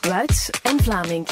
Wuits 0.00 0.50
en 0.62 0.82
Vlaming. 0.82 1.26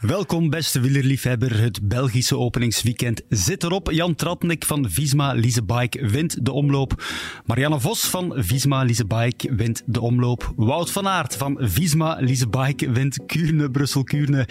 Welkom, 0.00 0.50
beste 0.50 0.80
wielerliefhebber. 0.80 1.60
Het 1.60 1.88
Belgische 1.88 2.38
openingsweekend 2.38 3.22
zit 3.28 3.62
erop. 3.62 3.90
Jan 3.90 4.14
Tratnik 4.14 4.64
van 4.64 4.90
Visma 4.90 5.34
Bike 5.66 6.06
wint 6.08 6.44
de 6.44 6.52
omloop. 6.52 7.04
Marianne 7.44 7.80
Vos 7.80 8.00
van 8.00 8.32
Visma 8.36 8.84
Bike 9.06 9.54
wint 9.54 9.82
de 9.86 10.00
omloop. 10.00 10.52
Wout 10.56 10.90
van 10.90 11.08
Aert 11.08 11.36
van 11.36 11.56
Visma 11.60 12.20
Bike 12.50 12.90
wint 12.90 13.26
Kuurne-Brussel-Kuurne. 13.26 14.48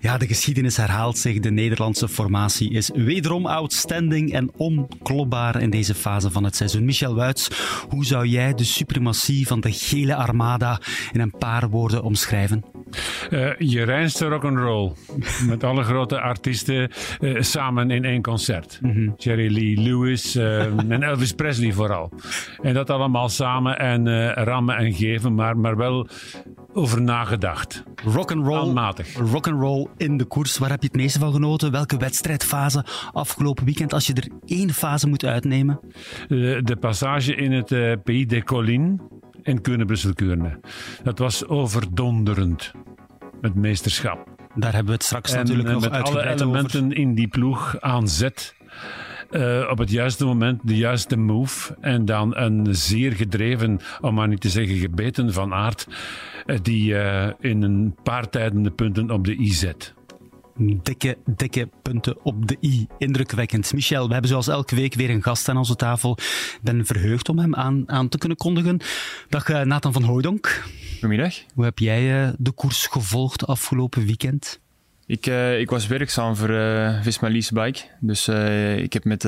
Ja, 0.00 0.18
de 0.18 0.26
geschiedenis 0.26 0.76
herhaalt 0.76 1.18
zich. 1.18 1.40
De 1.40 1.50
Nederlandse 1.50 2.08
formatie 2.08 2.70
is 2.70 2.90
wederom 2.94 3.46
outstanding 3.46 4.32
en 4.32 4.50
onklopbaar 4.56 5.62
in 5.62 5.70
deze 5.70 5.94
fase 5.94 6.30
van 6.30 6.44
het 6.44 6.56
seizoen. 6.56 6.84
Michel 6.84 7.14
Wuits, 7.14 7.50
hoe 7.88 8.04
zou 8.04 8.26
jij 8.26 8.54
de 8.54 8.64
suprematie 8.64 9.46
van 9.46 9.60
de 9.60 9.72
gele 9.72 10.14
armada 10.14 10.80
in 11.12 11.20
een 11.20 11.38
paar 11.38 11.68
woorden 11.68 12.02
omschrijven? 12.02 12.77
Uh, 13.30 13.50
je 13.58 13.82
reinste 13.82 14.26
rock'n'roll. 14.28 14.92
Met 15.46 15.64
alle 15.64 15.82
grote 15.82 16.20
artiesten 16.20 16.90
uh, 17.20 17.40
samen 17.40 17.90
in 17.90 18.04
één 18.04 18.22
concert. 18.22 18.78
Mm 18.82 19.14
Jerry 19.16 19.52
Lee 19.52 19.80
Lewis 19.80 20.36
uh, 20.36 20.62
en 20.64 21.02
Elvis 21.02 21.32
Presley 21.32 21.72
vooral. 21.72 22.12
En 22.62 22.74
dat 22.74 22.90
allemaal 22.90 23.28
samen 23.28 23.78
en 23.78 24.32
rammen 24.34 24.76
en 24.76 24.92
geven, 24.92 25.34
maar, 25.34 25.56
maar 25.56 25.76
wel 25.76 26.08
over 26.72 27.02
nagedacht. 27.02 27.82
Rock'n'roll. 28.04 28.92
Rock'n'roll 29.14 29.86
in 29.96 30.16
de 30.16 30.24
koers. 30.24 30.58
Waar 30.58 30.70
heb 30.70 30.80
je 30.80 30.86
het 30.86 30.96
meeste 30.96 31.18
van 31.18 31.32
genoten? 31.32 31.70
Welke 31.70 31.96
wedstrijdfase 31.96 32.84
afgelopen 33.12 33.64
weekend? 33.64 33.92
Als 33.92 34.06
je 34.06 34.14
er 34.14 34.28
één 34.46 34.70
fase 34.70 35.08
moet 35.08 35.24
uitnemen. 35.24 35.80
De, 36.28 36.60
de 36.64 36.76
passage 36.76 37.34
in 37.34 37.52
het 37.52 38.02
Pays 38.04 38.26
des 38.26 38.42
Collines 38.42 38.98
in 39.42 39.60
Kuurne-Brussel-Kuurne. 39.60 40.60
Dat 41.02 41.18
was 41.18 41.46
overdonderend. 41.46 42.72
Het 43.40 43.54
meesterschap. 43.54 44.36
Daar 44.54 44.72
hebben 44.72 44.86
we 44.86 44.92
het 44.92 45.04
straks 45.04 45.34
natuurlijk 45.34 45.68
nog 45.68 45.90
met 45.90 46.02
alle 46.02 46.28
elementen 46.28 46.92
in 46.92 47.14
die 47.14 47.28
ploeg 47.28 47.80
aan 47.80 48.08
zet. 48.08 48.56
Uh, 49.30 49.68
op 49.70 49.78
het 49.78 49.90
juiste 49.90 50.24
moment 50.24 50.60
de 50.64 50.76
juiste 50.76 51.16
move. 51.16 51.76
En 51.80 52.04
dan 52.04 52.36
een 52.36 52.74
zeer 52.74 53.12
gedreven, 53.12 53.80
om 54.00 54.14
maar 54.14 54.28
niet 54.28 54.40
te 54.40 54.48
zeggen 54.48 54.76
gebeten 54.76 55.32
van 55.32 55.54
aard, 55.54 55.88
uh, 56.46 56.58
die 56.62 56.92
uh, 56.92 57.26
in 57.40 57.62
een 57.62 57.94
paar 58.02 58.28
tijden 58.28 58.62
de 58.62 58.70
punten 58.70 59.10
op 59.10 59.24
de 59.24 59.38
i 59.38 59.52
zet 59.52 59.96
dikke, 60.58 61.16
dikke 61.24 61.68
punten 61.82 62.24
op 62.24 62.48
de 62.48 62.56
i. 62.60 62.86
Indrukwekkend. 62.98 63.72
Michel, 63.72 64.06
we 64.06 64.12
hebben 64.12 64.30
zoals 64.30 64.48
elke 64.48 64.74
week 64.74 64.94
weer 64.94 65.10
een 65.10 65.22
gast 65.22 65.48
aan 65.48 65.56
onze 65.56 65.76
tafel. 65.76 66.12
Ik 66.18 66.58
ben 66.62 66.86
verheugd 66.86 67.28
om 67.28 67.38
hem 67.38 67.54
aan, 67.54 67.82
aan 67.86 68.08
te 68.08 68.18
kunnen 68.18 68.38
kondigen. 68.38 68.80
Dag 69.28 69.48
uh, 69.48 69.62
Nathan 69.62 69.92
van 69.92 70.02
Hooydonk. 70.02 70.64
Goedemiddag. 70.92 71.34
Hoe 71.54 71.64
heb 71.64 71.78
jij 71.78 72.22
uh, 72.22 72.28
de 72.38 72.50
koers 72.50 72.86
gevolgd 72.86 73.46
afgelopen 73.46 74.06
weekend? 74.06 74.60
Ik, 75.06 75.26
uh, 75.26 75.60
ik 75.60 75.70
was 75.70 75.86
werkzaam 75.86 76.36
voor 76.36 76.48
Visma 77.02 77.30
Lease 77.30 77.54
Bike. 77.54 77.80
Dus 78.00 78.28
ik 78.82 78.92
heb 78.92 79.04
met, 79.04 79.22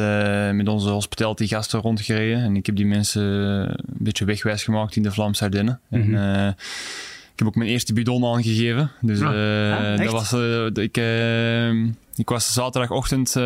met 0.54 0.68
onze 0.68 0.88
hospitality 0.88 1.46
gasten 1.46 1.80
rondgereden. 1.80 2.42
En 2.42 2.56
ik 2.56 2.66
heb 2.66 2.76
die 2.76 2.86
mensen 2.86 3.22
een 3.22 3.76
beetje 3.98 4.24
wegwijs 4.24 4.64
gemaakt 4.64 4.96
in 4.96 5.02
de 5.02 5.12
Vlaamse 5.12 5.44
Ardennen. 5.44 5.80
Mm 5.88 6.02
-hmm. 6.02 6.14
En 6.14 6.48
ik 6.48 6.56
heb 7.40 7.48
ook 7.48 7.54
mijn 7.54 7.70
eerste 7.70 7.92
bidon 7.92 8.24
aangegeven. 8.24 8.90
Dus 9.00 9.20
ah, 9.20 9.96
dat 9.98 10.12
was, 10.12 10.32
ik, 10.72 10.96
ik 12.14 12.28
was 12.28 12.52
zaterdagochtend 12.52 13.36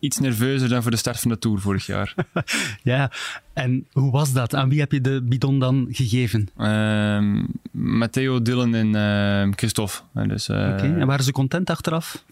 iets 0.00 0.18
nerveuzer 0.18 0.68
dan 0.68 0.82
voor 0.82 0.90
de 0.90 0.96
start 0.96 1.20
van 1.20 1.30
de 1.30 1.38
Tour 1.38 1.60
vorig 1.60 1.86
jaar. 1.86 2.14
ja, 2.82 3.10
en 3.52 3.86
hoe 3.92 4.10
was 4.10 4.32
dat? 4.32 4.54
Aan 4.54 4.68
wie 4.68 4.80
heb 4.80 4.92
je 4.92 5.00
de 5.00 5.22
bidon 5.22 5.58
dan 5.58 5.86
gegeven? 5.90 6.48
Uh, 6.58 7.44
Matteo, 7.70 8.42
Dylan 8.42 8.74
en 8.74 8.94
uh, 8.94 9.52
Christophe. 9.56 9.96
Dus, 10.26 10.48
Oké, 10.48 10.60
okay. 10.60 10.94
en 10.94 11.06
waren 11.06 11.24
ze 11.24 11.32
content 11.32 11.70
achteraf? 11.70 12.24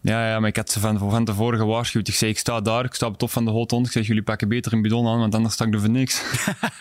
Ja, 0.00 0.28
ja, 0.28 0.40
maar 0.40 0.48
ik 0.48 0.56
had 0.56 0.70
ze 0.70 0.80
van, 0.80 0.98
van 0.98 1.24
tevoren 1.24 1.58
gewaarschuwd. 1.58 2.08
Ik 2.08 2.14
zei, 2.14 2.30
ik 2.30 2.38
sta 2.38 2.60
daar, 2.60 2.84
ik 2.84 2.94
sta 2.94 3.06
op 3.06 3.18
top 3.18 3.30
van 3.30 3.44
de 3.44 3.50
hotond. 3.50 3.86
Ik 3.86 3.92
zeg, 3.92 4.06
jullie 4.06 4.22
pakken 4.22 4.48
beter 4.48 4.72
een 4.72 4.82
bidon 4.82 5.06
aan, 5.06 5.18
want 5.18 5.34
anders 5.34 5.54
sta 5.54 5.64
ik 5.64 5.74
er 5.74 5.80
voor 5.80 5.90
niks. 5.90 6.22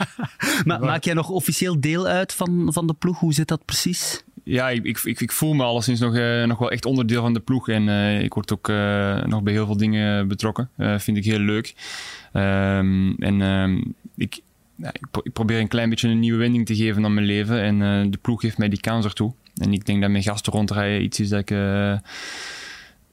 maar 0.66 0.80
maak 0.80 1.04
jij 1.04 1.14
nog 1.14 1.30
officieel 1.30 1.80
deel 1.80 2.08
uit 2.08 2.34
van, 2.34 2.70
van 2.74 2.88
de 2.88 2.94
ploeg? 2.94 3.20
Hoe 3.20 3.34
zit 3.34 3.48
dat 3.48 3.66
precies? 3.66 4.24
Ja, 4.44 4.70
ik, 4.70 5.04
ik, 5.04 5.20
ik 5.22 5.32
voel 5.32 5.54
me 5.54 5.64
alleszins 5.64 6.00
nog, 6.00 6.16
uh, 6.16 6.44
nog 6.44 6.58
wel 6.58 6.72
echt 6.72 6.86
onderdeel 6.86 7.22
van 7.22 7.34
de 7.34 7.40
ploeg. 7.40 7.70
En 7.70 7.88
uh, 7.88 8.22
ik 8.22 8.34
word 8.34 8.52
ook 8.52 8.68
uh, 8.68 9.24
nog 9.24 9.44
bij 9.44 9.54
heel 9.54 9.66
veel 9.66 9.78
dingen 9.78 10.28
betrokken. 10.28 10.70
vind 10.78 11.18
ik 11.18 11.26
heel 11.26 11.40
leuk. 11.40 11.76
Um, 12.34 13.16
en 13.16 13.42
um, 13.42 13.96
ik, 14.16 14.40
ja, 14.76 14.88
ik, 14.88 15.02
ik, 15.24 15.34
probeer 15.34 15.60
een 15.60 15.68
klein 15.68 15.90
beetje 15.90 16.08
een 16.08 16.20
nieuwe 16.20 16.38
wending 16.38 16.66
te 16.66 16.76
geven 16.76 17.06
aan 17.06 17.14
mijn 17.14 17.26
leven. 17.26 17.62
En 17.62 18.12
de 18.12 18.18
ploeg 18.18 18.42
geeft 18.42 18.58
mij 18.58 18.70
die 18.70 18.80
kans 18.80 19.06
ertoe. 19.06 19.34
En 19.56 19.74
ik 19.74 19.86
denk 19.86 20.02
dat 20.02 20.10
mijn 20.10 20.24
gasten 20.24 20.54
rondrijden 20.54 21.04
iets 21.04 21.20
is 21.20 21.30
dat 21.30 21.40
ik 21.40 21.52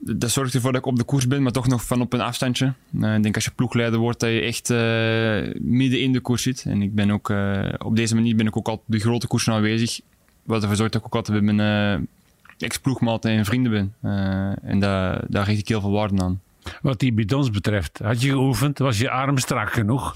dat 0.05 0.31
zorgt 0.31 0.55
ervoor 0.55 0.73
dat 0.73 0.81
ik 0.81 0.87
op 0.87 0.97
de 0.97 1.05
koers 1.05 1.27
ben, 1.27 1.43
maar 1.43 1.53
toch 1.53 1.67
nog 1.67 1.85
van 1.85 2.01
op 2.01 2.13
een 2.13 2.21
afstandje. 2.21 2.73
Uh, 2.93 3.17
ik 3.17 3.23
denk 3.23 3.35
als 3.35 3.45
je 3.45 3.51
ploegleider 3.51 3.99
wordt, 3.99 4.21
dat 4.21 4.31
je 4.31 4.41
echt 4.41 4.71
uh, 4.71 5.55
midden 5.61 6.01
in 6.01 6.13
de 6.13 6.21
koers 6.21 6.43
zit. 6.43 6.65
En 6.67 6.83
ik 6.83 6.95
ben 6.95 7.11
ook, 7.11 7.31
uh, 7.31 7.69
op 7.79 7.97
deze 7.97 8.15
manier 8.15 8.37
ben 8.37 8.47
ik 8.47 8.57
ook 8.57 8.69
op 8.69 8.83
de 8.87 8.99
grote 8.99 9.27
koersen 9.27 9.53
aanwezig. 9.53 10.01
Wat 10.43 10.63
ervoor 10.63 10.77
zorgt 10.77 10.93
dat 10.93 11.01
ik 11.01 11.07
ook 11.07 11.15
altijd 11.15 11.45
bij 11.45 11.55
mijn 11.55 12.09
ex-ploegmaten 12.59 13.31
en 13.31 13.45
vrienden 13.45 13.73
ben. 13.73 13.95
en 14.63 14.79
daar, 14.79 15.25
daar 15.29 15.45
richt 15.45 15.59
ik 15.59 15.69
heel 15.69 15.81
veel 15.81 15.91
waarde 15.91 16.23
aan. 16.23 16.41
Wat 16.83 17.01
die 17.01 17.13
bidons 17.13 17.51
betreft, 17.51 17.99
had 17.99 18.23
je 18.23 18.29
geoefend? 18.29 18.79
Was 18.79 18.99
je 18.99 19.11
arm 19.11 19.39
strak 19.39 19.73
genoeg? 19.73 20.15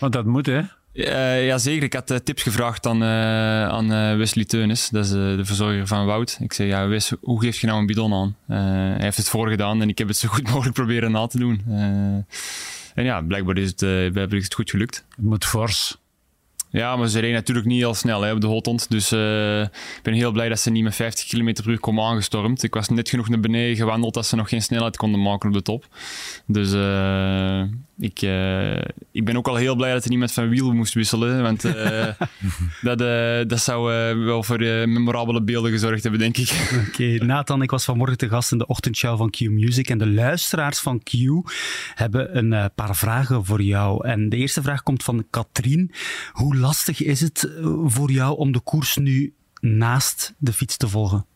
Want 0.00 0.12
dat 0.12 0.24
moet, 0.24 0.46
hè? 0.46 0.62
Uh, 0.92 1.46
ja, 1.46 1.58
zeker. 1.58 1.82
Ik 1.82 1.92
had 1.92 2.10
uh, 2.10 2.16
tips 2.16 2.42
gevraagd 2.42 2.86
aan, 2.86 3.02
uh, 3.02 3.68
aan 3.68 4.18
Wesley 4.18 4.44
Teunis, 4.44 4.88
dat 4.88 5.04
is 5.04 5.10
de 5.10 5.44
verzorger 5.44 5.86
van 5.86 6.06
Wout. 6.06 6.38
Ik 6.40 6.52
zei, 6.52 6.68
ja 6.68 6.88
Wes, 6.88 7.12
hoe 7.20 7.40
geef 7.40 7.60
je 7.60 7.66
nou 7.66 7.78
een 7.78 7.86
bidon 7.86 8.12
aan? 8.12 8.36
hij 8.46 9.02
heeft 9.04 9.16
het 9.16 9.28
voorgedaan 9.28 9.82
en 9.82 9.88
ik 9.88 9.98
heb 9.98 10.08
het 10.08 10.16
zo 10.16 10.28
goed 10.28 10.50
mogelijk 10.52 10.74
proberen 10.74 11.10
na 11.10 11.26
te 11.26 11.38
doen. 11.38 11.62
en 12.94 13.04
ja, 13.04 13.20
blijkbaar 13.20 13.56
is 13.56 13.70
het, 13.70 13.82
is 14.32 14.44
het 14.44 14.54
goed 14.54 14.70
gelukt. 14.70 15.04
Het 15.16 15.24
moet 15.24 15.44
fors. 15.44 15.98
Ja, 16.70 16.96
maar 16.96 17.08
ze 17.08 17.18
reden 17.18 17.34
natuurlijk 17.34 17.66
niet 17.66 17.78
heel 17.78 17.94
snel 17.94 18.22
hè, 18.22 18.32
op 18.32 18.40
de 18.40 18.46
Hotond. 18.46 18.90
Dus 18.90 19.12
uh, 19.12 19.60
ik 19.62 20.00
ben 20.02 20.14
heel 20.14 20.32
blij 20.32 20.48
dat 20.48 20.60
ze 20.60 20.70
niet 20.70 20.82
met 20.82 20.94
50 20.94 21.28
km 21.28 21.52
per 21.52 21.68
uur 21.68 21.80
komen 21.80 22.04
aangestormd. 22.04 22.62
Ik 22.62 22.74
was 22.74 22.88
net 22.88 23.08
genoeg 23.08 23.28
naar 23.28 23.40
beneden 23.40 23.76
gewandeld 23.76 24.14
dat 24.14 24.26
ze 24.26 24.36
nog 24.36 24.48
geen 24.48 24.62
snelheid 24.62 24.96
konden 24.96 25.22
maken 25.22 25.48
op 25.48 25.54
de 25.54 25.62
top. 25.62 25.86
Dus 26.46 26.72
uh, 26.72 27.62
ik, 28.00 28.22
uh, 28.22 28.76
ik 29.12 29.24
ben 29.24 29.36
ook 29.36 29.48
al 29.48 29.56
heel 29.56 29.76
blij 29.76 29.92
dat 29.92 30.00
hij 30.00 30.10
niet 30.10 30.20
met 30.20 30.32
van 30.32 30.48
wiel 30.48 30.72
moest 30.72 30.94
wisselen. 30.94 31.42
Want 31.42 31.62
dat, 32.88 32.98
dat 33.48 33.60
zou 33.60 33.92
wel 34.24 34.42
voor 34.42 34.58
memorabele 34.58 35.42
beelden 35.42 35.70
gezorgd 35.70 36.02
hebben, 36.02 36.20
denk 36.20 36.36
ik. 36.36 36.50
Oké, 36.74 36.88
okay, 36.88 37.16
Nathan, 37.16 37.62
ik 37.62 37.70
was 37.70 37.84
vanmorgen 37.84 38.16
te 38.18 38.28
gast 38.28 38.52
in 38.52 38.58
de 38.58 38.66
ochtendshow 38.66 39.18
van 39.18 39.30
Q 39.30 39.40
Music. 39.40 39.88
En 39.88 39.98
de 39.98 40.08
luisteraars 40.08 40.78
van 40.78 41.02
Q 41.02 41.12
hebben 41.94 42.36
een 42.36 42.70
paar 42.74 42.96
vragen 42.96 43.44
voor 43.44 43.62
jou. 43.62 44.06
En 44.06 44.28
de 44.28 44.36
eerste 44.36 44.62
vraag 44.62 44.82
komt 44.82 45.02
van 45.02 45.26
Katrien. 45.30 45.92
Hoe 46.32 46.56
lastig 46.56 47.02
is 47.02 47.20
het 47.20 47.44
eh, 47.44 47.64
voor 47.84 48.10
jou 48.10 48.36
om 48.36 48.52
de 48.52 48.60
koers 48.60 48.96
nu 48.96 49.34
naast 49.60 50.34
de 50.38 50.52
fiets 50.52 50.76
te 50.76 50.88
volgen? 50.88 51.26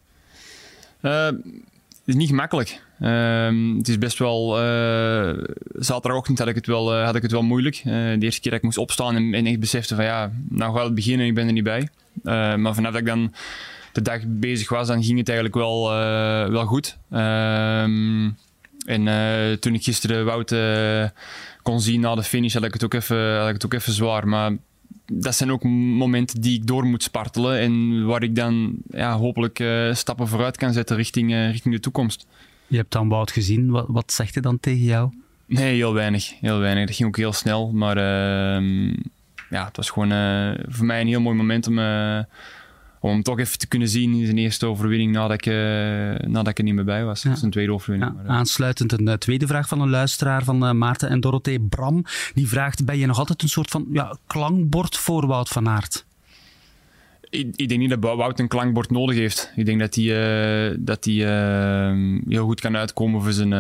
Is 2.05 2.15
niet 2.15 2.29
gemakkelijk. 2.29 2.81
Uh, 3.01 3.77
het 3.79 3.89
is 3.89 3.99
best 3.99 4.19
wel. 4.19 4.65
Uh, 4.65 5.45
zaterdagochtend 5.75 6.39
had 6.39 6.49
ik 6.49 6.55
het 6.55 6.67
wel, 6.67 6.99
uh, 6.99 7.05
had 7.05 7.15
ik 7.15 7.23
het 7.23 7.31
wel 7.31 7.43
moeilijk. 7.43 7.81
de 7.85 8.17
eerste 8.19 8.41
keer 8.41 8.51
dat 8.51 8.61
ik 8.61 8.63
moest 8.63 8.79
opstaan 8.79 9.17
en, 9.17 9.35
en 9.35 9.47
ik 9.47 9.61
besefte 9.61 9.95
van 9.95 10.05
ja, 10.05 10.33
nou 10.49 10.75
gaat 10.75 10.85
het 10.85 10.95
beginnen 10.95 11.21
en 11.21 11.29
ik 11.29 11.35
ben 11.35 11.47
er 11.47 11.53
niet 11.53 11.65
bij. 11.65 11.89
maar 12.57 12.75
vanaf 12.75 12.93
dat 12.93 13.01
ik 13.01 13.07
dan 13.07 13.35
de 13.93 14.03
dag 14.03 14.21
bezig 14.27 14.69
was, 14.69 14.87
dan 14.87 15.05
ging 15.05 15.19
het 15.19 15.29
eigenlijk 15.29 15.59
wel, 15.59 15.89
wel 16.51 16.67
goed. 16.67 16.97
Ehm, 17.11 18.31
en 18.87 19.61
toen 19.61 19.75
ik 19.75 19.83
gisteren 19.83 20.25
Wout 20.25 20.55
kon 21.63 21.81
zien 21.81 22.01
na 22.01 22.15
de 22.15 22.23
finish, 22.23 22.55
had 22.55 22.65
ik 22.65 22.73
het 22.73 22.85
ook 22.85 22.95
even, 22.95 23.39
had 23.39 23.49
ik 23.49 23.55
het 23.55 23.65
ook 23.65 23.75
even 23.75 23.93
zwaar. 23.93 24.29
Maar 24.29 24.53
dat 25.13 25.35
zijn 25.35 25.51
ook 25.51 25.65
momenten 25.65 26.41
die 26.41 26.59
ik 26.59 26.67
door 26.67 26.85
moet 26.85 27.03
spartelen 27.03 27.59
en 27.59 28.05
waar 28.07 28.23
ik 28.23 28.35
dan 28.35 28.77
ja, 28.91 29.17
hopelijk 29.17 29.59
uh, 29.59 29.95
stappen 29.95 30.29
vooruit 30.29 30.57
kan 30.57 30.73
zetten 30.73 30.97
richting, 30.97 31.31
uh, 31.33 31.51
richting 31.51 31.75
de 31.75 31.81
toekomst. 31.81 32.27
Je 32.67 32.77
hebt 32.77 32.93
dan 32.93 33.09
Wout 33.09 33.31
gezien, 33.31 33.71
wat, 33.71 33.85
wat 33.89 34.13
zegt 34.13 34.35
hij 34.35 34.43
dan 34.43 34.61
tegen 34.61 34.85
jou? 34.85 35.13
Nee, 35.47 35.75
heel 35.75 35.95
weinig. 35.95 36.41
Heel 36.41 36.59
weinig. 36.59 36.87
Dat 36.87 36.97
ging 36.97 37.09
ook 37.09 37.17
heel 37.17 37.33
snel, 37.33 37.73
maar 37.73 37.97
uh, 37.97 38.95
ja, 39.51 39.65
het 39.65 39.77
was 39.77 39.91
gewoon 39.91 40.13
uh, 40.13 40.55
voor 40.69 40.87
mij 40.87 41.01
een 41.01 41.07
heel 41.07 41.21
mooi 41.21 41.37
moment 41.37 41.67
om 41.67 41.79
om 43.11 43.23
toch 43.23 43.39
even 43.39 43.59
te 43.59 43.67
kunnen 43.67 43.89
zien 43.89 44.15
in 44.15 44.25
zijn 44.25 44.39
eerste 44.39 44.67
overwinning 44.67 45.13
nadat 45.13 45.33
ik, 45.33 45.47
uh, 45.47 45.55
nadat 46.29 46.49
ik 46.49 46.59
er 46.59 46.65
niet 46.65 46.75
meer 46.75 46.85
bij 46.85 47.05
was. 47.05 47.23
Ja. 47.23 47.35
Zijn 47.35 47.51
tweede 47.51 47.73
overwinning. 47.73 48.13
Ja, 48.23 48.29
aansluitend 48.29 48.93
een 48.93 49.09
uh, 49.09 49.15
tweede 49.15 49.47
vraag 49.47 49.69
van 49.69 49.81
een 49.81 49.91
luisteraar 49.91 50.45
van 50.45 50.79
Maarten 50.79 51.09
en 51.09 51.21
Dorothee 51.21 51.61
Bram. 51.61 52.05
Die 52.35 52.49
vraagt, 52.49 52.85
ben 52.85 52.99
je 52.99 53.07
nog 53.07 53.19
altijd 53.19 53.43
een 53.43 53.49
soort 53.49 53.71
van 53.71 53.87
ja, 53.93 54.17
klankbord 54.27 54.97
voor 54.97 55.27
Wout 55.27 55.49
van 55.49 55.69
Aert? 55.69 56.07
Ik, 57.31 57.57
ik, 57.57 57.69
denk 57.69 57.81
niet 57.81 57.91
dat 57.91 57.99
Wout 58.01 58.41
een 58.41 58.49
klankbord 58.49 58.91
nodig 58.91 59.17
heeft. 59.17 59.53
Ik 59.57 59.67
denk 59.67 59.81
dat 59.81 59.95
hij, 59.95 60.77
dat 60.79 61.05
hij 61.05 61.15
heel 62.29 62.45
goed 62.45 62.61
kan 62.61 62.77
uitkomen 62.77 63.23
voor 63.23 63.33
zijn, 63.33 63.51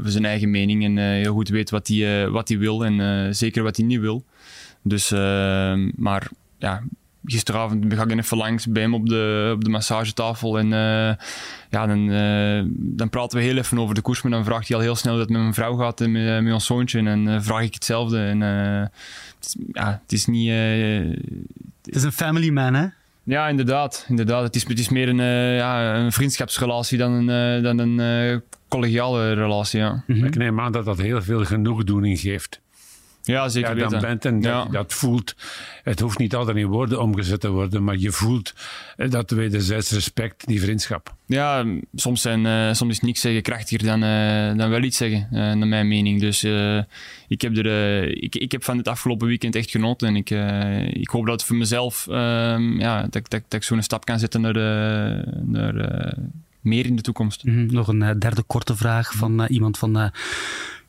voor 0.00 0.10
zijn 0.10 0.24
eigen 0.24 0.50
mening 0.50 0.84
en 0.84 0.96
heel 0.96 1.32
goed 1.32 1.48
weet 1.48 1.70
wat 1.70 1.88
hij, 1.88 2.30
wat 2.30 2.48
hij 2.48 2.58
wil 2.58 2.84
en 2.84 3.34
zeker 3.34 3.62
wat 3.62 3.76
hij 3.76 3.86
niet 3.86 4.00
wil. 4.00 4.24
Dus, 4.82 5.10
maar 5.96 6.30
ja, 6.58 6.82
gisteravond 7.24 7.94
ga 7.94 8.02
ik 8.02 8.18
even 8.18 8.36
langs 8.36 8.66
bij 8.66 8.82
hem 8.82 8.94
op 8.94 9.08
de, 9.08 9.52
op 9.54 9.64
de 9.64 9.70
massagetafel. 9.70 10.58
En 10.58 10.68
ja, 11.70 11.86
dan, 11.86 12.06
dan 12.76 13.10
praten 13.10 13.38
we 13.38 13.44
heel 13.44 13.56
even 13.56 13.78
over 13.78 13.94
de 13.94 14.00
koers. 14.00 14.22
Maar 14.22 14.32
dan 14.32 14.44
vraagt 14.44 14.68
hij 14.68 14.76
al 14.76 14.82
heel 14.82 14.96
snel 14.96 15.12
dat 15.12 15.22
het 15.22 15.30
met 15.30 15.40
mijn 15.40 15.54
vrouw 15.54 15.76
gaat 15.76 16.00
en 16.00 16.12
met, 16.12 16.42
met 16.42 16.52
ons 16.52 16.66
zoontje. 16.66 16.98
En 16.98 17.24
dan 17.24 17.42
vraag 17.42 17.62
ik 17.62 17.74
hetzelfde. 17.74 18.18
En 18.18 18.40
het, 18.40 19.56
ja, 19.72 20.00
het 20.02 20.12
is 20.12 20.26
niet... 20.26 20.50
het 21.82 21.94
is 21.96 22.02
een 22.02 22.12
family 22.12 22.50
man, 22.50 22.74
hè? 22.74 22.86
Ja, 23.22 23.48
inderdaad. 23.48 24.06
inderdaad. 24.08 24.42
Het, 24.42 24.56
is, 24.56 24.68
het 24.68 24.78
is 24.78 24.88
meer 24.88 25.08
een, 25.08 25.22
ja, 25.54 25.94
een 25.94 26.12
vriendschapsrelatie 26.12 26.98
dan 26.98 27.28
een, 27.28 27.62
dan 27.62 27.78
een 27.78 28.42
collegiale 28.68 29.32
relatie. 29.32 29.80
Ja. 29.80 30.04
Ik 30.06 30.36
neem 30.36 30.60
aan 30.60 30.72
dat 30.72 30.84
dat 30.84 30.98
heel 30.98 31.22
veel 31.22 31.44
genoegdoening 31.44 32.20
geeft. 32.20 32.60
Ja, 33.24 33.48
zeker 33.48 33.76
ja, 33.76 33.88
dan 33.88 34.00
bent 34.00 34.24
en 34.24 34.40
dat, 34.40 34.72
dat, 34.72 34.92
voelt. 34.92 35.34
Het 35.82 36.00
hoeft 36.00 36.18
niet 36.18 36.34
altijd 36.34 36.56
in 36.56 36.66
woorden 36.66 37.00
omgezet 37.00 37.40
te 37.40 37.50
worden, 37.50 37.84
maar 37.84 37.96
je 37.96 38.10
voelt 38.10 38.54
eh, 38.96 39.10
dat 39.10 39.30
wederzijds 39.30 39.90
respect, 39.90 40.46
die 40.46 40.60
vriendschap. 40.60 41.14
Ja, 41.26 41.66
soms, 41.94 42.20
zijn, 42.20 42.44
uh, 42.44 42.72
soms 42.72 42.92
is 42.92 43.00
niks 43.00 43.20
zeggen 43.20 43.42
krachtiger 43.42 43.86
dan, 43.86 44.02
uh, 44.02 44.58
dan 44.58 44.70
wel 44.70 44.82
iets 44.82 44.96
zeggen, 44.96 45.28
uh, 45.32 45.38
naar 45.38 45.66
mijn 45.66 45.88
mening. 45.88 46.20
Dus 46.20 46.42
ik, 47.28 47.40
heb 47.40 47.56
er, 47.56 48.22
ik, 48.22 48.34
ik 48.34 48.52
heb 48.52 48.64
van 48.64 48.76
het 48.76 48.88
afgelopen 48.88 49.26
weekend 49.26 49.54
echt 49.54 49.70
genoten. 49.70 50.08
En 50.08 50.16
ik, 50.16 50.30
ik 50.94 51.08
hoop 51.08 51.26
dat 51.26 51.44
voor 51.44 51.56
mezelf 51.56 52.06
ehm, 52.08 52.80
ja, 52.80 53.00
dat, 53.02 53.12
dat, 53.12 53.30
dat 53.30 53.54
ik 53.54 53.62
zo'n 53.62 53.82
stap 53.82 54.04
kan 54.04 54.18
zetten 54.18 54.40
naar, 54.40 54.54
naar 55.44 56.14
meer 56.60 56.86
in 56.86 56.96
de 56.96 57.02
toekomst. 57.02 57.44
Mhm, 57.44 57.66
nog 57.72 57.88
een 57.88 58.18
derde 58.18 58.42
korte 58.42 58.76
vraag 58.76 59.12
van 59.12 59.44
iemand 59.46 59.78
van 59.78 60.12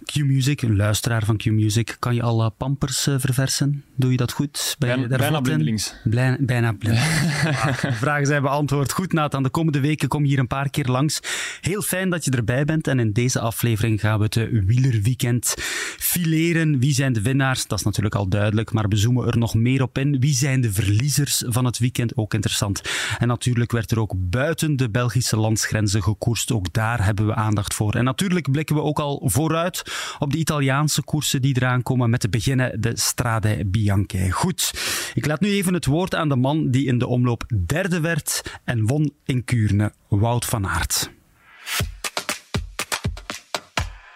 Q-Music, 0.04 0.62
een 0.62 0.76
luisteraar 0.76 1.26
van 1.26 1.38
Q-Music. 1.38 1.96
Kan 2.00 2.16
je 2.16 2.22
al 2.22 2.44
uh, 2.44 2.50
pampers 2.58 3.08
uh, 3.08 3.16
verversen? 3.18 3.84
Doe 3.96 4.12
je 4.12 4.18
dat 4.18 4.32
goed? 4.32 4.76
Ben 4.80 5.00
je 5.00 5.08
bijna 5.08 5.42
blindelings. 5.42 5.96
Blij, 6.04 6.38
bijna 6.40 6.72
blindelings. 6.72 7.82
de 7.82 7.92
vragen 7.92 8.26
zijn 8.26 8.42
beantwoord. 8.42 8.92
Goed, 8.92 9.14
Nathan. 9.14 9.44
De 9.44 9.50
komende 9.50 9.80
weken 9.80 10.08
kom 10.08 10.22
je 10.22 10.28
hier 10.28 10.40
een 10.40 10.48
paar 10.48 10.70
keer 10.70 10.86
langs. 10.86 11.20
Heel 11.62 11.82
fijn 11.82 12.10
dat 12.10 12.26
je 12.26 12.32
erbij 12.32 12.66
bent. 12.66 12.88
En 12.88 13.00
in 13.00 13.12
deze 13.12 13.40
aflevering 13.40 14.00
gaan 14.00 14.18
we 14.18 14.24
het 14.24 14.36
uh, 14.36 14.64
wielerweekend 14.66 15.54
fileren. 15.98 16.80
Wie 16.80 16.94
zijn 16.94 17.14
de 17.14 17.22
winnaars? 17.22 17.68
Dat 17.68 17.80
is 17.80 17.86
natuurlijk 17.86 18.16
al 18.16 18.28
duidelijk. 18.28 18.72
Maar 18.72 18.88
we 18.88 18.96
zoomen 18.96 19.28
er 19.28 19.38
nog 19.38 19.54
meer 19.54 19.82
op 19.82 19.98
in. 19.98 20.20
Wie 20.20 20.34
zijn 20.34 20.62
de 20.62 20.74
verliezers 20.74 21.44
van 21.48 21.66
het 21.66 21.80
weekend? 21.80 22.18
Ook 22.18 22.34
interessant. 22.34 22.82
En 23.18 23.28
natuurlijk 23.28 23.72
werd 23.72 23.92
er 23.92 24.00
ook 24.00 24.14
buiten 24.16 24.76
de 24.76 24.90
Belgische 24.90 25.38
landsgrenzen 25.38 26.04
gekoerst. 26.04 26.52
Ook 26.52 26.74
daar 26.74 27.06
hebben 27.06 27.26
we 27.26 27.36
aandacht 27.36 27.74
voor. 27.74 27.96
En 27.96 28.04
natuurlijk 28.04 28.52
blikken 28.52 28.76
we 28.76 28.82
ook 28.82 29.00
al 29.00 29.22
vooruit 29.26 29.82
op 30.20 30.32
de 30.32 30.38
Italiaanse 30.38 31.04
koersen 31.04 31.42
die 31.42 31.56
eraan 31.56 31.84
komen 31.84 32.10
met 32.10 32.20
te 32.20 32.30
beginnen 32.30 32.82
de 32.82 32.92
Strade 32.94 33.66
Bianche. 33.66 34.32
Goed, 34.32 34.74
ik 35.14 35.26
laat 35.26 35.40
nu 35.40 35.50
even 35.50 35.74
het 35.74 35.86
woord 35.86 36.16
aan 36.16 36.30
de 36.30 36.36
man 36.36 36.72
die 36.72 36.86
in 36.86 36.98
de 36.98 37.08
omloop 37.08 37.44
derde 37.66 38.00
werd 38.00 38.60
en 38.64 38.86
won 38.86 39.14
in 39.26 39.44
Kuurne, 39.44 39.94
Wout 40.08 40.46
van 40.46 40.68
Aert. 40.68 41.12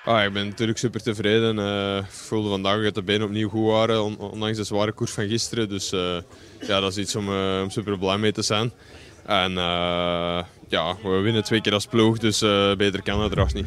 Ah, 0.05 0.23
ik 0.23 0.33
ben 0.33 0.47
natuurlijk 0.47 0.77
super 0.77 1.01
tevreden. 1.01 1.57
Uh, 1.57 1.97
ik 1.97 2.11
voelde 2.11 2.49
vandaag 2.49 2.83
dat 2.83 2.95
de 2.95 3.03
benen 3.03 3.27
opnieuw 3.27 3.49
goed 3.49 3.65
waren, 3.65 4.17
ondanks 4.17 4.57
de 4.57 4.63
zware 4.63 4.91
koers 4.91 5.11
van 5.11 5.27
gisteren. 5.27 5.69
Dus 5.69 5.93
uh, 5.93 6.17
ja, 6.67 6.79
dat 6.79 6.91
is 6.91 6.97
iets 6.97 7.15
om, 7.15 7.29
uh, 7.29 7.59
om 7.63 7.69
super 7.69 7.97
blij 7.97 8.17
mee 8.17 8.31
te 8.31 8.41
zijn. 8.41 8.71
En 9.25 9.51
ja, 10.67 10.95
we 11.03 11.19
winnen 11.23 11.43
twee 11.43 11.61
keer 11.61 11.73
als 11.73 11.85
ploeg, 11.85 12.17
dus 12.17 12.39
beter 12.77 13.01
kan 13.01 13.21
het 13.21 13.37
er 13.37 13.49
niet. 13.53 13.65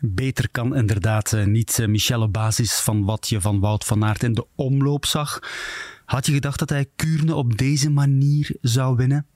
Beter 0.00 0.48
kan 0.50 0.76
inderdaad 0.76 1.32
eh, 1.32 1.44
niet. 1.44 1.78
Eh, 1.78 1.86
Michel, 1.86 2.22
op 2.22 2.32
basis 2.32 2.80
van 2.80 3.04
wat 3.04 3.28
je 3.28 3.40
van 3.40 3.60
Wout 3.60 3.84
van 3.84 4.04
Aert 4.04 4.22
in 4.22 4.32
de 4.32 4.46
omloop 4.54 5.06
zag. 5.06 5.40
Had 6.04 6.26
je 6.26 6.32
gedacht 6.32 6.58
dat 6.58 6.68
hij 6.68 6.86
Kuurne 6.96 7.34
op 7.34 7.58
deze 7.58 7.90
manier 7.90 8.56
zou 8.60 8.96
winnen? 8.96 9.26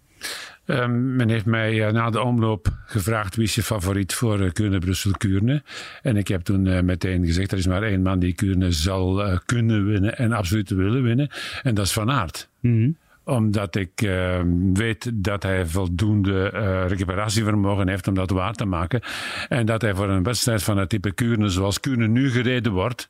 Um, 0.66 1.16
men 1.16 1.28
heeft 1.28 1.44
mij 1.44 1.86
uh, 1.86 1.92
na 1.92 2.10
de 2.10 2.22
omloop 2.22 2.76
gevraagd 2.86 3.36
wie 3.36 3.44
is 3.44 3.54
je 3.54 3.62
favoriet 3.62 4.14
voor 4.14 4.40
uh, 4.40 4.50
Kuurne, 4.50 4.78
Brussel, 4.78 5.10
Kuurne. 5.10 5.62
En 6.02 6.16
ik 6.16 6.28
heb 6.28 6.40
toen 6.40 6.66
uh, 6.66 6.80
meteen 6.80 7.26
gezegd, 7.26 7.52
er 7.52 7.58
is 7.58 7.66
maar 7.66 7.82
één 7.82 8.02
man 8.02 8.18
die 8.18 8.32
Kuurne 8.32 8.72
zal 8.72 9.38
kunnen 9.44 9.86
winnen 9.86 10.18
en 10.18 10.32
absoluut 10.32 10.70
willen 10.70 11.02
winnen. 11.02 11.30
En 11.62 11.74
dat 11.74 11.86
is 11.86 11.92
Van 11.92 12.10
Aert. 12.10 12.48
Mm 12.60 12.96
omdat 13.30 13.76
ik 13.76 14.02
uh, 14.02 14.40
weet 14.72 15.10
dat 15.14 15.42
hij 15.42 15.66
voldoende 15.66 16.52
uh, 16.54 16.86
recuperatievermogen 16.86 17.88
heeft 17.88 18.08
om 18.08 18.14
dat 18.14 18.30
waar 18.30 18.54
te 18.54 18.64
maken. 18.64 19.00
En 19.48 19.66
dat 19.66 19.82
hij 19.82 19.94
voor 19.94 20.08
een 20.08 20.22
wedstrijd 20.22 20.62
van 20.62 20.76
het 20.76 20.88
type 20.88 21.12
Kuurne, 21.12 21.48
zoals 21.48 21.80
Kuurne 21.80 22.08
nu 22.08 22.30
gereden 22.30 22.72
wordt, 22.72 23.08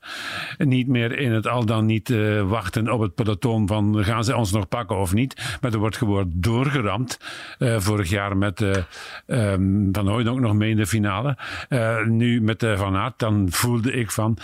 niet 0.59 0.89
meer 0.89 1.19
in 1.19 1.33
het 1.33 1.47
al 1.47 1.65
dan 1.65 1.87
niet 1.87 2.11
uh, 2.11 2.49
wachten 2.49 2.93
op 2.93 3.01
het 3.01 3.15
peloton 3.15 3.67
van 3.67 4.05
gaan 4.05 4.25
ze 4.25 4.37
ons 4.37 4.53
nog 4.53 4.69
pakken 4.69 4.97
of 4.97 5.15
niet. 5.15 5.59
Maar 5.61 5.73
er 5.73 5.79
wordt 5.79 5.97
gewoon 5.97 6.31
doorgeramd. 6.35 7.19
vorig 7.59 8.11
jaar 8.11 8.37
met 8.37 8.61
um, 9.27 9.89
Van 9.93 10.11
Ooyen 10.11 10.29
ook 10.29 10.41
nog 10.41 10.55
mee 10.55 10.71
in 10.71 10.77
de 10.77 10.87
finale. 10.87 11.37
nu 12.07 12.41
met 12.41 12.67
Van 12.77 12.97
Aert, 12.97 13.19
dan 13.19 13.47
voelde 13.51 13.93
ik 13.93 14.11
van 14.11 14.39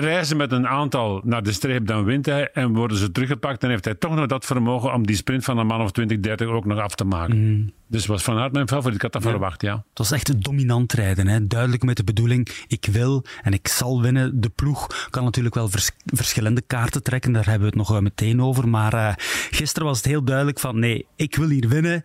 reizen 0.00 0.36
met 0.36 0.52
een 0.52 0.68
aantal 0.68 1.20
naar 1.24 1.42
de 1.42 1.52
streep, 1.52 1.86
dan 1.86 2.04
wint 2.04 2.26
hij. 2.26 2.50
En 2.52 2.74
worden 2.74 2.96
ze 2.96 3.12
teruggepakt, 3.12 3.60
dan 3.60 3.70
heeft 3.70 3.84
hij 3.84 3.94
toch 3.94 4.14
nog 4.14 4.26
dat 4.26 4.44
vermogen 4.44 4.92
om 4.92 5.06
die 5.06 5.16
sprint 5.16 5.44
van 5.44 5.58
een 5.58 5.66
man 5.66 5.80
of 5.80 5.90
20, 5.90 6.20
30 6.20 6.46
ook 6.46 6.64
nog 6.64 6.78
af 6.78 6.94
te 6.94 7.04
maken. 7.04 7.36
Mm. 7.36 7.72
Dus 7.88 8.06
was 8.06 8.22
Van 8.22 8.38
Aert 8.38 8.52
mijn 8.52 8.68
favoriet. 8.68 8.94
Ik 8.94 9.02
had 9.02 9.12
dat 9.12 9.22
verwacht, 9.22 9.62
ja. 9.62 9.74
Het 9.74 9.98
was 9.98 10.12
echt 10.12 10.42
dominant 10.42 10.92
rijden. 10.92 11.26
Hè? 11.26 11.46
Duidelijk 11.46 11.82
met 11.82 11.96
de 11.96 12.04
bedoeling, 12.04 12.48
ik 12.66 12.88
wil 12.92 13.24
en 13.42 13.52
ik 13.52 13.68
zal 13.68 14.02
winnen. 14.02 14.40
De 14.40 14.48
ploeg 14.48 15.08
kan 15.10 15.24
natuurlijk 15.24 15.54
wel 15.54 15.68
verschillende 16.04 16.60
kaarten 16.60 17.02
trekken. 17.02 17.32
Daar 17.32 17.44
hebben 17.44 17.70
we 17.70 17.78
het 17.78 17.88
nog 17.88 18.00
meteen 18.00 18.42
over. 18.42 18.68
Maar 18.68 18.94
uh, 18.94 19.12
gisteren 19.50 19.88
was 19.88 19.96
het 19.96 20.06
heel 20.06 20.24
duidelijk 20.24 20.58
van, 20.58 20.78
nee, 20.78 21.06
ik 21.16 21.36
wil 21.36 21.48
hier 21.48 21.68
winnen. 21.68 22.02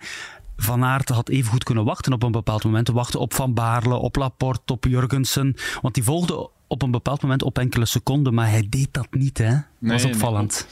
Van 0.57 0.83
Aert 0.83 1.09
had 1.09 1.29
even 1.29 1.51
goed 1.51 1.63
kunnen 1.63 1.85
wachten 1.85 2.13
op 2.13 2.23
een 2.23 2.31
bepaald 2.31 2.63
moment. 2.63 2.87
Wachten 2.87 3.19
op 3.19 3.33
Van 3.33 3.53
Baarle, 3.53 3.95
op 3.95 4.15
Laporte, 4.15 4.73
op 4.73 4.85
Jurgensen. 4.85 5.55
Want 5.81 5.93
die 5.93 6.03
volgden 6.03 6.49
op 6.71 6.81
een 6.81 6.91
bepaald 6.91 7.21
moment 7.21 7.43
op 7.43 7.57
enkele 7.57 7.85
seconden, 7.85 8.33
maar 8.33 8.49
hij 8.49 8.67
deed 8.69 8.87
dat 8.91 9.07
niet, 9.11 9.37
hè? 9.37 9.49
Dat 9.79 9.91
was 9.91 10.05
opvallend. 10.05 10.67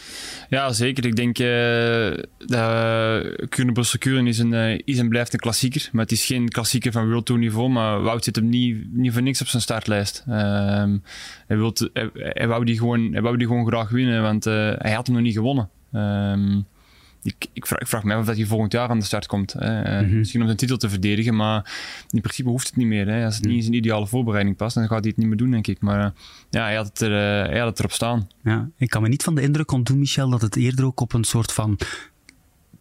ja, 0.49 0.71
zeker. 0.71 1.05
Ik 1.05 1.15
denk 1.15 1.39
uh, 1.39 2.23
dat 2.37 3.97
Kuurne 3.97 4.29
is 4.29 4.39
een, 4.39 4.53
uh, 4.53 4.79
is 4.85 4.97
en 4.97 5.09
blijft 5.09 5.33
een 5.33 5.39
klassieker. 5.39 5.89
Maar 5.91 6.01
het 6.01 6.11
is 6.11 6.25
geen 6.25 6.49
klassieker 6.49 6.91
van 6.91 7.07
World 7.07 7.25
Tour 7.25 7.41
niveau, 7.41 7.69
maar 7.69 8.01
Wout 8.01 8.23
zit 8.23 8.35
hem 8.35 8.49
niet, 8.49 8.93
niet 8.93 9.13
voor 9.13 9.21
niks 9.21 9.41
op 9.41 9.47
zijn 9.47 9.61
startlijst. 9.61 10.23
Uh, 10.27 10.35
hij, 11.47 11.57
wilt, 11.57 11.89
hij, 11.93 12.09
hij, 12.13 12.47
wou 12.47 12.65
die 12.65 12.77
gewoon, 12.77 13.11
hij 13.11 13.21
wou 13.21 13.37
die 13.37 13.47
gewoon 13.47 13.67
graag 13.67 13.89
winnen, 13.89 14.21
want 14.21 14.45
uh, 14.45 14.53
hij 14.77 14.93
had 14.93 15.07
hem 15.07 15.15
nog 15.15 15.25
niet 15.25 15.35
gewonnen. 15.35 15.69
Um, 15.93 16.65
ik, 17.27 17.47
ik, 17.53 17.65
vraag, 17.65 17.79
ik 17.79 17.87
vraag 17.87 18.03
me 18.03 18.13
af 18.13 18.19
of 18.19 18.25
dat 18.25 18.35
hij 18.35 18.45
volgend 18.45 18.71
jaar 18.71 18.89
aan 18.89 18.99
de 18.99 19.05
start 19.05 19.25
komt. 19.25 19.53
Hè. 19.53 20.01
Mm 20.01 20.17
Misschien 20.17 20.39
om 20.39 20.45
zijn 20.45 20.57
titel 20.57 20.77
te 20.77 20.89
verdedigen, 20.89 21.35
maar 21.35 21.57
in 22.09 22.21
principe 22.21 22.49
hoeft 22.49 22.67
het 22.67 22.75
niet 22.75 22.87
meer. 22.87 23.07
Hè. 23.07 23.25
Als 23.25 23.35
het 23.35 23.45
niet 23.45 23.55
in 23.55 23.61
zijn 23.61 23.73
ideale 23.73 24.07
voorbereiding 24.07 24.55
past, 24.55 24.75
dan 24.75 24.87
gaat 24.87 24.99
hij 24.99 25.09
het 25.09 25.17
niet 25.17 25.27
meer 25.27 25.37
doen, 25.37 25.51
denk 25.51 25.67
ik. 25.67 25.81
Maar 25.81 25.99
uh, 25.99 26.09
ja, 26.49 26.63
hij 26.63 26.75
had, 26.75 26.87
het 26.87 27.01
er, 27.01 27.11
uh, 27.11 27.49
hij 27.49 27.59
had 27.59 27.69
het 27.69 27.79
erop 27.79 27.91
staan. 27.91 28.27
Ja, 28.43 28.69
ik 28.77 28.89
kan 28.89 29.01
me 29.01 29.07
niet 29.07 29.23
van 29.23 29.35
de 29.35 29.41
indruk 29.41 29.71
ontdoen, 29.71 29.99
Michel, 29.99 30.29
dat 30.29 30.41
het 30.41 30.55
eerder 30.55 30.85
ook 30.85 30.99
op 30.99 31.13
een 31.13 31.23
soort 31.23 31.51
van 31.53 31.79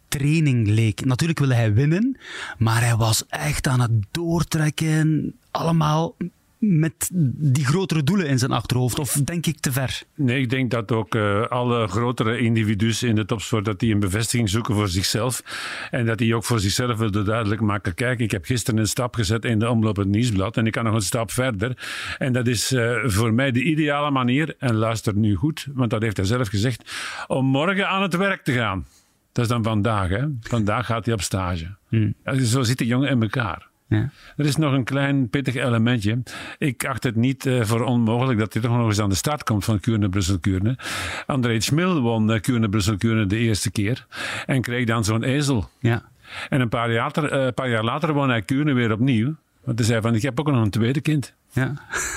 training 0.07 0.67
leek. 0.67 1.05
Natuurlijk 1.05 1.39
wilde 1.39 1.53
hij 1.53 1.73
winnen, 1.73 2.17
maar 2.57 2.81
hij 2.81 2.95
was 2.95 3.25
echt 3.27 3.67
aan 3.67 3.81
het 3.81 3.91
doortrekken. 4.11 5.35
Allemaal 5.51 6.15
met 6.59 7.09
die 7.33 7.65
grotere 7.65 8.03
doelen 8.03 8.27
in 8.27 8.39
zijn 8.39 8.51
achterhoofd? 8.51 8.99
Of 8.99 9.11
denk 9.13 9.45
ik 9.45 9.59
te 9.59 9.71
ver? 9.71 10.01
Nee, 10.15 10.41
ik 10.41 10.49
denk 10.49 10.71
dat 10.71 10.91
ook 10.91 11.15
uh, 11.15 11.47
alle 11.47 11.87
grotere 11.87 12.39
individuen 12.39 12.85
in 13.07 13.15
de 13.15 13.25
topsport 13.25 13.65
dat 13.65 13.79
die 13.79 13.93
een 13.93 13.99
bevestiging 13.99 14.49
zoeken 14.49 14.75
voor 14.75 14.87
zichzelf. 14.87 15.43
En 15.91 16.05
dat 16.05 16.17
die 16.17 16.35
ook 16.35 16.43
voor 16.43 16.59
zichzelf 16.59 16.97
willen 16.97 17.25
duidelijk 17.25 17.61
maken. 17.61 17.93
Kijk, 17.93 18.19
ik 18.19 18.31
heb 18.31 18.45
gisteren 18.45 18.79
een 18.79 18.87
stap 18.87 19.15
gezet 19.15 19.45
in 19.45 19.59
de 19.59 19.69
omloop 19.69 19.95
het 19.95 20.07
nieuwsblad 20.07 20.57
en 20.57 20.65
ik 20.65 20.71
kan 20.71 20.83
nog 20.83 20.93
een 20.93 21.01
stap 21.01 21.31
verder. 21.31 21.77
En 22.17 22.33
dat 22.33 22.47
is 22.47 22.71
uh, 22.71 22.97
voor 23.03 23.33
mij 23.33 23.51
de 23.51 23.63
ideale 23.63 24.11
manier. 24.11 24.55
En 24.59 24.75
luister 24.75 25.15
nu 25.15 25.35
goed, 25.35 25.67
want 25.73 25.89
dat 25.89 26.01
heeft 26.01 26.17
hij 26.17 26.25
zelf 26.25 26.47
gezegd. 26.47 26.91
Om 27.27 27.45
morgen 27.45 27.89
aan 27.89 28.01
het 28.01 28.15
werk 28.15 28.43
te 28.43 28.51
gaan. 28.51 28.85
Dat 29.31 29.45
is 29.45 29.51
dan 29.51 29.63
vandaag. 29.63 30.09
Hè? 30.09 30.25
Vandaag 30.41 30.85
gaat 30.85 31.05
hij 31.05 31.13
op 31.13 31.21
stage. 31.21 31.75
Hmm. 31.89 32.13
Zo 32.43 32.63
zitten 32.63 32.85
jongen 32.85 33.09
in 33.09 33.21
elkaar. 33.21 33.67
Ja. 33.87 34.09
Er 34.35 34.45
is 34.45 34.55
nog 34.55 34.73
een 34.73 34.83
klein 34.83 35.29
pittig 35.29 35.55
elementje. 35.55 36.23
Ik 36.57 36.85
acht 36.85 37.03
het 37.03 37.15
niet 37.15 37.45
uh, 37.45 37.63
voor 37.63 37.83
onmogelijk 37.83 38.39
dat 38.39 38.53
hij 38.53 38.61
toch 38.61 38.77
nog 38.77 38.87
eens 38.87 38.99
aan 38.99 39.09
de 39.09 39.15
start 39.15 39.43
komt 39.43 39.65
van 39.65 39.79
Kuurne-Brussel-Kuurne. 39.79 40.77
André 41.25 41.59
Schmil 41.59 42.01
won 42.01 42.31
uh, 42.31 42.39
Kuurne-Brussel-Kuurne 42.39 43.25
de 43.25 43.37
eerste 43.37 43.71
keer 43.71 44.05
en 44.45 44.61
kreeg 44.61 44.85
dan 44.85 45.03
zo'n 45.03 45.23
ezel. 45.23 45.69
Ja. 45.79 46.03
En 46.49 46.61
een 46.61 46.69
paar 46.69 46.91
jaar, 46.91 47.03
later, 47.03 47.45
uh, 47.45 47.53
paar 47.53 47.69
jaar 47.69 47.83
later 47.83 48.13
won 48.13 48.29
hij 48.29 48.41
Kuurne 48.41 48.73
weer 48.73 48.91
opnieuw. 48.91 49.35
Want 49.63 49.79
hij 49.79 49.87
zei 49.87 50.01
van, 50.01 50.15
ik 50.15 50.21
heb 50.21 50.39
ook 50.39 50.51
nog 50.51 50.63
een 50.63 50.69
tweede 50.69 51.01
kind. 51.01 51.33
Ja. 51.51 51.73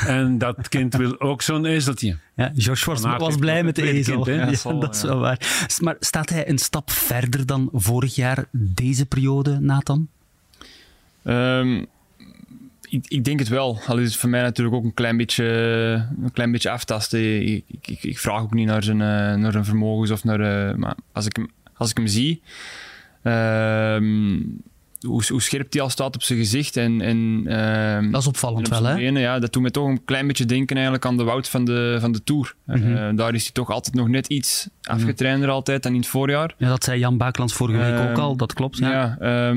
En 0.06 0.38
dat 0.38 0.68
kind 0.68 0.96
wil 0.96 1.20
ook 1.20 1.42
zo'n 1.42 1.64
ezeltje. 1.64 2.16
Ja, 2.34 2.52
George 2.54 2.90
was, 2.90 3.00
was 3.00 3.36
blij 3.36 3.64
met 3.64 3.76
de 3.76 3.82
ezel. 3.82 4.22
Kind, 4.22 4.36
ja, 4.36 4.72
ja, 4.72 4.78
dat 4.78 4.94
is 4.94 5.02
wel 5.02 5.18
waar. 5.18 5.66
Maar 5.78 5.96
staat 5.98 6.28
hij 6.28 6.48
een 6.48 6.58
stap 6.58 6.90
verder 6.90 7.46
dan 7.46 7.68
vorig 7.72 8.14
jaar, 8.14 8.44
deze 8.52 9.06
periode, 9.06 9.58
Nathan? 9.60 10.08
Um, 11.24 11.86
ik, 12.88 13.04
ik, 13.08 13.24
denk 13.24 13.38
het 13.38 13.48
wel. 13.48 13.80
Al 13.86 13.98
is 13.98 14.06
het 14.06 14.16
voor 14.16 14.30
mij 14.30 14.42
natuurlijk 14.42 14.76
ook 14.76 14.84
een 14.84 14.94
klein 14.94 15.16
beetje, 15.16 15.44
een 16.22 16.32
klein 16.32 16.52
beetje 16.52 16.70
aftasten. 16.70 17.46
Ik, 17.46 17.64
ik, 17.80 18.02
ik 18.02 18.18
vraag 18.18 18.42
ook 18.42 18.54
niet 18.54 18.66
naar 18.66 18.82
zijn, 18.82 19.00
uh, 19.00 19.34
naar 19.34 19.52
zijn 19.52 19.64
vermogens 19.64 20.10
of 20.10 20.24
naar. 20.24 20.70
Uh, 20.70 20.74
maar 20.74 20.94
als 21.12 21.26
ik, 21.26 21.36
hem, 21.36 21.50
als 21.74 21.90
ik 21.90 21.96
hem 21.96 22.06
zie, 22.06 22.42
ehm, 23.22 24.38
hoe, 25.06 25.22
hoe 25.28 25.42
scherp 25.42 25.72
hij 25.72 25.82
al 25.82 25.90
staat 25.90 26.14
op 26.14 26.22
zijn 26.22 26.38
gezicht. 26.38 26.76
En, 26.76 27.00
en, 27.00 27.42
ehm, 27.46 28.10
Dat 28.10 28.20
is 28.20 28.26
opvallend 28.26 28.68
en 28.68 28.76
op 28.76 28.82
wel, 28.82 28.92
hè? 28.92 28.98
ja, 28.98 29.38
dat 29.38 29.52
doet 29.52 29.62
me 29.62 29.70
toch 29.70 29.88
een 29.88 30.04
klein 30.04 30.26
beetje 30.26 30.44
denken 30.44 30.74
eigenlijk 30.74 31.06
aan 31.06 31.16
de 31.16 31.24
Wout 31.24 31.48
van 31.48 31.64
de, 31.64 31.96
van 32.00 32.12
de 32.12 32.24
Tour. 32.24 32.54
Mhm. 32.64 32.96
Eh, 32.96 33.16
daar 33.16 33.34
is 33.34 33.42
hij 33.42 33.52
toch 33.52 33.70
altijd 33.70 33.94
nog 33.94 34.08
net 34.08 34.26
iets 34.26 34.68
afgetrainder 34.82 35.48
altijd 35.48 35.82
dan 35.82 35.92
in 35.92 35.98
het 35.98 36.08
voorjaar. 36.08 36.54
Ja, 36.58 36.68
dat 36.68 36.84
zei 36.84 36.98
Jan 36.98 37.16
Baaklands 37.16 37.54
vorige 37.54 37.78
week 37.78 38.10
ook 38.10 38.18
al, 38.18 38.36
dat 38.36 38.52
klopt. 38.52 38.78
Ja. 38.78 39.16
Ja, 39.20 39.54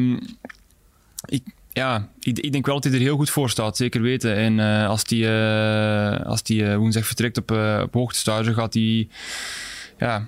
ik, 1.25 1.43
ja 1.71 2.09
ik, 2.19 2.39
ik 2.39 2.51
denk 2.51 2.65
wel 2.65 2.75
dat 2.75 2.83
hij 2.83 2.93
er 2.93 2.99
heel 2.99 3.15
goed 3.17 3.29
voor 3.29 3.49
staat, 3.49 3.77
zeker 3.77 4.01
weten. 4.01 4.35
En 4.35 4.59
eh, 4.59 4.87
als 4.87 5.03
hij 5.05 5.19
eh, 6.19 6.25
als 6.25 6.43
die, 6.43 6.65
eh, 6.65 6.77
woensdag 6.77 7.05
vertrekt 7.05 7.37
op, 7.37 7.51
eh 7.51 7.81
op 7.83 7.93
hoogtestage, 7.93 8.53
gaat 8.53 8.73
hij, 8.73 9.07
ja, 9.97 10.27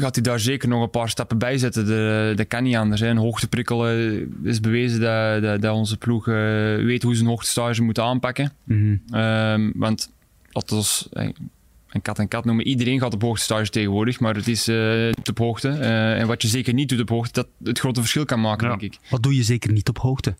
gaat 0.00 0.14
hij 0.14 0.24
daar 0.24 0.40
zeker 0.40 0.68
nog 0.68 0.82
een 0.82 0.90
paar 0.90 1.08
stappen 1.08 1.38
bij 1.38 1.58
zetten. 1.58 2.36
Dat 2.36 2.48
kan 2.48 2.62
niet 2.62 2.76
anders. 2.76 3.00
Hè. 3.00 3.08
Een 3.08 3.16
hoogteprikkel 3.16 3.88
eh, 3.88 4.20
is 4.42 4.60
bewezen 4.60 5.00
dat, 5.00 5.42
dat, 5.42 5.62
dat 5.62 5.74
onze 5.74 5.96
ploeg 5.96 6.28
eh, 6.28 6.34
weet 6.76 7.02
hoe 7.02 7.14
ze 7.14 7.22
een 7.22 7.28
hoogtestage 7.28 7.82
moet 7.82 7.98
aanpakken. 7.98 8.52
Mhm. 8.64 8.96
Ehm, 9.10 9.70
want 9.74 10.10
althans, 10.52 11.08
eh, 11.12 11.28
een 11.94 12.02
kat 12.02 12.18
en 12.18 12.28
kat 12.28 12.44
noemen. 12.44 12.66
Iedereen 12.66 13.00
gaat 13.00 13.14
op 13.14 13.22
hoogtestage 13.22 13.70
tegenwoordig, 13.70 14.20
maar 14.20 14.34
het 14.34 14.48
is 14.48 14.68
eh, 14.68 15.10
op 15.30 15.38
hoogte. 15.38 15.68
Eh, 15.68 16.20
en 16.20 16.26
wat 16.26 16.42
je 16.42 16.48
zeker 16.48 16.74
niet 16.74 16.88
doet 16.88 17.00
op 17.00 17.08
hoogte, 17.08 17.32
dat 17.32 17.46
het 17.64 17.78
grote 17.78 18.00
verschil 18.00 18.24
kan 18.24 18.40
maken, 18.40 18.68
Ja. 18.68 18.76
denk 18.76 18.92
ik. 18.92 18.98
Wat 19.10 19.22
doe 19.22 19.34
je 19.36 19.42
zeker 19.42 19.72
niet 19.72 19.88
op 19.88 19.98
hoogte? 19.98 20.34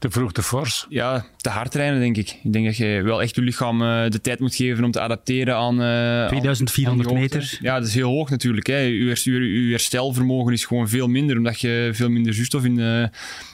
Te 0.00 0.10
vroeg 0.10 0.32
te 0.32 0.42
fors. 0.42 0.86
Ja, 0.88 1.26
te 1.36 1.48
hard 1.48 1.70
trainen, 1.70 2.00
denk 2.00 2.16
ik. 2.16 2.38
Ik 2.42 2.52
denk 2.52 2.64
dat 2.66 2.76
je 2.76 3.00
wel 3.04 3.22
echt 3.22 3.34
je 3.34 3.42
lichaam 3.42 3.82
eh, 3.82 4.08
de 4.10 4.20
tijd 4.20 4.38
moet 4.40 4.54
geven 4.54 4.84
om 4.84 4.90
te 4.90 5.00
adapteren 5.00 5.56
aan... 5.56 5.80
eh, 5.80 6.22
aan- 6.22 6.28
2400 6.28 7.08
aan 7.08 7.14
die 7.14 7.22
hoogte. 7.22 7.36
meter. 7.38 7.58
Ja, 7.62 7.78
dat 7.78 7.88
is 7.88 7.94
heel 7.94 8.08
hoog 8.10 8.30
natuurlijk. 8.30 8.66
Hè. 8.66 8.86
Uw 8.86 9.70
herstelvermogen 9.70 10.52
is 10.52 10.64
gewoon 10.64 10.88
veel 10.88 11.06
minder, 11.08 11.36
omdat 11.36 11.60
je 11.60 11.90
veel 11.92 12.08
minder 12.10 12.34
zuurstof 12.34 12.64
in 12.64 12.76
de, 12.76 13.10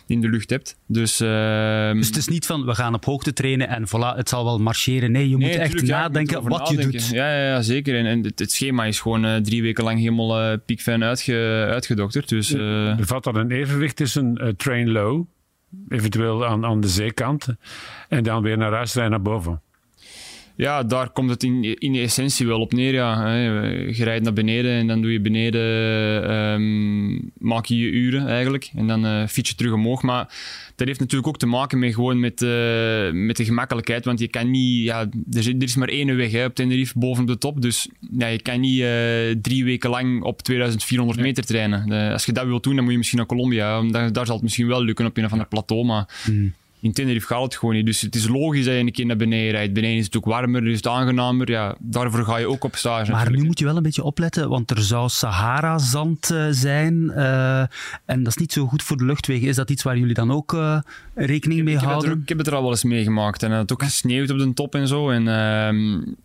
in 0.07 0.21
de 0.21 0.29
lucht 0.29 0.51
hebt. 0.51 0.77
Dus, 0.87 1.21
ehm, 1.21 1.97
Dus 1.97 2.07
het 2.07 2.17
is 2.17 2.29
niet 2.29 2.47
van, 2.47 2.65
we 2.65 2.75
gaan 2.75 2.95
op 2.95 3.05
hoogte 3.05 3.33
trainen 3.33 3.69
en 3.69 3.87
voilà, 3.89 4.17
het 4.17 4.29
zal 4.29 4.45
wel 4.45 4.59
marcheren. 4.59 5.13
Nee, 5.13 5.29
je 5.29 5.37
Nee, 5.37 5.49
moet 5.49 5.57
echt 5.59 5.71
tuurlijk, 5.71 5.87
ja, 5.87 5.97
je 5.97 6.03
moet 6.03 6.13
nadenken 6.13 6.33
erover 6.37 6.51
wat 6.59 6.69
je 6.69 6.77
doet. 6.77 7.09
Ja, 7.09 7.33
ja, 7.37 7.45
ja 7.47 7.63
zeker. 7.63 7.97
En, 7.99 8.07
en 8.07 8.25
het, 8.25 8.39
het 8.39 8.53
schema 8.53 8.85
is 8.85 9.01
gewoon 9.01 9.25
eh, 9.25 9.37
drie 9.37 9.63
weken 9.63 9.85
lang 9.85 9.99
helemaal 9.99 10.41
eh 10.41 10.59
piekfijn 10.67 11.05
uitge, 11.05 11.67
uitgedokterd. 11.71 12.29
Dus 12.29 12.53
eh, 12.53 12.99
Er 12.99 13.07
valt 13.07 13.25
dan 13.25 13.37
een 13.37 13.51
evenwicht 13.51 13.97
tussen 13.97 14.35
eh, 14.37 14.49
train 14.49 14.91
low, 14.91 15.25
eventueel 15.89 16.47
aan, 16.47 16.65
aan 16.65 16.81
de 16.81 16.89
zeekant, 16.89 17.49
en 18.09 18.23
dan 18.23 18.43
weer 18.43 18.59
naar 18.59 18.73
huis 18.73 18.95
rijden 18.95 19.13
naar 19.13 19.23
boven. 19.23 19.61
Ja, 20.57 20.83
daar 20.83 21.11
komt 21.11 21.31
het 21.31 21.43
in, 21.43 21.79
in 21.79 21.93
de 21.93 22.01
essentie 22.01 22.47
wel 22.47 22.61
op 22.61 22.73
neer. 22.73 22.93
Ja. 22.93 23.35
Je 23.35 24.05
rijdt 24.05 24.25
naar 24.25 24.33
beneden 24.33 24.73
en 24.73 24.87
dan 24.87 25.03
doe 25.03 25.13
je 25.13 25.21
beneden, 25.21 25.63
ehm, 26.29 27.15
maak 27.39 27.65
je 27.65 27.79
je 27.79 27.91
uren 27.91 28.27
eigenlijk. 28.29 28.71
En 28.75 28.87
dan 28.87 29.07
eh 29.07 29.27
fiets 29.27 29.51
je 29.51 29.57
terug 29.57 29.73
omhoog. 29.73 30.03
Maar 30.03 30.29
dat 30.77 30.87
heeft 30.87 31.01
natuurlijk 31.01 31.29
ook 31.29 31.39
te 31.39 31.47
maken 31.47 31.79
met, 31.79 31.95
gewoon 31.95 32.21
met, 32.21 32.43
eh, 32.43 33.11
met 33.13 33.37
de 33.37 33.45
gemakkelijkheid. 33.45 34.05
Want 34.05 34.19
je 34.19 34.29
kan 34.29 34.51
niet, 34.51 34.85
ja, 34.85 35.01
er, 35.31 35.39
is, 35.39 35.47
er 35.47 35.63
is 35.63 35.77
maar 35.77 35.89
één 35.89 36.17
weg 36.17 36.33
hè, 36.33 36.45
op 36.45 36.55
Tenerife 36.55 36.99
boven 36.99 37.27
de 37.27 37.39
top. 37.39 37.63
Dus 37.63 37.89
ja, 38.19 38.27
je 38.27 38.43
kan 38.43 38.61
niet 38.61 38.81
eh, 38.81 38.89
drie 39.43 39.65
weken 39.65 39.91
lang 39.91 40.23
op 40.23 40.43
2400 40.43 41.21
meter 41.21 41.45
trainen. 41.45 42.13
Als 42.13 42.25
je 42.25 42.33
dat 42.33 42.47
wilt 42.47 42.63
doen, 42.63 42.75
dan 42.75 42.83
moet 42.83 42.93
je 42.93 42.99
misschien 42.99 43.19
naar 43.19 43.29
Colombia. 43.29 43.83
Daar, 43.83 44.13
daar 44.13 44.27
zal 44.27 44.35
het 44.35 44.45
misschien 44.45 44.67
wel 44.67 44.85
lukken 44.85 45.07
op 45.07 45.17
een 45.17 45.25
of 45.25 45.33
ander 45.33 45.49
plateau. 45.49 45.85
Maar 45.85 46.09
Hmm. 46.25 46.55
In 46.87 46.93
Tenerife 46.93 47.27
gaat 47.27 47.43
het 47.43 47.57
gewoon 47.57 47.75
niet. 47.75 47.87
Dus 47.87 48.01
het 48.01 48.15
is 48.15 48.29
logisch 48.29 48.65
dat 48.65 48.75
je 48.75 48.81
een 48.81 48.93
keer 48.93 49.07
naar 49.07 49.17
beneden 49.17 49.51
rijdt. 49.51 49.73
Beneden 49.73 49.97
is 49.99 50.05
het 50.05 50.17
ook 50.17 50.25
warmer, 50.25 50.67
is 50.67 50.77
het 50.77 50.87
aangenamer. 50.87 51.51
Ja, 51.51 51.75
daarvoor 51.79 52.25
ga 52.25 52.37
je 52.37 52.49
ook 52.49 52.65
op 52.65 52.77
stage. 52.77 53.01
Maar 53.11 53.11
natuurlijk. 53.13 53.41
nu 53.41 53.47
moet 53.47 53.59
je 53.59 53.65
wel 53.65 53.77
een 53.77 53.83
beetje 53.83 54.03
opletten, 54.05 54.49
want 54.49 54.71
er 54.71 54.83
zou 54.83 55.09
Sahara-zand 55.09 56.31
eh, 56.31 56.47
zijn. 56.51 57.11
eh, 57.11 57.61
en 58.05 58.23
dat 58.23 58.27
is 58.27 58.37
niet 58.37 58.53
zo 58.53 58.67
goed 58.67 58.83
voor 58.83 58.97
de 58.97 59.05
luchtwegen. 59.05 59.49
Is 59.49 59.57
dat 59.57 59.71
iets 59.71 59.83
waar 59.83 59.99
jullie 59.99 60.15
dan 60.15 60.31
ook 60.33 60.55
eh, 60.55 60.79
rekening 61.15 61.65
mee 61.65 61.75
ik, 61.75 61.81
er, 61.81 61.87
houden? 61.87 62.11
ook- 62.13 62.19
ik 62.23 62.29
heb 62.29 62.39
het 62.39 62.47
er 62.47 62.55
al 62.55 62.63
wel 62.63 62.71
eens 62.71 62.85
meegemaakt. 62.85 63.43
En 63.43 63.51
het 63.51 63.73
ook 63.73 63.83
gesneeuwd 63.83 64.31
op 64.31 64.39
de 64.39 64.53
top 64.55 64.75
en 64.75 64.89
zo. 64.89 65.11
En 65.11 65.29
ehm, 65.29 65.77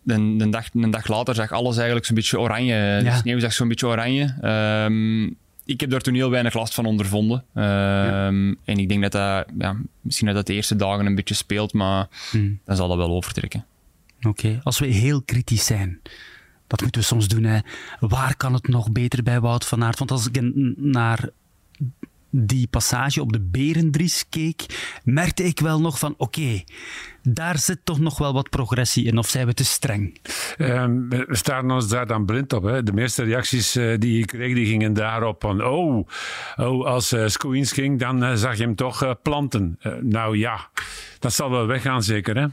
een, 0.06 0.40
een, 0.40 0.50
dag, 0.50 0.66
een 0.74 0.90
dag 0.90 1.08
later 1.08 1.34
zag 1.34 1.50
alles 1.52 1.76
eigenlijk 1.76 2.06
zo'n 2.06 2.14
beetje 2.14 2.40
oranje. 2.40 2.98
De 2.98 3.04
Ja. 3.04 3.16
sneeuw 3.16 3.38
zag 3.40 3.52
zo'n 3.52 3.68
beetje 3.68 3.86
oranje. 3.86 4.34
Ehm, 4.40 5.30
ik 5.72 5.80
heb 5.80 5.90
daar 5.90 6.00
toen 6.00 6.14
heel 6.14 6.30
weinig 6.30 6.54
last 6.54 6.74
van 6.74 6.86
ondervonden. 6.86 7.44
Ehm, 7.54 8.54
En 8.64 8.78
ik 8.78 8.88
denk 8.88 9.02
dat 9.02 9.12
dat, 9.12 9.46
ja, 9.58 9.76
misschien 10.00 10.26
dat 10.26 10.36
dat 10.36 10.46
de 10.46 10.54
eerste 10.54 10.76
dagen 10.76 11.06
een 11.06 11.14
beetje 11.14 11.34
speelt, 11.34 11.72
maar 11.72 12.08
Hmm. 12.30 12.58
dan 12.64 12.76
zal 12.76 12.88
dat 12.88 12.96
wel 12.96 13.10
overtrekken. 13.10 13.64
Oké, 14.22 14.60
als 14.62 14.78
we 14.78 14.86
heel 14.86 15.22
kritisch 15.22 15.64
zijn, 15.64 16.00
dat 16.66 16.80
moeten 16.80 17.00
we 17.00 17.06
soms 17.06 17.28
doen. 17.28 17.44
Hè. 17.44 17.58
Waar 18.00 18.36
kan 18.36 18.52
het 18.54 18.68
nog 18.68 18.92
beter 18.92 19.22
bij 19.22 19.40
Wout 19.40 19.66
van 19.66 19.84
Aert? 19.84 19.98
Want 19.98 20.10
als 20.10 20.26
ik 20.26 20.40
naar 20.76 21.28
die 22.30 22.66
passage 22.66 23.20
op 23.20 23.32
de 23.32 23.40
Berendries 23.40 24.24
keek, 24.28 24.66
merkte 25.04 25.44
ik 25.44 25.60
wel 25.60 25.80
nog 25.80 25.98
van, 25.98 26.14
oké, 26.16 26.62
daar 27.22 27.58
zit 27.58 27.80
toch 27.84 27.98
nog 27.98 28.18
wel 28.18 28.32
wat 28.32 28.50
progressie 28.50 29.04
in. 29.04 29.18
Of 29.18 29.28
zijn 29.28 29.46
we 29.46 29.54
te 29.54 29.64
streng? 29.64 30.18
Ehm, 30.56 31.08
we 31.08 31.26
staan 31.28 31.70
ons 31.70 31.88
daar 31.88 32.06
dan 32.06 32.24
blind 32.24 32.52
op. 32.52 32.62
Hè. 32.62 32.82
De 32.82 32.92
meeste 32.92 33.22
reacties 33.22 33.76
eh, 33.76 33.98
die 33.98 34.20
ik 34.20 34.26
kreeg, 34.26 34.54
die 34.54 34.66
gingen 34.66 34.92
daarop 34.92 35.40
van... 35.40 35.64
Oh, 35.64 36.08
oh 36.56 36.86
als 36.86 37.12
uh, 37.12 37.24
ging, 37.64 37.98
dan 37.98 38.24
eh, 38.24 38.34
zag 38.34 38.56
je 38.56 38.62
hem 38.62 38.74
toch 38.74 39.22
planten. 39.22 39.78
Nou 40.00 40.38
ja, 40.38 40.68
dat 41.18 41.32
zal 41.32 41.50
wel 41.50 41.66
weggaan 41.66 42.02
zeker. 42.02 42.36
Hè. 42.36 42.46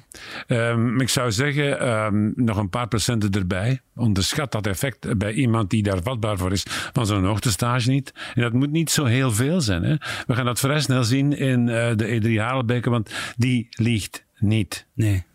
Ehm, 0.48 1.00
ik 1.00 1.10
zou 1.10 1.32
zeggen, 1.32 1.80
ehm, 1.80 2.32
nog 2.36 2.58
een 2.58 2.70
paar 2.70 2.88
procenten 2.88 3.32
erbij. 3.32 3.82
Onderschat 3.96 4.52
dat 4.52 4.68
effect 4.68 5.18
bij 5.18 5.34
iemand 5.34 5.70
die 5.70 5.84
daar 5.84 6.02
vatbaar 6.04 6.38
voor 6.38 6.52
is 6.52 6.66
van 6.94 7.06
zo'n 7.06 7.26
hoogtestage 7.26 7.90
niet. 7.90 8.14
En 8.36 8.42
dat 8.42 8.54
moet 8.54 8.72
niet 8.72 8.92
zo 8.92 9.06
heel 9.06 9.32
veel 9.32 9.62
zijn. 9.62 9.84
Hè. 9.84 9.96
We 10.28 10.36
gaan 10.36 10.46
dat 10.46 10.60
vrij 10.60 10.80
snel 10.80 11.04
zien 11.04 11.38
in 11.38 11.66
de 11.66 12.22
E3 12.22 12.42
Halenbeke, 12.42 12.90
want 12.90 13.12
die 13.38 13.68
liegt 13.70 14.28
niet. 14.40 14.88
Nee. 14.94 15.28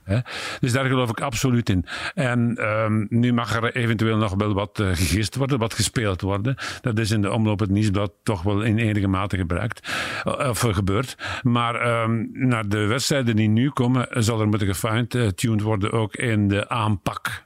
Dus 0.61 0.73
daar 0.73 0.85
geloof 0.85 1.11
ik 1.11 1.21
absoluut 1.21 1.69
in. 1.69 1.85
En 2.15 2.69
um, 2.69 3.07
nu 3.09 3.33
mag 3.33 3.55
er 3.57 3.77
eventueel 3.77 4.17
nog 4.17 4.35
wel 4.35 4.55
wat 4.55 4.79
uh, 4.79 4.89
gegist 4.89 5.37
worden, 5.37 5.59
wat 5.59 5.75
gespeeld 5.75 6.21
worden. 6.21 6.57
Dat 6.81 6.99
is 6.99 7.11
in 7.11 7.23
de 7.23 7.33
omloop 7.33 7.61
het 7.61 7.71
nieuwsblad 7.71 8.13
toch 8.23 8.43
wel 8.43 8.63
in 8.63 8.79
enige 8.79 9.09
mate 9.09 9.37
gebruikt, 9.37 9.89
of 10.25 10.65
uh, 10.65 10.75
gebeurd. 10.75 11.17
Maar 11.43 12.03
um, 12.03 12.31
naar 12.33 12.69
de 12.69 12.87
wedstrijden 12.87 13.37
die 13.37 13.49
nu 13.49 13.71
komen, 13.71 14.07
zal 14.11 14.41
er 14.41 14.49
moeten 14.49 14.75
gefine-tuned 14.75 15.61
worden 15.61 15.93
ook 15.93 16.17
in 16.17 16.49
de 16.49 16.69
aanpak. 16.69 17.45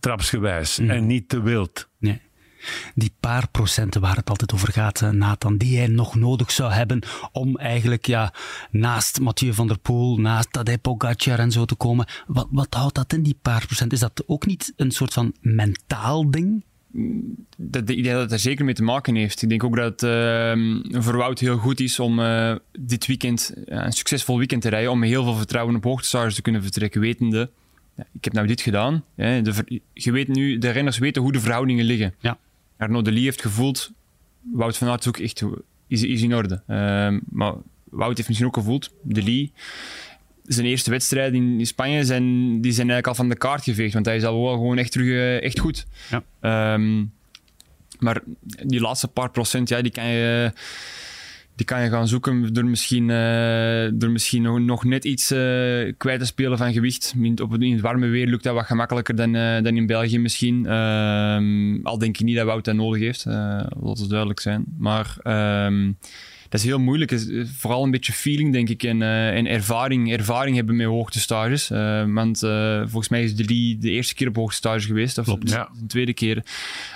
Trapsgewijs. 0.00 0.78
Mm. 0.78 0.90
En 0.90 1.06
niet 1.06 1.28
te 1.28 1.42
wild. 1.42 1.88
Nee 1.98 2.20
die 2.94 3.12
paar 3.20 3.48
procenten 3.48 4.00
waar 4.00 4.16
het 4.16 4.30
altijd 4.30 4.52
over 4.52 4.72
gaat, 4.72 5.00
Nathan, 5.12 5.56
die 5.56 5.78
hij 5.78 5.86
nog 5.86 6.14
nodig 6.14 6.50
zou 6.50 6.72
hebben 6.72 7.02
om 7.32 7.56
eigenlijk 7.56 8.06
ja, 8.06 8.32
naast 8.70 9.20
Mathieu 9.20 9.54
van 9.54 9.66
der 9.66 9.78
Poel, 9.78 10.16
naast 10.18 10.52
Tadej 10.52 10.78
Pogacar 10.78 11.38
en 11.38 11.50
zo 11.50 11.64
te 11.64 11.74
komen. 11.74 12.06
Wat, 12.26 12.46
wat 12.50 12.74
houdt 12.74 12.94
dat 12.94 13.12
in, 13.12 13.22
die 13.22 13.38
paar 13.42 13.66
procent? 13.66 13.92
Is 13.92 14.00
dat 14.00 14.22
ook 14.26 14.46
niet 14.46 14.72
een 14.76 14.90
soort 14.90 15.12
van 15.12 15.34
mentaal 15.40 16.30
ding? 16.30 16.64
Dat, 17.56 17.88
ik 17.88 18.02
denk 18.02 18.14
dat 18.14 18.22
het 18.22 18.32
er 18.32 18.38
zeker 18.38 18.64
mee 18.64 18.74
te 18.74 18.82
maken 18.82 19.14
heeft. 19.14 19.42
Ik 19.42 19.48
denk 19.48 19.64
ook 19.64 19.76
dat 19.76 20.00
het 20.00 20.02
uh, 20.02 21.02
voor 21.02 21.16
Wout 21.16 21.38
heel 21.38 21.56
goed 21.56 21.80
is 21.80 21.98
om 21.98 22.18
uh, 22.18 22.54
dit 22.78 23.06
weekend, 23.06 23.54
uh, 23.56 23.64
een 23.84 23.92
succesvol 23.92 24.38
weekend 24.38 24.62
te 24.62 24.68
rijden, 24.68 24.90
om 24.90 24.98
met 24.98 25.08
heel 25.08 25.24
veel 25.24 25.36
vertrouwen 25.36 25.76
op 25.76 25.84
hoogtestage 25.84 26.34
te 26.34 26.42
kunnen 26.42 26.62
vertrekken, 26.62 27.00
wetende, 27.00 27.50
ja, 27.96 28.04
ik 28.12 28.24
heb 28.24 28.32
nou 28.32 28.46
dit 28.46 28.60
gedaan. 28.60 29.04
Hè, 29.14 29.42
de, 29.42 29.80
je 29.92 30.12
weet 30.12 30.28
nu, 30.28 30.58
de 30.58 30.70
renners 30.70 30.98
weten 30.98 31.22
hoe 31.22 31.32
de 31.32 31.40
verhoudingen 31.40 31.84
liggen. 31.84 32.14
Ja. 32.18 32.38
Arnaud 32.82 33.04
Delis 33.04 33.24
heeft 33.24 33.42
gevoeld, 33.42 33.92
Wout 34.40 34.76
van 34.76 34.88
Aert 34.88 35.08
ook 35.08 35.18
echt 35.18 35.42
is, 35.86 36.02
is 36.02 36.22
in 36.22 36.34
orde. 36.34 36.62
Uh, 36.68 37.18
maar 37.30 37.54
Wout 37.84 38.16
heeft 38.16 38.28
misschien 38.28 38.48
ook 38.48 38.56
gevoeld, 38.56 38.90
Delis, 39.02 39.48
zijn 40.44 40.66
eerste 40.66 40.90
wedstrijd 40.90 41.34
in, 41.34 41.58
in, 41.58 41.66
Spanje, 41.66 42.04
zijn, 42.04 42.60
die 42.60 42.72
zijn 42.72 42.90
eigenlijk 42.90 43.06
al 43.06 43.14
van 43.14 43.28
de 43.28 43.36
kaart 43.36 43.64
geveegd, 43.64 43.94
want 43.94 44.06
hij 44.06 44.16
is 44.16 44.24
al 44.24 44.42
wel 44.42 44.52
gewoon 44.52 44.78
echt 44.78 44.92
terug 44.92 45.06
uh, 45.06 45.42
echt 45.42 45.58
goed. 45.58 45.86
Ja. 46.10 46.74
Um, 46.74 47.12
maar 47.98 48.20
die 48.62 48.80
laatste 48.80 49.08
paar 49.08 49.30
procent, 49.30 49.68
ja, 49.68 49.82
die 49.82 49.92
kan 49.92 50.06
je, 50.06 50.52
die 51.62 51.70
kan 51.76 51.82
je 51.82 51.90
gaan 51.90 52.08
zoeken 52.08 52.52
door 52.52 52.64
misschien, 52.64 53.08
uh, 53.08 53.90
door 53.94 54.10
misschien 54.10 54.42
nog, 54.42 54.58
nog 54.58 54.84
net 54.84 55.04
iets 55.04 55.32
uh, 55.32 55.38
kwijt 55.96 56.18
te 56.18 56.26
spelen 56.26 56.58
van 56.58 56.72
gewicht. 56.72 57.14
In, 57.22 57.40
op, 57.42 57.62
in 57.62 57.72
het 57.72 57.80
warme 57.80 58.06
weer 58.06 58.26
lukt 58.26 58.42
dat 58.42 58.54
wat 58.54 58.66
gemakkelijker 58.66 59.16
dan, 59.16 59.34
uh, 59.34 59.62
dan 59.62 59.76
in 59.76 59.86
België 59.86 60.18
misschien. 60.18 60.72
Um, 60.72 61.86
al 61.86 61.98
denk 61.98 62.18
ik 62.18 62.24
niet 62.24 62.36
dat 62.36 62.46
Wout 62.46 62.64
dat 62.64 62.74
nodig 62.74 63.00
heeft, 63.00 63.24
laat 63.24 63.98
het 63.98 64.08
duidelijk 64.08 64.40
zijn. 64.40 64.64
Maar 64.78 65.16
um, 65.66 65.98
dat 66.48 66.60
is 66.60 66.66
heel 66.66 66.78
moeilijk. 66.78 67.24
Vooral 67.58 67.84
een 67.84 67.90
beetje 67.90 68.12
feeling, 68.12 68.52
denk 68.52 68.68
ik, 68.68 68.82
en, 68.82 69.02
en 69.02 69.46
ervaring, 69.46 70.12
ervaring 70.12 70.56
hebben 70.56 70.76
met 70.76 70.86
hoogtestages. 70.86 71.68
want 72.06 72.38
volgens 72.82 73.08
mij 73.08 73.22
is 73.22 73.36
de, 73.36 73.44
de 73.78 73.90
eerste 73.90 74.14
keer 74.14 74.28
op 74.28 74.36
hoogtestage 74.36 74.86
geweest, 74.86 75.18
of 75.18 75.24
Klopt, 75.24 75.48
de, 75.48 75.54
ja. 75.54 75.68
de 75.80 75.86
tweede 75.86 76.14
keer. 76.14 76.42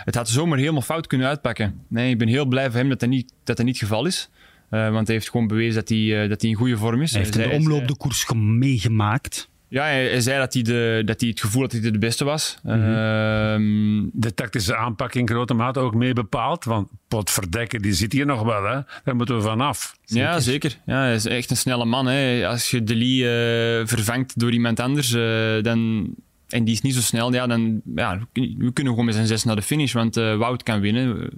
Het 0.05 0.15
had 0.15 0.29
zomaar 0.29 0.59
helemaal 0.59 0.83
fout 0.83 1.07
kunnen 1.07 1.27
uitpakken. 1.27 1.81
Nee, 1.89 2.11
ik 2.11 2.19
ben 2.19 2.29
heel 2.29 2.47
blij 2.47 2.71
voor 2.71 2.81
hem 2.81 2.89
dat 2.89 3.01
dat 3.01 3.09
niet, 3.09 3.33
dat 3.45 3.57
dat 3.57 3.67
niet 3.67 3.81
het 3.81 3.89
geval 3.89 4.07
is. 4.07 4.31
Uh, 4.71 4.91
want 4.91 5.07
hij 5.07 5.17
heeft 5.17 5.31
gewoon 5.31 5.47
bewezen 5.47 5.75
dat 5.75 5.89
hij, 5.89 5.99
uh, 5.99 6.29
dat 6.29 6.41
hij 6.41 6.51
in 6.51 6.57
goede 6.57 6.77
vorm 6.77 7.03
is. 7.03 7.13
Hij 7.13 7.21
heeft 7.21 7.37
in 7.37 7.49
de 7.49 7.55
omloop 7.55 7.89
de 7.89 7.97
koers 7.97 8.33
meegemaakt. 8.35 9.49
Ja, 9.69 9.83
hij, 9.83 10.09
hij 10.09 10.21
zei 10.21 10.39
dat 10.39 10.55
hij, 10.55 10.63
de, 10.63 11.03
dat 11.05 11.21
hij 11.21 11.31
het 11.31 11.41
gevoel 11.41 11.63
had 11.63 11.71
dat 11.71 11.83
hij 11.83 11.91
de 11.91 11.99
beste 11.99 12.25
was. 12.25 12.59
Mhm. 12.63 12.75
Ehm, 12.75 14.05
De 14.13 14.35
tactische 14.35 14.77
aanpak 14.77 15.15
in 15.15 15.29
grote 15.29 15.55
mate 15.55 15.81
ook 15.81 15.95
mee 15.95 16.13
bepaald. 16.13 16.65
Want 16.65 16.89
potverdekken, 17.09 17.83
die 17.83 17.93
zit 17.93 18.13
hier 18.13 18.27
nog 18.27 18.43
wel. 18.43 18.65
Hè? 18.65 18.81
Daar 19.05 19.17
moeten 19.17 19.37
we 19.37 19.43
vanaf. 19.43 19.97
Ja, 20.05 20.41
zeker. 20.41 20.79
Ja, 20.87 21.01
hij 21.01 21.15
is 21.15 21.27
echt 21.27 21.51
een 21.51 21.57
snelle 21.57 21.85
man. 21.85 22.07
Hè. 22.07 22.47
Als 22.49 22.71
je 22.71 22.83
Deli 22.85 23.25
eh 23.25 23.87
vervangt 23.87 24.39
door 24.39 24.53
iemand 24.53 24.81
anders, 24.81 25.13
eh, 25.13 25.63
dan, 25.63 26.09
en 26.49 26.65
die 26.65 26.75
is 26.75 26.81
niet 26.81 26.95
zo 26.95 27.01
snel, 27.01 27.33
ja, 27.33 27.47
dan 27.47 27.81
ja, 27.95 28.19
we 28.33 28.73
kunnen 28.73 28.93
gewoon 28.93 29.05
met 29.05 29.15
zijn 29.15 29.27
zes 29.27 29.45
naar 29.45 29.57
de 29.57 29.63
finish. 29.63 29.93
Want 29.93 30.17
eh, 30.17 30.37
Wout 30.37 30.63
kan 30.63 30.81
winnen. 30.81 31.31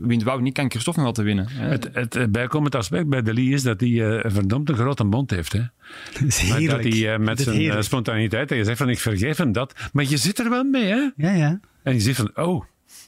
Wint 0.00 0.22
Wout 0.22 0.40
niet, 0.40 0.54
kan 0.54 0.70
Christophe 0.70 1.00
nog 1.00 1.08
wel 1.08 1.18
te 1.18 1.22
winnen. 1.22 1.46
hè. 1.50 1.68
Het, 1.68 1.88
het 1.92 2.16
eh, 2.16 2.24
bijkomend 2.30 2.74
aspect 2.74 3.08
bij 3.08 3.22
De 3.22 3.34
Lee 3.34 3.48
is 3.50 3.62
dat 3.62 3.80
hij 3.80 3.88
eh, 3.88 4.24
een 4.24 4.30
verdomd 4.30 4.68
een 4.68 4.74
grote 4.76 5.04
mond 5.04 5.30
heeft. 5.30 5.52
Hè? 5.52 5.58
Dat 6.20 6.22
is 6.22 6.48
Maar 6.48 6.60
dat 6.60 6.82
hij 6.82 7.12
eh, 7.12 7.18
met 7.18 7.36
Dat 7.36 7.46
zijn 7.46 7.56
heerlijk. 7.56 7.82
spontaniteit, 7.84 8.50
en 8.50 8.56
je 8.56 8.64
zegt 8.64 8.78
van 8.78 8.88
ik 8.88 8.98
vergeef 8.98 9.36
hem 9.36 9.52
dat. 9.52 9.74
Maar 9.92 10.04
je 10.04 10.16
zit 10.16 10.38
er 10.38 10.50
wel 10.50 10.64
mee, 10.64 10.84
hè? 10.84 11.08
Ja, 11.16 11.30
ja. 11.30 11.60
En 11.82 11.92
je 11.94 12.00
zegt 12.00 12.16
van, 12.16 12.30
oh, 12.46 12.64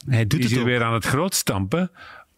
Hij 0.07 0.27
doet 0.27 0.39
is 0.39 0.45
het 0.45 0.53
hier 0.53 0.61
ook. 0.61 0.67
weer 0.67 0.83
aan 0.83 0.93
het 0.93 1.05
grootstampen. 1.05 1.91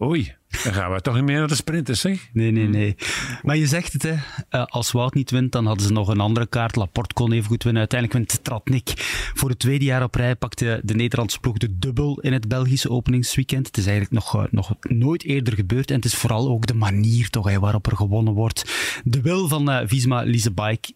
Oei, 0.04 0.36
dan 0.64 0.74
gaan 0.74 0.92
we 0.92 1.02
toch 1.02 1.16
niet 1.16 1.24
meer 1.24 1.40
naar 1.40 1.48
de 1.48 1.56
sprinters, 1.56 2.00
zeg. 2.00 2.30
Nee, 2.34 2.52
nee, 2.52 2.68
nee. 2.68 2.96
Maar 3.42 3.58
je 3.58 3.68
zegt 3.68 3.94
het, 3.94 4.04
hè. 4.04 4.16
Eh, 4.50 4.66
als 4.66 4.92
Wout 4.92 5.14
niet 5.14 5.32
wint, 5.32 5.52
dan 5.52 5.66
hadden 5.66 5.86
ze 5.86 5.92
nog 5.92 6.08
een 6.08 6.20
andere 6.20 6.48
kaart. 6.48 6.76
Laporte 6.76 7.14
kon 7.14 7.32
even 7.32 7.48
goed 7.48 7.64
winnen. 7.64 7.82
Uiteindelijk 7.82 8.20
wint 8.20 8.44
Tratnik. 8.44 8.94
Voor 9.34 9.50
het 9.50 9.60
tweede 9.60 9.86
jaar 9.86 10.04
op 10.04 10.16
rij 10.16 10.36
pakte 10.36 10.82
de 10.84 10.94
Nederlandse 10.94 11.40
ploeg 11.40 11.58
de 11.58 11.80
dubbel 11.80 12.20
in 12.20 12.34
het 12.34 12.48
Belgische 12.48 12.90
openingsweekend. 12.90 13.68
Het 13.68 13.78
is 13.78 13.86
eigenlijk 13.86 14.14
nog, 14.14 14.36
eh, 14.36 14.52
nog 14.52 14.76
nooit 14.82 15.24
eerder 15.24 15.54
gebeurd. 15.54 15.90
En 15.90 15.96
het 15.96 16.06
is 16.06 16.16
vooral 16.16 16.50
ook 16.50 16.66
de 16.66 16.74
manier 16.74 17.30
toch, 17.30 17.50
hè, 17.50 17.60
waarop 17.60 17.88
er 17.88 17.96
gewonnen 17.96 18.34
wordt. 18.34 18.72
De 19.04 19.22
wil 19.22 19.48
van 19.48 19.70
eh, 19.70 19.88
Visma 19.88 20.22
Lisebike 20.22 20.94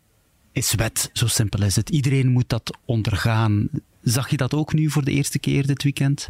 is 0.51 0.73
wet. 0.73 1.09
Zo 1.13 1.27
simpel 1.27 1.63
is 1.63 1.75
het. 1.75 1.89
Iedereen 1.89 2.31
moet 2.31 2.49
dat 2.49 2.77
ondergaan. 2.85 3.69
Zag 4.01 4.29
je 4.29 4.37
dat 4.37 4.53
ook 4.53 4.73
nu 4.73 4.89
voor 4.89 5.03
de 5.03 5.11
eerste 5.11 5.39
keer 5.39 5.67
dit 5.67 5.83
weekend? 5.83 6.29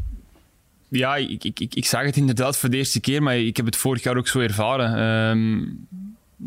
Ja, 0.89 1.15
ik, 1.15 1.43
ik, 1.43 1.59
ik, 1.59 1.75
ik 1.75 1.85
zag 1.85 2.03
het 2.03 2.17
inderdaad 2.17 2.57
voor 2.57 2.69
de 2.69 2.77
eerste 2.77 2.99
keer, 2.99 3.23
maar 3.23 3.37
ik 3.37 3.57
heb 3.57 3.65
het 3.65 3.75
vorig 3.75 4.03
jaar 4.03 4.17
ook 4.17 4.27
zo 4.27 4.39
ervaren. 4.39 4.95
Ehm, 4.97 5.61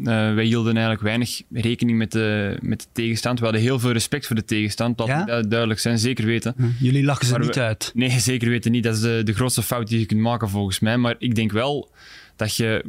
eh, 0.09 0.35
wij 0.35 0.45
hielden 0.45 0.73
eigenlijk 0.73 1.03
weinig 1.05 1.43
rekening 1.53 1.99
met 1.99 2.13
de, 2.13 2.57
met 2.61 2.81
de 2.81 2.87
tegenstand. 2.93 3.39
We 3.39 3.45
hadden 3.45 3.63
heel 3.63 3.79
veel 3.79 3.93
respect 3.93 4.27
voor 4.27 4.37
de 4.37 4.45
tegenstand, 4.45 5.03
Ja? 5.07 5.25
dat 5.25 5.51
duidelijk 5.51 5.81
zijn, 5.81 5.99
zeker 5.99 6.25
weten. 6.27 6.55
Jullie 6.81 7.05
lachen 7.05 7.27
ze 7.27 7.33
Maar 7.33 7.41
niet 7.41 7.55
we- 7.55 7.61
uit. 7.63 7.91
Nee, 7.95 8.11
zeker 8.11 8.49
weten 8.49 8.73
niet. 8.73 8.83
Dat 8.85 8.95
is 8.95 9.01
de, 9.01 9.21
de 9.25 9.33
grootste 9.35 9.63
fout 9.63 9.89
die 9.89 9.99
je 9.99 10.07
kunt 10.07 10.21
maken 10.21 10.49
volgens 10.49 10.79
mij. 10.79 10.97
Maar 10.97 11.15
ik 11.19 11.35
denk 11.35 11.53
wel 11.53 11.91
dat 12.37 12.57
je... 12.57 12.85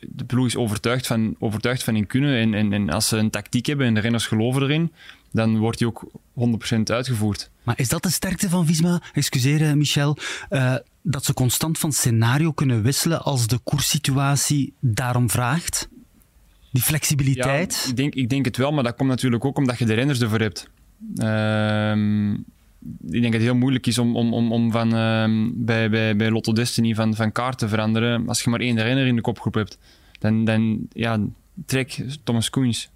De 0.00 0.24
ploeg 0.26 0.46
is 0.46 0.56
overtuigd 0.56 1.06
van, 1.06 1.36
overtuigd 1.38 1.82
van 1.82 1.96
in 1.96 2.06
kunnen. 2.06 2.36
En, 2.40 2.54
en, 2.54 2.72
en 2.72 2.90
als 2.90 3.08
ze 3.08 3.16
een 3.16 3.30
tactiek 3.30 3.66
hebben 3.66 3.86
en 3.86 3.94
de 3.94 4.00
renners 4.00 4.26
geloven 4.26 4.62
erin, 4.62 4.92
dan 5.32 5.58
wordt 5.58 5.78
die 5.78 5.86
ook 5.86 6.10
100% 6.74 6.80
uitgevoerd. 6.84 7.50
Maar 7.62 7.78
is 7.78 7.88
dat 7.88 8.02
de 8.02 8.10
sterkte 8.10 8.48
van 8.48 8.66
Visma? 8.66 9.02
Excuseer, 9.12 9.62
eh, 9.62 9.72
Michel. 9.72 10.16
eh, 10.48 10.74
dat 11.02 11.24
ze 11.24 11.34
constant 11.34 11.78
van 11.78 11.92
scenario 11.92 12.52
kunnen 12.52 12.82
wisselen 12.82 13.22
als 13.22 13.46
de 13.46 13.58
koerssituatie 13.58 14.72
daarom 14.80 15.30
vraagt? 15.30 15.88
Die 16.72 16.82
flexibiliteit? 16.82 17.80
Ja, 17.84 17.90
ik, 17.90 17.96
denk, 17.96 18.14
ik 18.14 18.28
denk 18.28 18.44
het 18.44 18.56
wel, 18.56 18.72
maar 18.72 18.84
dat 18.84 18.96
komt 18.96 19.08
natuurlijk 19.08 19.44
ook 19.44 19.58
omdat 19.58 19.78
je 19.78 19.84
de 19.84 19.94
renners 19.94 20.20
ervoor 20.20 20.40
hebt. 20.40 20.68
Ehm, 21.16 22.32
ik 22.32 23.20
denk 23.20 23.22
dat 23.22 23.32
het 23.32 23.42
heel 23.42 23.54
moeilijk 23.54 23.86
is 23.86 23.98
om, 23.98 24.16
om, 24.16 24.34
om, 24.34 24.52
om 24.52 24.70
van, 24.70 24.94
ehm, 24.94 25.50
bij, 25.54 25.90
bij, 25.90 26.16
bij 26.16 26.30
Lotto 26.30 26.52
Destiny 26.52 26.94
van, 26.94 27.14
van 27.14 27.32
kaart 27.32 27.58
te 27.58 27.68
veranderen 27.68 28.28
als 28.28 28.42
je 28.42 28.50
maar 28.50 28.60
één 28.60 28.82
renner 28.82 29.06
in 29.06 29.14
de 29.16 29.20
kopgroep 29.20 29.54
hebt. 29.54 29.78
Dan, 30.18 30.44
dan 30.44 30.86
ja, 30.92 31.20
trek 31.66 32.04
Thomas 32.24 32.50
Koens. 32.50 32.90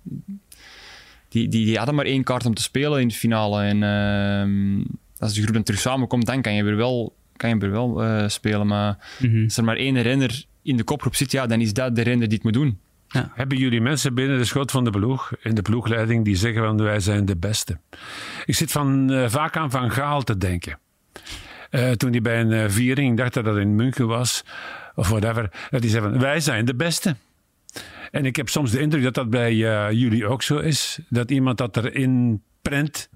Die, 1.33 1.49
die, 1.49 1.65
die 1.67 1.77
hadden 1.77 1.95
maar 1.95 2.05
één 2.05 2.25
kaart 2.25 2.47
om 2.47 2.55
te 2.55 2.63
spelen 2.63 3.01
in 3.01 3.09
de 3.09 3.15
finale. 3.15 3.63
En 3.63 3.83
ehm, 3.83 4.85
als 5.19 5.35
de 5.35 5.41
groep 5.43 5.55
dan 5.55 5.63
terug 5.63 5.81
samenkomt, 5.81 6.27
dan 6.27 6.43
kan 6.43 6.55
je 6.55 6.65
weer 6.65 6.77
wel, 6.77 7.17
kan 7.37 7.51
je 7.51 7.57
weer 7.59 7.71
wel 7.71 8.03
eh, 8.03 8.29
spelen. 8.29 8.67
Maar 8.67 9.17
Mhm. 9.19 9.45
als 9.45 9.57
er 9.57 9.65
maar 9.65 9.77
één 9.77 10.03
renner 10.03 10.45
in 10.63 10.77
de 10.77 10.85
kopgroep 10.85 11.15
zit, 11.15 11.33
ja, 11.33 11.47
dan 11.47 11.61
is 11.61 11.73
dat 11.73 11.97
de 11.97 12.03
renner 12.03 12.27
die 12.29 12.35
het 12.37 12.45
moet 12.45 12.53
doen. 12.53 12.79
Hebben 13.35 13.59
jullie 13.59 13.81
mensen 13.81 14.15
binnen 14.15 14.39
de 14.39 14.45
schot 14.45 14.71
van 14.71 14.85
de 14.85 14.91
ploeg, 14.91 15.33
in 15.43 15.55
de 15.55 15.63
ploegleiding, 15.63 16.25
die 16.25 16.37
zeggen 16.37 16.63
van 16.63 16.83
wij 16.83 17.01
zijn 17.01 17.25
de 17.25 17.37
beste? 17.37 17.79
Ik 18.45 18.55
zit 18.55 18.73
van, 18.73 19.11
eh, 19.11 19.29
vaak 19.29 19.57
aan 19.57 19.71
Van 19.71 19.91
Gaal 19.91 20.23
te 20.23 20.37
denken. 20.39 20.79
Eh, 21.71 21.91
toen 21.91 22.11
hij 22.11 22.21
bij 22.23 22.41
een 22.41 22.53
eh, 22.53 22.65
viering, 22.69 23.11
ik 23.11 23.17
dacht 23.17 23.35
dat 23.35 23.45
dat 23.45 23.57
in 23.57 23.75
München 23.75 24.07
was, 24.07 24.45
of 24.95 25.09
whatever, 25.09 25.51
dat 25.71 25.81
hij 25.81 25.91
zei 25.91 26.03
van 26.03 26.19
wij 26.19 26.41
zijn 26.41 26.65
de 26.65 26.75
beste. 26.75 27.17
En 28.13 28.25
ik 28.25 28.37
heb 28.37 28.49
soms 28.49 28.71
de 28.71 28.81
indruk 28.81 29.03
dat 29.03 29.15
dat 29.15 29.31
bij 29.31 29.51
eh, 29.51 29.93
jullie 29.99 30.27
ook 30.27 30.43
zo 30.43 30.59
is. 30.59 30.99
Dat 31.09 31.31
iemand 31.31 31.59
dat 31.59 31.77
erin 31.77 32.43
prent, 32.63 33.09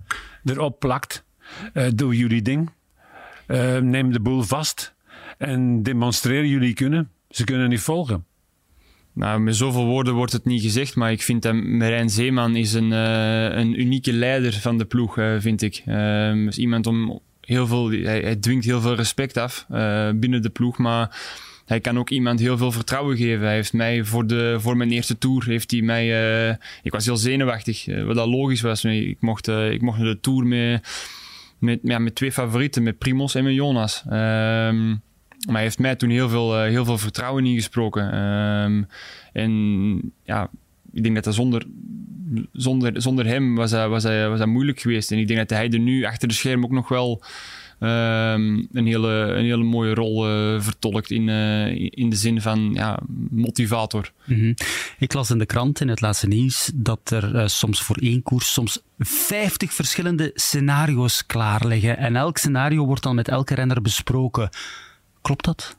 erop 0.45 0.79
plakt. 0.79 1.25
Eh, 1.73 1.87
doe 1.95 2.17
jullie 2.17 2.43
ding. 2.43 2.71
Eh, 3.47 3.79
neem 3.79 4.13
de 4.13 4.21
boel 4.21 4.43
vast. 4.43 4.95
En 5.39 5.83
demonstreer 5.83 6.45
jullie 6.45 6.75
kunnen. 6.75 7.11
Ze 7.31 7.45
kunnen 7.45 7.69
niet 7.69 7.81
volgen. 7.81 8.25
Nou, 9.13 9.41
met 9.41 9.57
zoveel 9.57 9.85
woorden 9.85 10.15
wordt 10.15 10.33
het 10.33 10.45
niet 10.45 10.63
gezegd, 10.63 10.95
maar 10.95 11.13
ik 11.13 11.23
vind 11.23 11.43
dat 11.43 11.55
Marijn 11.55 12.11
Zeeman 12.11 12.57
is 12.57 12.73
een, 12.73 12.91
een 12.91 13.81
unieke 13.81 14.13
leider 14.13 14.53
van 14.53 14.79
de 14.79 14.85
ploeg, 14.85 15.15
vind 15.39 15.63
ik. 15.63 15.83
Ehm 15.87 16.49
is 16.49 16.59
iemand 16.59 16.87
om 16.87 17.21
heel 17.41 17.67
veel, 17.67 17.91
hij, 17.91 18.21
hij 18.21 18.37
dwingt 18.37 18.65
heel 18.65 18.81
veel 18.81 18.95
respect 18.95 19.37
af 19.37 19.67
binnen 20.15 20.43
de 20.43 20.51
ploeg, 20.51 20.79
maar 20.79 21.17
hij 21.66 21.81
kan 21.81 21.98
ook 21.98 22.11
iemand 22.11 22.40
heel 22.40 22.57
veel 22.57 22.72
vertrouwen 22.72 23.16
geven. 23.16 23.46
Hij 23.46 23.55
heeft 23.55 23.72
mij 23.72 24.05
voor, 24.05 24.26
de, 24.26 24.57
voor 24.59 24.76
mijn 24.76 24.90
eerste 24.90 25.18
tour, 25.18 25.44
heeft 25.46 25.70
hij 25.70 25.83
mij, 25.83 26.05
eh, 26.48 26.57
ik 26.83 26.92
was 26.92 27.05
heel 27.05 27.16
zenuwachtig, 27.16 27.88
eh, 27.88 28.05
wat 28.05 28.14
dat 28.14 28.29
logisch 28.29 28.61
was. 28.61 28.85
Ik 28.85 29.20
mocht, 29.20 29.48
eh, 29.48 29.70
ik 29.70 29.83
mocht 29.83 29.98
naar 29.98 30.07
de 30.07 30.20
tour 30.20 30.46
met, 30.46 30.88
met, 31.59 31.81
ja, 31.83 31.98
met 31.98 32.14
twee 32.14 32.33
favorieten, 32.33 32.83
met 32.83 32.98
Primos 32.98 33.35
en 33.35 33.44
met 33.44 33.55
Jonas. 33.55 34.02
Ehm, 34.05 34.88
maar 35.46 35.55
hij 35.55 35.62
heeft 35.62 35.79
mij 35.79 35.96
toen 35.96 36.11
heel 36.11 36.29
veel, 36.29 36.62
heel 36.62 36.85
veel 36.85 36.98
vertrouwen 36.98 37.46
ingesproken. 37.46 38.12
Ehm, 38.12 38.83
en 39.33 40.12
ja, 40.24 40.50
ik 40.92 41.02
denk 41.02 41.14
dat 41.14 41.24
dat 41.24 41.35
zonder, 41.35 41.66
zonder, 42.52 43.00
zonder 43.02 43.26
hem 43.26 43.55
was 43.55 43.70
dat, 43.70 43.88
was, 43.88 44.02
dat, 44.02 44.29
was 44.29 44.38
dat 44.38 44.48
moeilijk 44.48 44.81
geweest. 44.81 45.12
En 45.12 45.18
ik 45.18 45.26
denk 45.26 45.38
dat 45.38 45.59
hij 45.59 45.70
er 45.70 45.79
nu 45.79 46.05
achter 46.05 46.29
de 46.29 46.35
scherm 46.35 46.64
ook 46.64 46.70
nog 46.70 46.88
wel 46.88 47.22
ehm, 47.79 48.65
een, 48.73 48.87
hele, 48.87 49.09
een 49.09 49.45
hele 49.45 49.62
mooie 49.62 49.95
rol 49.95 50.29
eh, 50.29 50.61
vertolkt. 50.61 51.11
In, 51.11 51.29
eh, 51.29 51.91
in 51.91 52.11
de 52.11 52.17
zin 52.17 52.41
van 52.41 52.71
ja, 52.75 52.99
motivator. 53.31 54.12
Mhm. 54.25 54.53
Ik 54.99 55.12
las 55.12 55.31
in 55.31 55.39
de 55.39 55.47
krant, 55.47 55.81
in 55.81 55.89
het 55.89 56.01
laatste 56.01 56.29
nieuws, 56.29 56.71
dat 56.75 57.11
er 57.11 57.37
eh, 57.37 57.47
soms 57.47 57.83
voor 57.83 57.97
één 57.97 58.23
koers 58.23 58.53
soms 58.53 58.81
50 58.99 59.73
verschillende 59.73 60.31
scenario's 60.35 61.27
klaar 61.27 61.67
liggen. 61.67 61.97
En 61.97 62.17
elk 62.17 62.39
scenario 62.39 62.87
wordt 62.87 63.03
dan 63.03 63.15
met 63.15 63.29
elke 63.29 63.55
renner 63.55 63.83
besproken. 63.83 64.49
Klopt 65.21 65.45
dat? 65.45 65.77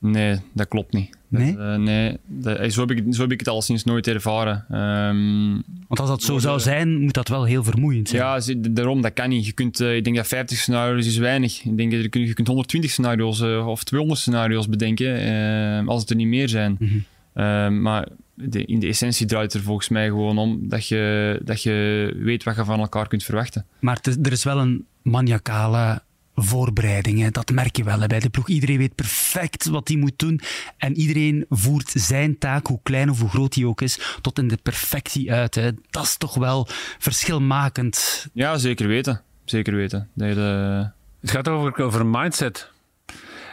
Nee, 0.00 0.36
dat 0.52 0.68
klopt 0.68 0.92
niet. 0.92 1.16
Nee? 1.28 1.52
Dat, 1.56 1.60
eh, 1.66 1.74
nee 1.76 2.16
dat, 2.26 2.72
zo, 2.72 2.80
heb 2.80 2.90
ik, 2.90 3.04
het- 3.04 3.14
zo 3.14 3.22
heb 3.22 3.32
ik 3.32 3.38
het 3.38 3.48
al 3.48 3.62
sinds 3.62 3.84
nooit 3.84 4.06
ervaren. 4.06 4.64
Ehm, 4.70 5.52
Want 5.88 6.00
als 6.00 6.08
dat 6.08 6.22
zo 6.22 6.38
zou 6.38 6.60
zijn, 6.60 7.00
moet 7.00 7.12
dat 7.14 7.28
wel 7.28 7.44
heel 7.44 7.64
vermoeiend 7.64 8.08
zijn. 8.08 8.22
Ja, 8.22 8.40
daarom, 8.70 9.02
dat 9.02 9.12
kan 9.12 9.28
niet. 9.28 9.46
Je 9.46 9.52
kunt, 9.52 9.80
eh, 9.80 9.96
ik 9.96 10.04
denk 10.04 10.16
dat 10.16 10.26
50 10.26 10.58
scenario's 10.58 11.06
is 11.06 11.16
weinig. 11.16 11.62
Ik 11.64 11.76
denk 11.76 11.90
dat 11.92 12.02
je, 12.02 12.08
kunt- 12.08 12.28
je 12.28 12.34
kunt 12.34 12.46
120 12.48 12.90
scenario's 12.90 13.40
eh, 13.40 13.66
of 13.68 13.84
200 13.84 14.20
scenario's 14.20 14.68
bedenken, 14.68 15.20
eh, 15.20 15.86
als 15.88 16.00
het 16.00 16.10
er 16.10 16.16
niet 16.16 16.26
meer 16.26 16.48
zijn. 16.48 16.76
Mhm. 16.78 16.98
Eh, 17.32 17.68
maar 17.68 18.08
de, 18.34 18.64
in 18.64 18.78
de 18.80 18.86
essentie 18.86 19.26
draait 19.26 19.52
het 19.52 19.60
er 19.60 19.66
volgens 19.66 19.88
mij 19.88 20.06
gewoon 20.06 20.38
om 20.38 20.68
dat 20.68 20.86
je, 20.88 21.40
dat 21.44 21.62
je 21.62 22.12
weet 22.18 22.44
wat 22.44 22.56
je 22.56 22.64
van 22.64 22.78
elkaar 22.80 23.08
kunt 23.08 23.24
verwachten. 23.24 23.66
Maar 23.80 23.98
er 24.22 24.32
is 24.32 24.44
wel 24.44 24.58
een 24.58 24.84
maniacale 25.02 26.02
voorbereiding. 26.42 27.20
Hè. 27.20 27.30
Dat 27.30 27.50
merk 27.50 27.76
je 27.76 27.84
wel 27.84 28.00
hè, 28.00 28.06
bij 28.06 28.20
de 28.20 28.28
ploeg. 28.28 28.48
Iedereen 28.48 28.78
weet 28.78 28.94
perfect 28.94 29.66
wat 29.66 29.88
hij 29.88 29.96
moet 29.96 30.18
doen. 30.18 30.40
En 30.76 30.96
iedereen 30.96 31.46
voert 31.48 31.90
zijn 31.94 32.38
taak, 32.38 32.66
hoe 32.66 32.80
klein 32.82 33.10
of 33.10 33.20
hoe 33.20 33.28
groot 33.28 33.52
die 33.52 33.66
ook 33.66 33.80
is, 33.80 34.16
tot 34.20 34.38
in 34.38 34.48
de 34.48 34.58
perfectie 34.62 35.32
uit. 35.32 35.54
Hè. 35.54 35.70
Dat 35.90 36.02
is 36.04 36.16
toch 36.16 36.34
wel 36.34 36.68
verschilmakend. 36.98 38.26
Ja, 38.32 38.56
zeker 38.58 38.88
weten. 38.88 39.22
Zeker 39.44 39.74
weten. 39.74 40.08
De- 40.14 40.90
Het 41.20 41.30
gaat 41.30 41.48
over, 41.48 41.82
over 41.82 42.06
mindset. 42.06 42.70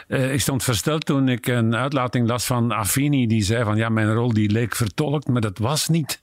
Eh, 0.08 0.34
ik 0.34 0.42
stond 0.42 0.64
versteld 0.64 1.06
toen 1.06 1.30
ik 1.30 1.48
een 1.48 1.76
uitlating 1.76 2.28
las 2.28 2.46
van 2.46 2.72
Affini. 2.72 3.28
Die 3.28 3.44
zei 3.44 3.64
van 3.64 3.78
ja, 3.78 3.90
mijn 3.90 4.14
rol 4.14 4.34
die 4.34 4.50
leek 4.50 4.76
vertolkt, 4.76 5.28
maar 5.28 5.42
dat 5.42 5.58
was 5.58 5.88
niet. 5.88 6.22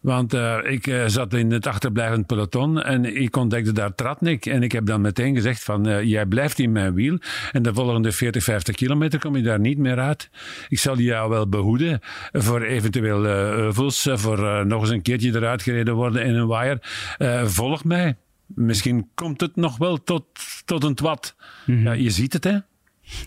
Want 0.00 0.34
eh, 0.34 0.56
ik 0.64 0.86
eh, 0.86 1.04
zat 1.06 1.34
in 1.34 1.52
het 1.52 1.66
achterblijvend 1.66 2.26
peloton 2.26 2.82
en 2.82 3.16
ik 3.16 3.36
ontdekte 3.36 3.72
daar 3.72 3.94
Tratnik. 3.94 4.46
En 4.46 4.62
ik 4.62 4.72
heb 4.72 4.86
dan 4.86 5.00
meteen 5.00 5.34
gezegd 5.34 5.62
van 5.62 5.88
eh, 5.88 6.02
jij 6.02 6.26
blijft 6.26 6.58
in 6.58 6.72
mijn 6.72 6.94
wiel. 6.94 7.18
En 7.52 7.62
de 7.62 7.74
volgende 7.74 8.12
40, 8.12 8.42
50 8.42 8.74
kilometer 8.74 9.18
kom 9.18 9.36
je 9.36 9.42
daar 9.42 9.60
niet 9.60 9.78
meer 9.78 9.98
uit. 9.98 10.30
Ik 10.68 10.78
zal 10.78 10.98
jou 10.98 11.30
wel 11.30 11.48
behoeden 11.48 12.00
voor 12.32 12.62
eventueel 12.62 13.26
eh, 13.26 14.16
voor 14.16 14.66
nog 14.66 14.80
eens 14.80 14.90
een 14.90 15.02
keertje 15.02 15.34
eruit 15.34 15.62
gereden 15.62 15.94
worden 15.94 16.24
in 16.24 16.34
een. 16.34 16.80
Eh, 17.18 17.44
volg 17.44 17.84
mij. 17.84 18.16
Misschien 18.46 19.08
komt 19.14 19.40
het 19.40 19.56
nog 19.56 19.76
wel 19.76 20.02
tot, 20.02 20.24
tot 20.64 20.84
een 20.84 20.94
twat. 20.94 21.36
Ja, 21.66 21.92
je 21.92 22.10
ziet 22.10 22.32
het, 22.32 22.44
hè? 22.44 22.58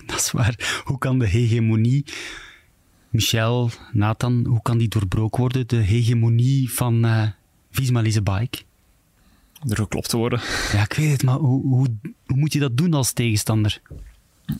Dat 0.06 0.20
is 0.20 0.32
waar. 0.32 0.82
Hoe 0.84 0.98
kan 0.98 1.20
de 1.20 1.28
hegemonie, 1.28 2.06
Michel, 3.12 3.69
Nathan, 3.91 4.45
hoe 4.45 4.62
kan 4.62 4.78
die 4.78 4.88
doorbroken 4.88 5.39
worden? 5.39 5.67
De 5.67 5.76
hegemonie 5.76 6.71
van 6.74 7.06
eh, 7.06 7.28
Visma 7.71 8.02
Lise 8.02 8.21
Bike? 8.21 8.62
Er 9.67 9.76
geklopt 9.76 10.10
te 10.10 10.17
worden. 10.17 10.39
Ja, 10.71 10.82
ik 10.84 10.93
weet 10.93 11.12
het, 11.12 11.24
maar 11.24 11.36
hoe, 11.38 11.62
hoe, 11.67 11.88
hoe 12.26 12.38
moet 12.38 12.54
je 12.54 12.60
dat 12.60 12.78
doen 12.78 12.93
als 12.93 13.12
tegenstander? 13.13 13.82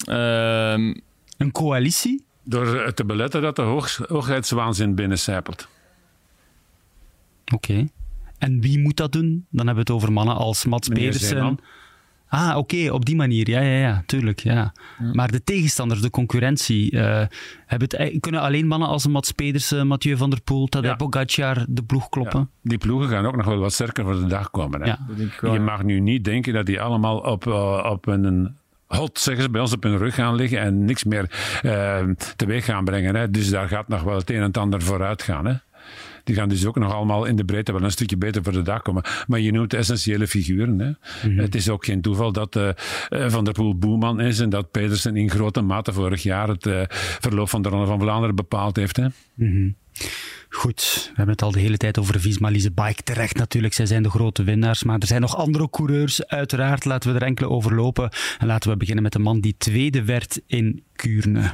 Ehm, 0.05 0.93
Een 1.37 1.51
coalitie? 1.51 2.23
Door 2.43 2.93
te 2.93 3.05
beletten 3.05 3.41
dat 3.41 3.55
de 3.55 3.61
hoog, 3.61 3.95
hoogheidswaanzin 4.07 4.95
binnencijpelt. 4.95 5.67
Oké. 7.53 7.87
En 8.37 8.61
wie 8.61 8.79
moet 8.79 8.97
dat 8.97 9.11
doen? 9.11 9.45
Dan 9.49 9.65
hebben 9.65 9.73
we 9.73 9.79
het 9.79 9.89
over 9.89 10.11
mannen 10.11 10.35
als 10.35 10.65
Mats 10.65 10.89
Meneer 10.89 11.05
Pedersen. 11.05 11.29
Zeeman. 11.29 11.59
Ah, 12.32 12.58
oké, 12.58 12.91
op 12.91 13.06
die 13.06 13.15
manier. 13.15 13.50
Ja, 13.50 13.60
ja, 13.60 13.78
ja, 13.78 14.04
tuurlijk. 14.06 14.39
Ja. 14.39 14.74
Maar 15.13 15.32
de 15.32 15.44
tegenstanders, 15.44 16.02
de 16.02 16.10
concurrentie, 16.10 16.91
eh, 16.91 17.28
hebben 17.65 17.88
het, 17.98 18.20
kunnen 18.20 18.41
alleen 18.41 18.67
mannen 18.67 18.88
als 18.88 19.08
Mats 19.08 19.32
Pedersen, 19.32 19.88
Mathieu 19.88 20.17
van 20.17 20.30
der 20.30 20.41
Poel, 20.41 20.67
Tadej 20.67 20.89
Ja. 20.89 20.96
Pogacar 20.96 21.65
de 21.70 21.84
ploeg 21.84 22.10
kloppen? 22.10 22.39
Ja. 22.39 22.70
Die 22.70 22.78
ploegen 22.78 23.10
gaan 23.10 23.26
ook 23.26 23.36
nog 23.36 23.46
wel 23.46 23.58
wat 23.58 23.74
sterker 23.74 24.04
voor 24.04 24.15
de 24.15 24.26
dag 24.26 24.52
komen. 24.52 24.82
Hè? 24.82 24.88
Ja. 24.88 25.00
dat 25.08 25.17
denk 25.17 25.34
ik 25.34 25.39
wel. 25.41 25.54
Je 25.54 25.60
mag 25.60 25.84
nu 25.84 26.00
niet 26.00 26.24
denken 26.24 26.54
dat 26.54 26.65
die 26.65 26.82
allemaal 26.82 27.17
op, 27.17 27.48
eh, 27.48 27.88
op 27.89 28.08
een 28.08 28.56
hot, 28.88 29.20
zeggen 29.20 29.44
ze 29.44 29.50
bij 29.50 29.62
ons, 29.62 29.74
op 29.74 29.84
hun 29.84 29.98
rug 29.98 30.15
gaan 30.15 30.36
liggen 30.36 30.60
en 30.60 30.86
niks 30.86 31.04
meer 31.04 31.32
eh, 31.62 32.04
teweeg 32.36 32.65
gaan 32.65 32.86
brengen. 32.86 33.15
Hè? 33.15 33.32
Dus 33.32 33.50
daar 33.50 33.67
gaat 33.67 33.88
nog 33.88 34.04
wel 34.04 34.17
het 34.17 34.30
een 34.30 34.36
en 34.36 34.41
het 34.41 34.58
ander 34.58 34.82
vooruit 34.82 35.24
gaan. 35.24 35.46
Hè? 35.46 35.54
Die 36.32 36.39
gaan 36.39 36.50
dus 36.50 36.65
ook 36.65 36.76
nog 36.76 36.94
allemaal 36.94 37.26
in 37.26 37.36
de 37.36 37.46
breedte 37.46 37.72
wel 37.72 37.84
een 37.84 37.91
stukje 37.91 38.17
beter 38.17 38.44
voor 38.44 38.52
de 38.52 38.62
dag 38.62 38.82
komen. 38.82 39.04
Maar 39.28 39.39
je 39.39 39.52
noemt 39.52 39.72
de 39.72 39.78
essentiële 39.78 40.28
figuren. 40.28 40.80
Hè? 40.80 40.91
Het 41.41 41.56
is 41.56 41.70
ook 41.70 41.86
geen 41.86 42.02
toeval 42.02 42.32
dat 42.32 42.56
eh, 42.56 42.70
Van 43.10 43.44
der 43.44 43.54
Poel 43.54 43.78
boeman 43.78 44.20
is 44.22 44.39
en 44.39 44.50
dat 44.50 44.72
Pedersen 44.72 45.15
in 45.15 45.30
grote 45.30 45.62
mate 45.62 45.94
vorig 45.94 46.24
jaar 46.24 46.48
het 46.48 46.65
eh, 46.65 46.82
verloop 47.20 47.50
van 47.50 47.62
de 47.62 47.70
Ronde 47.70 47.86
van 47.86 48.00
Vlaanderen 48.00 48.36
bepaald 48.36 48.76
heeft. 48.76 48.98
Hè? 48.98 49.08
Goed, 50.50 51.02
we 51.04 51.13
hebben 51.15 51.34
het 51.34 51.41
al 51.41 51.52
de 51.52 51.60
hele 51.60 51.78
tijd 51.78 52.00
over 52.00 52.20
Visma 52.20 52.50
Lise 52.50 52.72
Bike. 52.72 53.04
Terecht 53.04 53.36
natuurlijk, 53.36 53.74
zij 53.74 53.86
zijn 53.86 54.04
de 54.04 54.10
grote 54.10 54.44
winnaars. 54.44 54.84
Maar 54.84 55.00
er 55.00 55.08
zijn 55.08 55.22
nog 55.22 55.36
andere 55.36 55.70
coureurs, 55.70 56.28
uiteraard. 56.28 56.86
Laten 56.86 57.13
we 57.13 57.20
er 57.20 57.26
enkele 57.26 57.50
overlopen. 57.50 58.10
En 58.39 58.48
laten 58.48 58.70
we 58.70 58.78
beginnen 58.78 59.04
met 59.04 59.13
de 59.13 59.20
man 59.20 59.39
die 59.39 59.56
tweede 59.58 60.04
werd 60.04 60.41
in 60.48 60.84
Kuurne. 60.96 61.52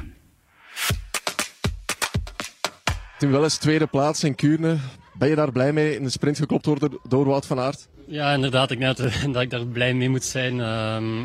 Tim 3.18 3.30
Welles, 3.30 3.56
tweede 3.56 3.86
plaats 3.86 4.24
in 4.24 4.34
Kuurne. 4.34 4.76
Ben 5.14 5.28
je 5.28 5.34
daar 5.34 5.52
blij 5.52 5.72
mee 5.72 5.94
in 5.96 6.02
de 6.02 6.10
sprint 6.10 6.38
geklopt 6.38 6.64
door, 6.64 7.00
door 7.08 7.24
Wout 7.26 7.46
van 7.46 7.58
Aert? 7.58 7.88
Ja, 8.06 8.32
inderdaad. 8.32 8.70
Ik 8.70 8.78
denk 8.78 8.96
dat, 8.96 9.12
dat 9.34 9.42
ik 9.42 9.50
daar 9.50 9.66
blij 9.66 9.94
mee 9.94 10.08
moet 10.10 10.24
zijn. 10.24 10.60
Ehm, 10.60 11.22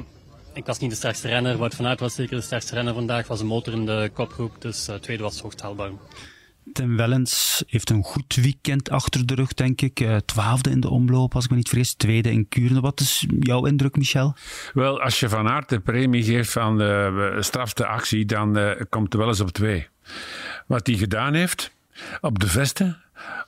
ik 0.53 0.65
was 0.65 0.79
niet 0.79 0.89
de 0.89 0.95
sterkste 0.95 1.27
renner. 1.27 1.57
Wout 1.57 1.75
van 1.75 1.85
Aert 1.85 1.99
was 1.99 2.13
zeker 2.13 2.35
de 2.35 2.41
sterkste 2.41 2.75
renner 2.75 2.93
vandaag. 2.93 3.27
was 3.27 3.39
een 3.39 3.47
motor 3.47 3.73
in 3.73 3.85
de 3.85 4.09
kopgroep, 4.13 4.55
dus 4.59 4.87
eh, 4.87 4.95
tweede 4.95 5.23
was 5.23 5.39
hoogst 5.39 5.61
haalbaar. 5.61 5.89
Tim 6.71 6.97
Wellens 6.97 7.63
heeft 7.67 7.89
een 7.89 8.03
goed 8.03 8.35
weekend 8.35 8.89
achter 8.89 9.25
de 9.25 9.35
rug, 9.35 9.53
denk 9.53 9.81
ik. 9.81 9.99
Eh, 9.99 10.15
Twaalfde 10.15 10.69
in 10.69 10.79
de 10.79 10.89
omloop, 10.89 11.35
als 11.35 11.43
ik 11.43 11.49
me 11.49 11.55
niet 11.55 11.69
vergis. 11.69 11.93
Tweede 11.93 12.31
in 12.31 12.47
Kuurne. 12.47 12.81
Wat 12.81 12.99
is 12.99 13.25
jouw 13.39 13.65
indruk, 13.65 13.95
Michel? 13.95 14.35
Wel, 14.73 15.01
als 15.01 15.19
je 15.19 15.29
Van 15.29 15.47
Aert 15.47 15.69
de 15.69 15.79
premie 15.79 16.23
geeft 16.23 16.51
van 16.51 16.77
de 16.77 17.31
eh, 17.35 17.41
strafste 17.41 17.85
actie, 17.85 18.25
dan 18.25 18.75
komt 18.89 19.13
er 19.13 19.19
wel 19.19 19.27
eens 19.27 19.39
op 19.39 19.49
twee. 19.49 19.87
Wat 20.67 20.87
hij 20.87 20.95
gedaan 20.95 21.33
heeft 21.33 21.71
op 22.21 22.39
de 22.39 22.47
vesten, 22.47 22.97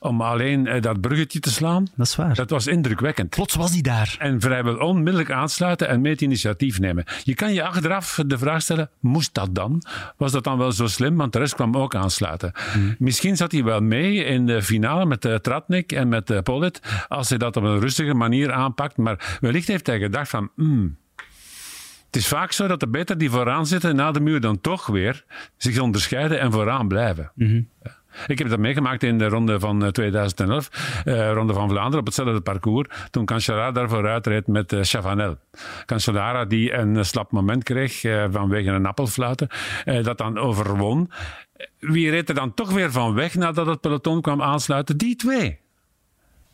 om 0.00 0.20
alleen 0.20 0.66
eh, 0.66 0.82
dat 0.82 1.00
bruggetje 1.00 1.40
te 1.40 1.50
slaan, 1.50 1.86
Dat 1.94 2.06
is 2.06 2.16
waar. 2.16 2.34
dat 2.34 2.50
was 2.50 2.66
indrukwekkend. 2.66 3.30
Plots 3.30 3.54
was 3.54 3.72
hij 3.72 3.80
daar. 3.80 4.16
En 4.18 4.40
vrijwel 4.40 4.76
onmiddellijk 4.76 5.30
aansluiten 5.30 5.88
en 5.88 6.00
mee 6.00 6.12
het 6.12 6.20
initiatief 6.20 6.78
nemen. 6.78 7.04
Je 7.22 7.34
kan 7.34 7.52
je 7.54 7.62
achteraf 7.62 8.22
de 8.26 8.38
vraag 8.38 8.62
stellen, 8.62 8.90
moest 9.00 9.34
dat 9.34 9.54
dan? 9.54 9.82
Was 10.16 10.32
dat 10.32 10.44
dan 10.44 10.58
wel 10.58 10.72
zo 10.72 10.86
slim? 10.86 11.16
Want 11.16 11.32
de 11.32 11.38
rest 11.38 11.54
kwam 11.54 11.76
ook 11.76 11.94
aansluiten. 11.94 12.52
Misschien 12.98 13.36
zat 13.36 13.52
hij 13.52 13.64
wel 13.64 13.80
mee 13.80 14.24
in 14.24 14.46
de 14.46 14.62
finale 14.62 15.06
met 15.06 15.24
uh, 15.24 15.34
Tratnik 15.34 15.92
en 15.92 16.08
met 16.08 16.30
uh, 16.30 16.38
Polit, 16.38 16.80
als 17.08 17.28
hij 17.28 17.38
dat 17.38 17.56
op 17.56 17.62
een 17.62 17.80
rustige 17.80 18.14
manier 18.14 18.52
aanpakt. 18.52 18.96
Maar 18.96 19.36
wellicht 19.40 19.68
heeft 19.68 19.86
hij 19.86 19.98
gedacht 19.98 20.28
van... 20.30 20.50
hmm, 20.56 20.96
het 22.06 22.16
is 22.16 22.28
vaak 22.28 22.52
zo 22.52 22.66
dat 22.66 22.80
de 22.80 22.88
beter 22.88 23.18
die 23.18 23.30
vooraan 23.30 23.66
zitten 23.66 23.96
na 23.96 24.10
de 24.12 24.20
muur 24.20 24.40
dan 24.40 24.60
toch 24.60 24.86
weer 24.86 25.24
zich 25.56 25.78
onderscheiden 25.78 26.40
en 26.40 26.52
vooraan 26.52 26.88
blijven. 26.88 27.32
Ja. 27.34 27.95
Ik 28.26 28.38
heb 28.38 28.48
dat 28.48 28.58
meegemaakt 28.58 29.02
in 29.02 29.18
de 29.18 29.28
ronde 29.28 29.60
van 29.60 29.92
2011, 29.92 31.02
uh, 31.04 31.32
Ronde 31.32 31.52
van 31.52 31.68
Vlaanderen, 31.68 31.98
op 31.98 32.06
hetzelfde 32.06 32.40
parcours. 32.40 32.88
Toen 33.10 33.24
Cancellara 33.24 33.72
daar 33.72 33.88
vooruit 33.88 34.26
reed 34.26 34.46
met 34.46 34.72
uh, 34.72 34.80
Chavanel. 34.82 35.36
Cancellara 35.86 36.44
die 36.44 36.72
een 36.72 37.04
slap 37.04 37.30
moment 37.30 37.62
kreeg 37.62 38.00
vanwege 38.30 38.70
een 38.70 38.86
appelfluiten, 38.86 39.48
dat 40.02 40.18
dan 40.18 40.38
overwon. 40.38 41.10
Wie 41.78 42.10
reed 42.10 42.28
er 42.28 42.34
dan 42.34 42.54
toch 42.54 42.70
weer 42.70 42.92
van 42.92 43.14
weg 43.14 43.34
nadat 43.34 43.66
het 43.66 43.80
peloton 43.80 44.20
kwam 44.20 44.42
aansluiten? 44.42 44.96
Die 44.96 45.16
twee. 45.16 45.58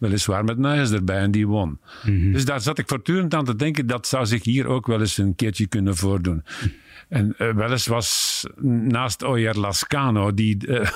Weliswaar 0.03 0.45
met 0.45 0.59
Nuyens 0.59 0.91
erbij 0.91 1.19
en 1.19 1.31
die 1.31 1.47
won. 1.47 1.79
Mm-hmm. 2.05 2.33
Dus 2.33 2.45
daar 2.45 2.61
zat 2.61 2.79
ik 2.79 2.89
voortdurend 2.89 3.35
aan 3.35 3.45
te 3.45 3.57
denken, 3.57 3.87
dat 3.87 4.07
zou 4.07 4.27
zich 4.27 4.45
hier 4.45 4.67
ook 4.67 4.87
wel 4.87 5.01
eens 5.01 5.19
een 5.19 5.35
keertje 5.35 5.67
kunnen 5.67 5.97
voordoen. 5.97 6.45
En 7.09 7.35
uh, 7.39 7.55
wel 7.55 7.71
eens 7.71 7.87
was 7.87 8.45
naast 8.61 9.23
Oyer 9.23 9.59
Lascano, 9.59 10.35
die 10.35 10.67
uh, 10.67 10.91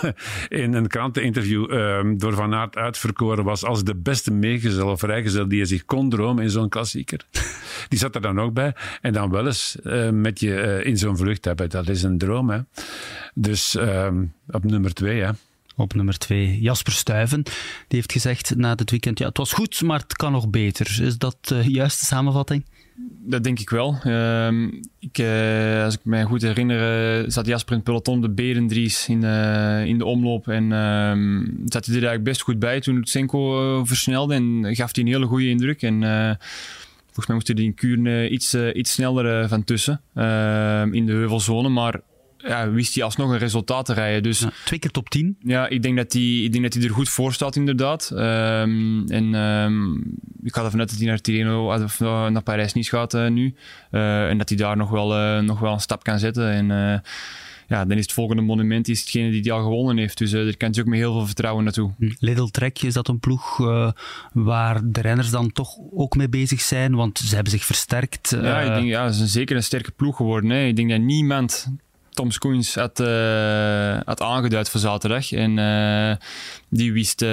in 0.62 0.72
een 0.72 0.86
kranteninterview 0.86 1.72
uh, 1.72 2.00
door 2.16 2.34
Van 2.34 2.54
Aert 2.54 2.76
uitverkoren 2.76 3.44
was 3.44 3.64
als 3.64 3.84
de 3.84 3.94
beste 3.94 4.32
meegezel 4.32 4.90
of 4.90 4.98
vrijgezel 4.98 5.48
die 5.48 5.58
je 5.58 5.64
zich 5.64 5.84
kon 5.84 6.10
dromen 6.10 6.44
in 6.44 6.50
zo'n 6.50 6.68
klassieker. 6.68 7.20
Die 7.88 7.98
zat 7.98 8.14
er 8.14 8.20
dan 8.20 8.40
ook 8.40 8.52
bij. 8.52 8.74
En 9.00 9.12
dan 9.12 9.30
wel 9.30 9.46
eens 9.46 9.76
uh, 9.82 10.10
met 10.10 10.40
je 10.40 10.80
in 10.84 10.98
zo'n 10.98 11.16
vlucht 11.16 11.44
hebben. 11.44 11.70
Dat 11.70 11.88
is 11.88 12.02
een 12.02 12.18
droom. 12.18 12.50
Hè? 12.50 12.58
Dus 13.34 13.76
op 14.48 14.64
nummer 14.64 14.94
twee. 14.94 15.22
Hè? 15.22 15.30
Op 15.76 15.94
nummer 15.94 16.18
twee, 16.18 16.60
Jasper 16.60 16.92
Stuyven. 16.92 17.42
Die 17.42 17.52
heeft 17.88 18.12
gezegd 18.12 18.56
na 18.56 18.74
dit 18.74 18.90
weekend, 18.90 19.18
ja, 19.18 19.26
het 19.26 19.36
was 19.36 19.52
goed, 19.52 19.82
maar 19.82 19.98
het 19.98 20.16
kan 20.16 20.32
nog 20.32 20.50
beter. 20.50 21.02
Is 21.02 21.18
dat 21.18 21.36
de 21.40 21.62
juiste 21.68 22.04
samenvatting? 22.04 22.64
Dat 23.24 23.44
denk 23.44 23.58
ik 23.58 23.70
wel. 23.70 23.98
Uh, 24.04 24.48
ik, 24.98 25.18
uh, 25.18 25.84
als 25.84 25.94
ik 25.94 26.00
me 26.02 26.24
goed 26.24 26.42
herinner, 26.42 27.22
uh, 27.22 27.24
zat 27.30 27.46
Jasper 27.46 27.70
in 27.72 27.76
het 27.78 27.84
peloton 27.84 28.20
de 28.20 28.30
Berendries 28.30 29.08
in 29.08 29.22
in 29.86 29.98
de 29.98 30.04
omloop. 30.04 30.48
En 30.48 30.64
uh, 30.64 31.46
zat 31.64 31.86
hij 31.86 31.94
er 31.94 32.00
eigenlijk 32.00 32.22
best 32.22 32.42
goed 32.42 32.58
bij 32.58 32.80
toen 32.80 33.04
Senko 33.04 33.84
versnelde. 33.84 34.34
En 34.34 34.74
gaf 34.76 34.94
hij 34.94 35.04
een 35.04 35.10
hele 35.10 35.26
goede 35.26 35.48
indruk. 35.48 35.82
En 35.82 36.00
volgens 37.04 37.26
mij 37.26 37.36
moest 37.36 37.48
hij 37.48 37.56
in 37.56 37.74
Kuurne 37.74 38.28
iets, 38.28 38.54
iets 38.54 38.92
sneller 38.92 39.48
van 39.48 39.64
tussen. 39.64 40.00
ehm, 40.14 40.94
in 40.94 41.06
de 41.06 41.12
heuvelzone. 41.12 41.68
Maar 41.68 42.00
ja, 42.48 42.70
wist 42.70 42.94
hij 42.94 43.04
alsnog 43.04 43.30
een 43.30 43.38
resultaat 43.38 43.84
te 43.84 43.92
rijden. 43.92 44.22
Dus, 44.22 44.40
ja, 44.40 44.50
twee 44.64 44.78
keer 44.78 44.90
top 44.90 45.08
10. 45.08 45.36
Ja, 45.40 45.68
ik 45.68 45.82
denk 45.82 45.96
dat 45.96 46.12
hij, 46.12 46.22
ik 46.22 46.52
denk 46.52 46.64
dat 46.64 46.74
hij 46.74 46.82
er 46.82 46.90
goed 46.90 47.08
voor 47.08 47.32
staat, 47.32 47.56
inderdaad. 47.56 48.10
Um, 48.12 49.08
en 49.08 49.34
um, 49.34 50.16
ik 50.42 50.54
had 50.54 50.64
ervan 50.64 50.80
uit 50.80 50.88
dat 50.88 50.98
hij 50.98 51.06
naar 51.06 51.20
Tirreno 51.20 51.72
of 51.72 52.00
naar 52.00 52.42
Parijs-Nice 52.42 52.90
gaat 52.90 53.14
uh, 53.14 53.28
nu. 53.28 53.54
Uh, 53.90 54.28
en 54.28 54.38
dat 54.38 54.48
hij 54.48 54.58
daar 54.58 54.76
nog 54.76 54.90
wel, 54.90 55.18
uh, 55.18 55.40
nog 55.40 55.58
wel 55.58 55.72
een 55.72 55.80
stap 55.80 56.02
kan 56.02 56.18
zetten. 56.18 56.50
En 56.50 57.02
ja, 57.68 57.84
dan 57.84 57.96
is 57.96 58.02
het 58.02 58.12
volgende 58.12 58.42
monument 58.42 58.88
is 58.88 59.00
hetgene 59.00 59.30
die 59.30 59.40
hij 59.40 59.52
al 59.52 59.62
gewonnen 59.62 59.96
heeft. 59.96 60.18
Dus 60.18 60.30
daar 60.30 60.56
kan 60.56 60.70
hij 60.70 60.80
ook 60.80 60.88
met 60.88 60.98
heel 60.98 61.12
veel 61.12 61.26
vertrouwen 61.26 61.64
naartoe. 61.64 61.92
Lidl 61.98 62.44
Trek, 62.44 62.82
is 62.82 62.94
dat 62.94 63.08
een 63.08 63.20
ploeg 63.20 63.56
waar 64.32 64.80
de 64.84 65.00
renners 65.00 65.30
dan 65.30 65.52
toch 65.52 65.76
ook 65.94 66.16
mee 66.16 66.28
bezig 66.28 66.60
zijn? 66.60 66.94
Want 66.94 67.18
ze 67.18 67.34
hebben 67.34 67.52
zich 67.52 67.64
versterkt. 67.64 68.36
Ja, 68.42 68.60
ik 68.60 68.74
denk, 68.74 68.86
ja, 68.86 69.04
het 69.04 69.14
is 69.14 69.32
zeker 69.32 69.56
een 69.56 69.62
sterke 69.62 69.90
ploeg 69.90 70.16
geworden. 70.16 70.50
Hè. 70.50 70.66
Ik 70.66 70.76
denk 70.76 70.90
dat 70.90 71.00
niemand 71.00 71.68
Tom 72.16 72.30
Skoens 72.30 72.74
had, 72.74 73.00
uh, 73.00 73.98
had 74.04 74.22
aangeduid 74.22 74.70
voor 74.70 74.80
zaterdag. 74.80 75.32
En 75.32 75.56
uh, 75.58 76.16
die, 76.68 76.92
wist, 76.92 77.22
uh, 77.22 77.28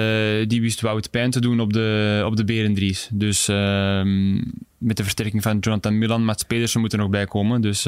die 0.46 0.60
wist 0.60 0.80
Wout 0.80 1.10
pijn 1.10 1.30
te 1.30 1.40
doen 1.40 1.60
op 1.60 1.72
de, 1.72 2.22
op 2.26 2.36
de 2.36 2.44
Berendries. 2.44 3.08
Dus 3.12 3.48
ehm, 3.48 4.34
met 4.78 4.96
de 4.96 5.02
versterking 5.02 5.42
van 5.42 5.58
Jonathan 5.58 5.98
Milan, 5.98 6.24
Mats 6.24 6.42
Pedersen 6.42 6.80
moet 6.80 6.92
er 6.92 6.98
nog 6.98 7.10
bij 7.10 7.26
komen. 7.26 7.60
Dus 7.60 7.86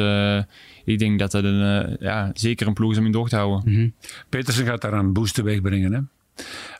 ik 0.84 0.98
denk 0.98 1.18
dat 1.18 1.30
dat 1.30 1.44
een, 1.44 1.96
ja, 2.00 2.30
zeker 2.34 2.66
een 2.66 2.74
ploeg 2.74 2.92
is 2.92 2.98
om 2.98 3.06
in 3.06 3.12
de 3.12 3.18
oog 3.18 3.28
te 3.28 3.36
houden. 3.36 3.70
Mm-hmm. 3.70 3.92
Petersen 4.28 4.66
gaat 4.66 4.80
daar 4.80 4.92
een 4.92 5.12
boost 5.12 5.34
teweeg 5.34 5.60
brengen, 5.60 5.92
hè? 5.92 6.00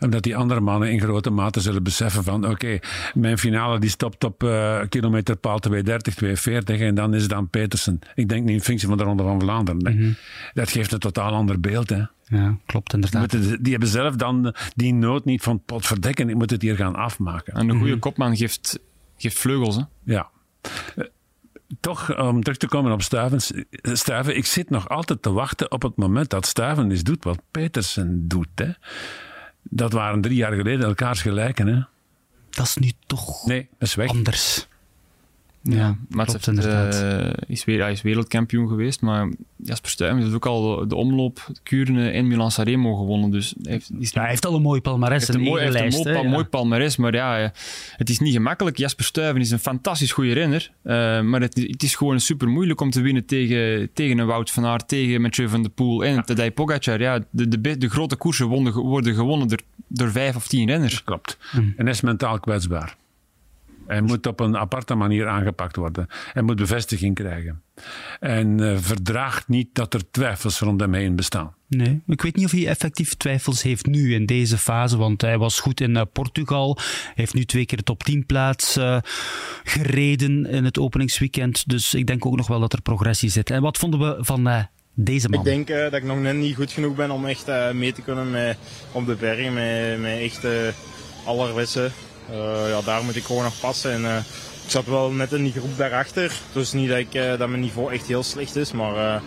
Omdat 0.00 0.22
die 0.22 0.36
andere 0.36 0.60
mannen 0.60 0.90
in 0.90 1.00
grote 1.00 1.30
mate 1.30 1.60
zullen 1.60 1.82
beseffen 1.82 2.24
van 2.24 2.44
oké, 2.44 2.52
okay, 2.52 2.82
mijn 3.14 3.38
finale 3.38 3.78
die 3.78 3.90
stopt 3.90 4.24
op 4.24 4.42
uh, 4.42 4.80
kilometerpaal 4.88 5.58
230, 5.58 6.14
240 6.14 6.80
en 6.80 6.94
dan 6.94 7.14
is 7.14 7.22
het 7.22 7.30
dan 7.30 7.48
Petersen. 7.48 7.98
Ik 8.14 8.28
denk 8.28 8.44
niet 8.44 8.54
in 8.54 8.60
functie 8.60 8.88
van 8.88 8.96
de 8.96 9.04
Ronde 9.04 9.22
van 9.22 9.40
Vlaanderen. 9.40 9.82
Mm-hmm. 9.82 10.16
Dat 10.54 10.70
geeft 10.70 10.92
een 10.92 10.98
totaal 10.98 11.32
ander 11.32 11.60
beeld. 11.60 11.90
Hè. 11.90 12.02
Ja, 12.28 12.56
klopt 12.66 12.92
inderdaad. 12.92 13.30
Die, 13.30 13.60
die 13.60 13.70
hebben 13.70 13.88
zelf 13.88 14.16
dan 14.16 14.54
die 14.74 14.94
nood 14.94 15.24
niet 15.24 15.42
van 15.42 15.62
pot 15.64 15.86
verdekken, 15.86 16.28
ik 16.28 16.34
moet 16.34 16.50
het 16.50 16.62
hier 16.62 16.76
gaan 16.76 16.94
afmaken. 16.94 17.52
En 17.52 17.60
een 17.60 17.70
goede 17.70 17.84
mm-hmm. 17.84 18.00
kopman 18.00 18.36
geeft, 18.36 18.78
geeft 19.16 19.38
vleugels. 19.38 19.76
Hè? 19.76 19.82
Ja. 20.02 20.28
Uh, 20.96 21.04
toch, 21.80 22.18
om 22.18 22.42
terug 22.42 22.58
te 22.58 22.68
komen 22.68 22.92
op 22.92 23.02
Stuiven, 23.02 23.40
Stuiven, 23.82 24.36
ik 24.36 24.46
zit 24.46 24.70
nog 24.70 24.88
altijd 24.88 25.22
te 25.22 25.32
wachten 25.32 25.70
op 25.70 25.82
het 25.82 25.96
moment 25.96 26.30
dat 26.30 26.46
Stuiven 26.46 26.90
eens 26.90 27.02
doet 27.02 27.24
wat 27.24 27.42
Petersen 27.50 28.28
doet. 28.28 28.48
Hè. 28.54 28.70
Dat 29.70 29.92
waren 29.92 30.20
drie 30.20 30.36
jaar 30.36 30.52
geleden 30.52 30.86
elkaars 30.86 31.22
gelijken. 31.22 31.66
Hè? 31.66 31.80
Dat 32.50 32.66
is 32.66 32.76
nu 32.76 32.92
toch 33.06 33.46
nee, 33.46 33.68
dat 33.78 33.88
is 33.88 33.94
weg. 33.94 34.08
anders. 34.08 34.68
Ja, 35.68 35.96
Mats 36.08 36.28
klopt 36.30 36.46
inderdaad. 36.46 36.94
eh, 37.02 37.32
is, 37.46 37.64
weer, 37.64 37.80
hij 37.80 37.92
is 37.92 38.02
wereldkampioen 38.02 38.68
geweest, 38.68 39.00
maar 39.00 39.32
Jasper 39.56 39.90
Stuyven 39.90 40.18
heeft 40.22 40.34
ook 40.34 40.46
al 40.46 40.76
de, 40.78 40.86
de 40.86 40.94
omloop, 40.94 41.50
Kuurne 41.62 42.10
en 42.10 42.26
Milan 42.26 42.50
Sanremo 42.50 42.94
gewonnen. 42.96 43.30
Dus 43.30 43.54
hij 43.62 43.72
heeft, 43.72 43.90
is 43.98 44.10
Ja, 44.10 44.20
hij 44.20 44.30
heeft 44.30 44.46
al 44.46 44.54
een 44.54 44.62
mooi 44.62 44.80
palmarès, 44.80 45.26
heeft 45.26 45.34
een, 45.38 45.40
mooi, 45.44 45.62
hij 45.64 45.80
heeft 45.82 45.94
een 45.94 46.02
mooi, 46.04 46.16
pa- 46.16 46.22
ja. 46.24 46.30
mooi 46.30 46.44
palmarès, 46.44 46.96
maar 46.96 47.14
ja, 47.14 47.38
eh, 47.42 47.48
het 47.96 48.08
is 48.08 48.18
niet 48.18 48.32
gemakkelijk. 48.32 48.76
Jasper 48.76 49.04
Stuyven 49.04 49.40
is 49.40 49.50
een 49.50 49.58
fantastisch 49.58 50.12
goede 50.12 50.32
renner, 50.32 50.70
eh, 50.82 51.20
maar 51.20 51.40
het, 51.40 51.56
is- 51.56 51.66
het 51.70 51.82
is 51.82 51.94
gewoon 51.94 52.20
super 52.20 52.48
moeilijk 52.48 52.80
om 52.80 52.90
te 52.90 53.00
winnen 53.00 53.24
tegen, 53.26 53.88
tegen 53.92 54.18
een 54.18 54.26
Wout 54.26 54.50
van 54.50 54.64
Aert, 54.66 54.88
tegen 54.88 55.20
Mathieu 55.20 55.48
van 55.48 55.62
der 55.62 55.70
Poel 55.70 56.04
en 56.04 56.24
Tadej 56.24 56.50
Pogacar. 56.50 57.00
Ja, 57.00 57.24
de, 57.30 57.78
de, 57.78 57.88
grote 57.88 58.16
koersen 58.16 58.46
worden 58.72 59.14
gewonnen 59.14 59.48
door, 59.48 59.60
door 59.88 60.10
vijf 60.10 60.36
of 60.36 60.46
tien 60.48 60.68
renners. 60.68 61.04
Klopt. 61.04 61.38
En 61.52 61.72
hij 61.76 61.90
is 61.90 62.00
mentaal 62.00 62.40
kwetsbaar. 62.40 62.96
Hij 63.86 64.00
moet 64.00 64.26
op 64.26 64.40
een 64.40 64.56
aparte 64.56 64.94
manier 64.94 65.26
aangepakt 65.26 65.76
worden. 65.76 66.06
Hij 66.32 66.42
moet 66.42 66.56
bevestiging 66.56 67.14
krijgen. 67.14 67.62
En 68.20 68.60
eh, 68.60 68.76
verdraagt 68.78 69.48
niet 69.48 69.68
dat 69.72 69.94
er 69.94 70.10
twijfels 70.10 70.58
rond 70.60 70.80
hem 70.80 70.94
heen 70.94 71.16
bestaan. 71.16 71.54
Nee, 71.68 72.02
ik 72.06 72.22
weet 72.22 72.36
niet 72.36 72.44
of 72.44 72.50
hij 72.50 72.66
effectief 72.66 73.14
twijfels 73.14 73.62
heeft 73.62 73.86
nu 73.86 74.14
in 74.14 74.26
deze 74.26 74.58
fase, 74.58 74.96
want 74.96 75.20
hij 75.20 75.38
was 75.38 75.60
goed 75.60 75.80
in 75.80 75.96
eh, 75.96 76.02
Portugal. 76.12 76.78
Hij 76.78 77.12
heeft 77.14 77.34
nu 77.34 77.44
twee 77.44 77.66
keer 77.66 77.78
de 77.78 77.84
top 77.84 78.02
10 78.02 78.26
plaats 78.26 78.76
eh, 78.76 78.98
gereden 79.64 80.46
in 80.46 80.64
het 80.64 80.78
openingsweekend. 80.78 81.68
Dus 81.68 81.94
ik 81.94 82.06
denk 82.06 82.26
ook 82.26 82.36
nog 82.36 82.46
wel 82.46 82.60
dat 82.60 82.72
er 82.72 82.82
progressie 82.82 83.30
zit. 83.30 83.50
En 83.50 83.62
wat 83.62 83.78
vonden 83.78 84.00
we 84.00 84.24
van 84.24 84.48
eh, 84.48 84.62
deze 84.96 85.28
man? 85.28 85.38
Ik 85.38 85.44
denk 85.44 85.68
eh, 85.68 85.82
dat 85.82 85.92
ik 85.92 86.04
nog 86.04 86.20
net 86.20 86.34
niet 86.34 86.54
goed 86.54 86.72
genoeg 86.72 86.94
ben 86.94 87.10
om 87.10 87.26
echt 87.26 87.48
eh, 87.48 87.70
mee 87.70 87.92
te 87.92 88.02
kunnen 88.02 88.30
met, 88.30 88.56
op 88.92 89.06
de 89.06 89.14
berg, 89.14 89.52
met, 89.52 90.00
met 90.00 90.20
echt 90.20 90.46
allerwisse. 91.24 91.84
Eh, 91.84 91.90
ja, 92.68 92.80
daar 92.84 93.04
moet 93.04 93.16
ik 93.16 93.24
gewoon 93.24 93.42
nog 93.42 93.60
passen. 93.60 93.92
En, 93.92 94.04
eh, 94.04 94.16
ik 94.64 94.70
zat 94.72 94.84
wel 94.86 95.10
net 95.10 95.32
in 95.32 95.42
die 95.42 95.52
groep 95.52 95.76
daarachter, 95.76 96.32
dus 96.52 96.72
niet 96.72 96.88
dat, 96.88 96.98
ik, 96.98 97.14
eh, 97.14 97.38
dat 97.38 97.48
mijn 97.48 97.60
niveau 97.60 97.92
echt 97.92 98.06
heel 98.06 98.22
slecht 98.22 98.56
is, 98.56 98.72
maar 98.72 98.96
eh, 98.96 99.20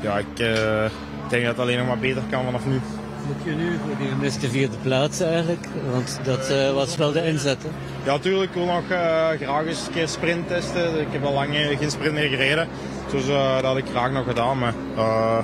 ja, 0.00 0.18
ik 0.18 0.38
eh, 0.38 0.84
denk 1.28 1.44
dat 1.44 1.52
het 1.52 1.58
alleen 1.58 1.78
nog 1.78 1.86
maar 1.86 1.98
beter 1.98 2.22
kan 2.30 2.44
vanaf 2.44 2.66
nu. 2.66 2.80
Moet 3.26 3.44
je 3.44 3.50
nu 3.50 3.78
voor 3.86 3.96
die 3.98 4.08
gemiste 4.08 4.48
vierde 4.48 4.76
plaats 4.82 5.20
eigenlijk? 5.20 5.66
Want 5.92 6.18
dat 6.22 6.48
eh, 6.50 6.72
was 6.72 6.96
wel 6.96 7.12
de 7.12 7.26
inzet. 7.26 7.62
Hè? 7.62 7.68
Ja, 8.04 8.12
natuurlijk. 8.12 8.50
Ik 8.50 8.56
wil 8.56 8.66
nog 8.66 8.82
eh, 8.90 9.28
graag 9.40 9.66
eens 9.66 9.86
een 9.86 9.92
keer 9.92 10.08
sprint 10.08 10.48
testen. 10.48 11.00
Ik 11.00 11.06
heb 11.10 11.24
al 11.24 11.32
lang 11.32 11.54
eh, 11.56 11.78
geen 11.78 11.90
sprint 11.90 12.14
meer 12.14 12.28
gereden. 12.28 12.68
Dus 13.10 13.28
eh, 13.28 13.54
dat 13.54 13.64
had 13.64 13.76
ik 13.76 13.84
graag 13.90 14.10
nog 14.10 14.26
gedaan. 14.26 14.58
Maar 14.58 14.74
eh, 14.96 15.38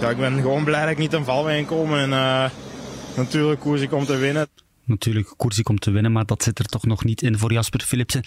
ja, 0.00 0.08
ik 0.08 0.16
ben 0.16 0.40
gewoon 0.40 0.64
blij 0.64 0.80
dat 0.80 0.90
ik 0.90 0.98
niet 0.98 1.10
ten 1.10 1.24
val 1.24 1.44
ben 1.44 1.58
gekomen. 1.58 2.00
En 2.00 2.12
eh, 2.12 2.44
natuurlijk 3.16 3.60
koers 3.60 3.80
ik 3.80 3.92
om 3.92 4.04
te 4.06 4.16
winnen. 4.16 4.46
Natuurlijk, 4.88 5.34
koers 5.36 5.62
om 5.62 5.78
te 5.78 5.90
winnen, 5.90 6.12
maar 6.12 6.26
dat 6.26 6.42
zit 6.42 6.58
er 6.58 6.64
toch 6.64 6.86
nog 6.86 7.04
niet 7.04 7.22
in 7.22 7.38
voor 7.38 7.52
Jasper 7.52 7.80
Philipsen. 7.80 8.22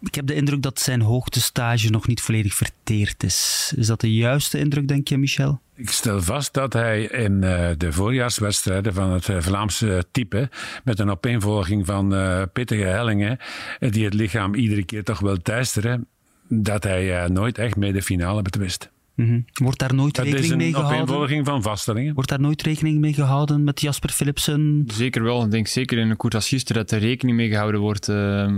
Ik 0.00 0.14
heb 0.14 0.26
de 0.26 0.34
indruk 0.34 0.62
dat 0.62 0.80
zijn 0.80 1.00
hoogtestage 1.00 1.90
nog 1.90 2.06
niet 2.06 2.20
volledig 2.20 2.54
verteerd 2.54 3.22
is. 3.22 3.72
Is 3.76 3.86
dat 3.86 4.00
de 4.00 4.14
juiste 4.14 4.58
indruk, 4.58 4.88
denk 4.88 5.08
je, 5.08 5.18
Michel? 5.18 5.60
Ik 5.74 5.90
stel 5.90 6.22
vast 6.22 6.54
dat 6.54 6.72
hij 6.72 7.02
in 7.02 7.44
eh, 7.44 7.68
de 7.76 7.92
voorjaarswedstrijden 7.92 8.94
van 8.94 9.10
het 9.10 9.28
eh, 9.28 9.36
Vlaamse 9.40 10.04
type, 10.10 10.48
met 10.84 10.98
een 10.98 11.10
opeenvolging 11.10 11.86
van 11.86 12.14
eh, 12.14 12.42
pittige 12.52 12.84
hellingen, 12.84 13.38
die 13.78 14.04
het 14.04 14.14
lichaam 14.14 14.54
iedere 14.54 14.84
keer 14.84 15.04
toch 15.04 15.20
wel 15.20 15.36
teisteren, 15.36 16.06
dat 16.48 16.82
hij 16.82 17.28
nooit 17.28 17.58
echt 17.58 17.76
mee 17.76 17.92
de 17.92 18.02
finale 18.02 18.42
betwist. 18.42 18.90
Mhm. 19.20 19.40
Wordt 19.52 19.78
daar 19.78 19.94
nooit 19.94 20.14
Dat 20.14 20.24
rekening 20.24 20.54
mee 20.56 20.66
een 20.66 20.74
gehouden? 20.74 21.02
opeenvolging 21.02 21.46
van 21.46 21.62
vaststellingen. 21.62 22.14
Wordt 22.14 22.28
daar 22.28 22.40
nooit 22.40 22.62
rekening 22.62 22.98
mee 22.98 23.12
gehouden 23.12 23.64
met 23.64 23.80
Jasper 23.80 24.10
Philipsen? 24.10 24.84
Zeker 24.92 25.22
wel. 25.22 25.44
Ik 25.44 25.50
denk 25.50 25.66
zeker 25.66 25.98
in 25.98 26.10
een 26.10 26.16
koers 26.16 26.34
als 26.34 26.48
gisteren 26.48 26.82
dat 26.82 26.90
er 26.90 26.98
rekening 27.06 27.36
mee 27.36 27.48
gehouden 27.48 27.80
wordt. 27.80 28.08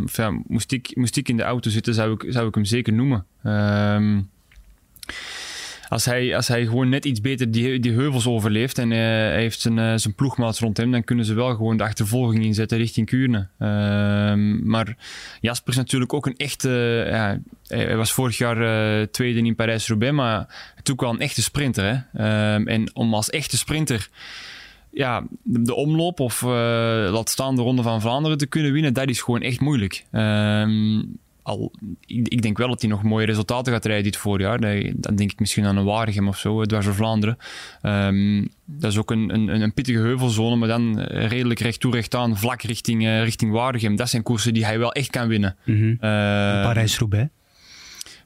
Of 0.05 0.17
ja, 0.17 0.41
moest, 0.47 0.73
ik, 0.73 0.97
moest 0.97 1.17
ik 1.17 1.29
in 1.29 1.37
de 1.37 1.43
auto 1.43 1.71
zitten, 1.71 1.95
zou 1.95 2.13
ik, 2.13 2.25
zou 2.29 2.49
ik 2.49 2.55
hem 2.55 2.65
zeker 2.65 2.93
noemen. 2.93 3.25
Ehm, 3.43 4.21
als, 5.93 6.05
hij, 6.05 6.37
als 6.37 6.49
hij 6.49 6.65
gewoon 6.65 6.89
net 6.89 7.05
iets 7.05 7.21
beter 7.21 7.51
die, 7.51 7.81
die 7.81 7.93
heuvels 7.93 8.27
overleeft 8.27 8.79
en 8.79 8.93
eh, 8.93 8.99
hij 8.99 9.41
heeft 9.41 9.61
zijn, 9.61 9.79
eh, 9.79 9.93
zijn 9.97 10.15
ploegmaats 10.15 10.61
rond 10.61 10.77
hem, 10.77 10.91
dan 10.91 11.05
kunnen 11.05 11.25
ze 11.25 11.35
wel 11.35 11.55
gewoon 11.55 11.77
de 11.77 11.83
achtervolging 11.83 12.45
inzetten 12.45 12.79
richting 12.79 13.07
Kuurne. 13.07 13.49
Ehm, 13.59 14.69
maar 14.69 14.97
Jasper 15.41 15.73
is 15.73 15.79
natuurlijk 15.79 16.13
ook 16.13 16.27
een 16.27 16.37
echte... 16.37 17.05
ja, 17.11 17.39
hij 17.67 17.97
was 17.97 18.13
vorig 18.13 18.39
jaar 18.39 18.61
eh, 19.01 19.07
tweede 19.07 19.39
in 19.39 19.55
Parijs-Roubaix, 19.55 20.15
maar 20.15 20.73
toen 20.83 20.97
wel 20.99 21.11
een 21.11 21.21
echte 21.21 21.43
sprinter. 21.43 21.85
Hè? 21.85 22.23
Ehm, 22.25 22.69
en 22.69 22.91
om 22.95 23.15
als 23.15 23.31
echte 23.31 23.57
sprinter 23.57 24.09
ja, 24.93 25.27
de, 25.43 25.75
omloop 25.75 26.21
of 26.21 26.43
eh, 26.43 26.49
laat 27.11 27.31
staan 27.31 27.57
de 27.57 27.63
Ronde 27.63 27.83
van 27.83 28.01
Vlaanderen 28.01 28.39
te 28.39 28.47
kunnen 28.47 28.73
winnen, 28.73 28.95
dat 28.95 29.09
is 29.09 29.21
gewoon 29.21 29.43
echt 29.43 29.61
moeilijk. 29.61 30.05
Ehm, 30.11 31.03
al, 31.43 31.73
ik, 32.07 32.29
ik 32.29 32.43
denk 32.43 32.59
wel 32.59 32.69
dat 32.69 32.81
hij 32.81 32.91
nog 32.91 33.03
mooie 33.03 33.27
resultaten 33.27 33.73
gaat 33.73 33.85
rijden 33.85 34.05
dit 34.05 34.17
voorjaar. 34.17 34.61
Dan 34.95 35.17
denk 35.17 35.33
ik 35.33 35.41
misschien 35.41 35.65
aan 35.65 35.77
een 35.77 35.85
Waregem 35.85 36.29
of 36.29 36.39
zo, 36.39 36.65
dwars 36.65 36.85
door 36.85 36.95
Vlaanderen. 36.95 37.37
Ehm, 37.83 38.47
dat 38.65 38.91
is 38.91 38.99
ook 38.99 39.11
een, 39.11 39.35
een, 39.35 39.49
een 39.49 39.75
pittige 39.75 39.99
heuvelzone, 39.99 40.57
maar 40.57 40.69
dan 40.69 41.01
redelijk 41.03 41.61
recht 41.61 41.81
toe, 41.81 41.93
recht 41.93 42.15
aan, 42.15 42.37
vlak 42.37 42.63
richting, 42.63 43.07
eh, 43.07 43.23
richting 43.23 43.53
Waregem. 43.53 43.97
Dat 43.97 44.09
zijn 44.09 44.23
koersen 44.23 44.55
die 44.55 44.65
hij 44.65 44.79
wel 44.79 44.93
echt 44.93 45.11
kan 45.11 45.29
winnen. 45.29 45.57
Mhm. 45.65 45.91
Eh, 45.91 45.99
Parijs-Roubaix. 46.63 47.29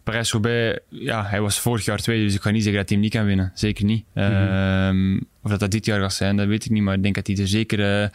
Parijs-Roubaix, 0.06 0.78
ja, 0.88 1.24
hij 1.24 1.40
was 1.40 1.58
vorig 1.58 1.84
jaar 1.84 1.98
tweede, 1.98 2.24
dus 2.24 2.34
ik 2.34 2.40
ga 2.40 2.50
niet 2.50 2.62
zeggen 2.62 2.80
dat 2.80 2.88
hij 2.88 2.98
hem 2.98 3.06
niet 3.06 3.16
kan 3.16 3.26
winnen. 3.26 3.50
Zeker 3.54 3.84
niet. 3.84 4.04
Ehm, 4.14 5.16
of 5.42 5.50
dat 5.50 5.60
dat 5.60 5.70
dit 5.70 5.86
jaar 5.86 6.00
gaat 6.00 6.14
zijn, 6.14 6.36
dat 6.36 6.46
weet 6.46 6.64
ik 6.64 6.70
niet. 6.70 6.82
Maar 6.82 6.94
ik 6.94 7.02
denk 7.02 7.14
dat 7.14 7.26
hij 7.26 7.36
er 7.36 7.48
zeker 7.48 7.80
eh, 7.80 8.08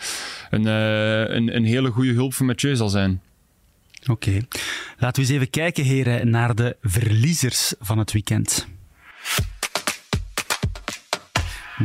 een, 0.49 0.67
eh, 0.67 1.35
een, 1.35 1.55
een 1.55 1.65
hele 1.65 1.89
goede 1.89 2.11
hulp 2.11 2.33
voor 2.33 2.45
Mathieu 2.45 2.75
zal 2.75 2.89
zijn. 2.89 3.21
Oké. 4.09 4.39
Laten 4.97 5.21
we 5.23 5.27
eens 5.27 5.37
even 5.37 5.49
kijken, 5.49 5.83
heren, 5.83 6.29
naar 6.29 6.55
de 6.55 6.77
verliezers 6.81 7.73
van 7.79 7.97
het 7.97 8.11
weekend. 8.11 8.67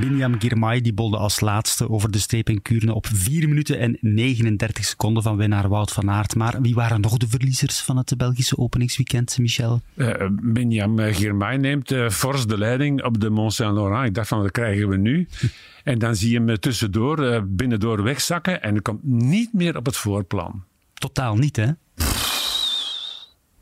Binyam 0.00 0.40
Girmay 0.40 0.80
die 0.80 0.92
bolde 0.92 1.16
als 1.16 1.40
laatste 1.40 1.90
over 1.90 2.10
de 2.10 2.18
streep 2.18 2.48
in 2.48 2.62
Kuurne 2.62 2.94
op 2.94 3.06
4 3.06 3.48
minuten 3.48 3.78
en 3.78 3.98
39 4.00 4.84
seconden 4.84 5.22
van 5.22 5.36
winnaar 5.36 5.68
Wout 5.68 5.92
van 5.92 6.10
Aert. 6.10 6.34
Maar 6.34 6.60
wie 6.60 6.74
waren 6.74 7.00
nog 7.00 7.16
de 7.16 7.28
verliezers 7.28 7.80
van 7.80 7.96
het 7.96 8.16
Belgische 8.16 8.58
openingsweekend, 8.58 9.38
Michel? 9.38 9.80
Eh 9.94 10.26
Benjam 10.30 10.98
Girmay 10.98 11.56
neemt 11.56 11.90
eh, 11.90 12.08
fors 12.08 12.46
de 12.46 12.58
leiding 12.58 13.04
op 13.04 13.20
de 13.20 13.30
Mont 13.30 13.52
Saint-Laurent. 13.52 14.06
Ik 14.06 14.14
dacht 14.14 14.28
van, 14.28 14.42
dat 14.42 14.50
krijgen 14.50 14.88
we 14.88 14.96
nu. 14.96 15.26
En 15.84 15.98
dan 15.98 16.16
zie 16.16 16.30
je 16.30 16.40
hem 16.40 16.58
tussendoor, 16.58 17.24
eh, 17.24 17.42
binnendoor 17.44 18.02
wegzakken 18.02 18.62
en 18.62 18.82
komt 18.82 19.04
niet 19.04 19.52
meer 19.52 19.76
op 19.76 19.86
het 19.86 19.96
voorplan. 19.96 20.64
Totaal 20.94 21.36
niet, 21.36 21.56
hè? 21.56 21.66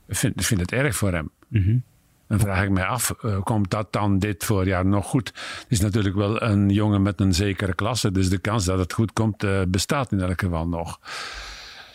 Ik 0.09 0.17
vind, 0.17 0.47
vind 0.47 0.61
het 0.61 0.73
erg 0.73 0.97
voor 0.97 1.13
hem. 1.13 1.31
Dan 2.29 2.39
vraag 2.39 2.65
ik 2.65 2.71
mij 2.71 2.85
af, 2.85 3.11
eh, 3.11 3.43
komt 3.43 3.71
dat 3.71 3.93
dan 3.93 4.19
dit 4.19 4.45
voorjaar 4.45 4.87
nog 4.87 5.07
goed? 5.07 5.29
Het 5.35 5.67
is 5.69 5.81
natuurlijk 5.81 6.15
wel 6.15 6.43
een 6.43 6.69
jongen 6.69 7.03
met 7.03 7.21
een 7.21 7.35
zekere 7.35 7.75
klasse, 7.75 8.13
dus 8.13 8.29
de 8.29 8.39
kans 8.39 8.65
dat 8.65 8.79
het 8.79 8.93
goed 8.93 9.13
komt 9.13 9.43
eh, 9.43 9.61
bestaat 9.69 10.13
in 10.13 10.21
elk 10.21 10.41
geval 10.41 10.69
nog. 10.69 11.01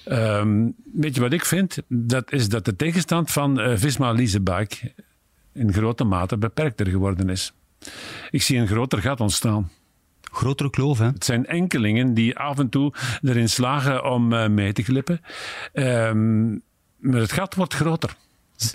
Ehm, 0.05 0.67
weet 0.93 1.15
je 1.15 1.21
wat 1.21 1.33
ik 1.33 1.45
vind? 1.45 1.77
Dat 1.87 2.31
is 2.31 2.49
dat 2.49 2.65
de 2.65 2.75
tegenstand 2.75 3.31
van 3.31 3.59
eh, 3.59 3.77
Visma 3.77 4.11
Leasebike 4.11 4.93
in 5.53 5.73
grote 5.73 6.03
mate 6.03 6.37
beperkter 6.37 6.87
geworden 6.87 7.29
is. 7.29 7.53
Ik 8.29 8.41
zie 8.41 8.57
een 8.57 8.67
groter 8.67 9.01
gat 9.01 9.19
ontstaan. 9.19 9.69
Grotere 10.31 10.69
kloof, 10.69 10.97
hè? 10.97 11.05
Het 11.05 11.25
zijn 11.25 11.45
enkelingen 11.45 12.13
die 12.13 12.37
af 12.37 12.59
en 12.59 12.69
toe 12.69 12.93
erin 13.21 13.49
slagen 13.49 14.11
om 14.11 14.53
mee 14.53 14.73
te 14.73 14.83
glippen. 14.83 15.21
Ehm, 15.73 16.55
maar 16.99 17.19
het 17.19 17.31
gat 17.31 17.55
wordt 17.55 17.73
groter. 17.73 18.15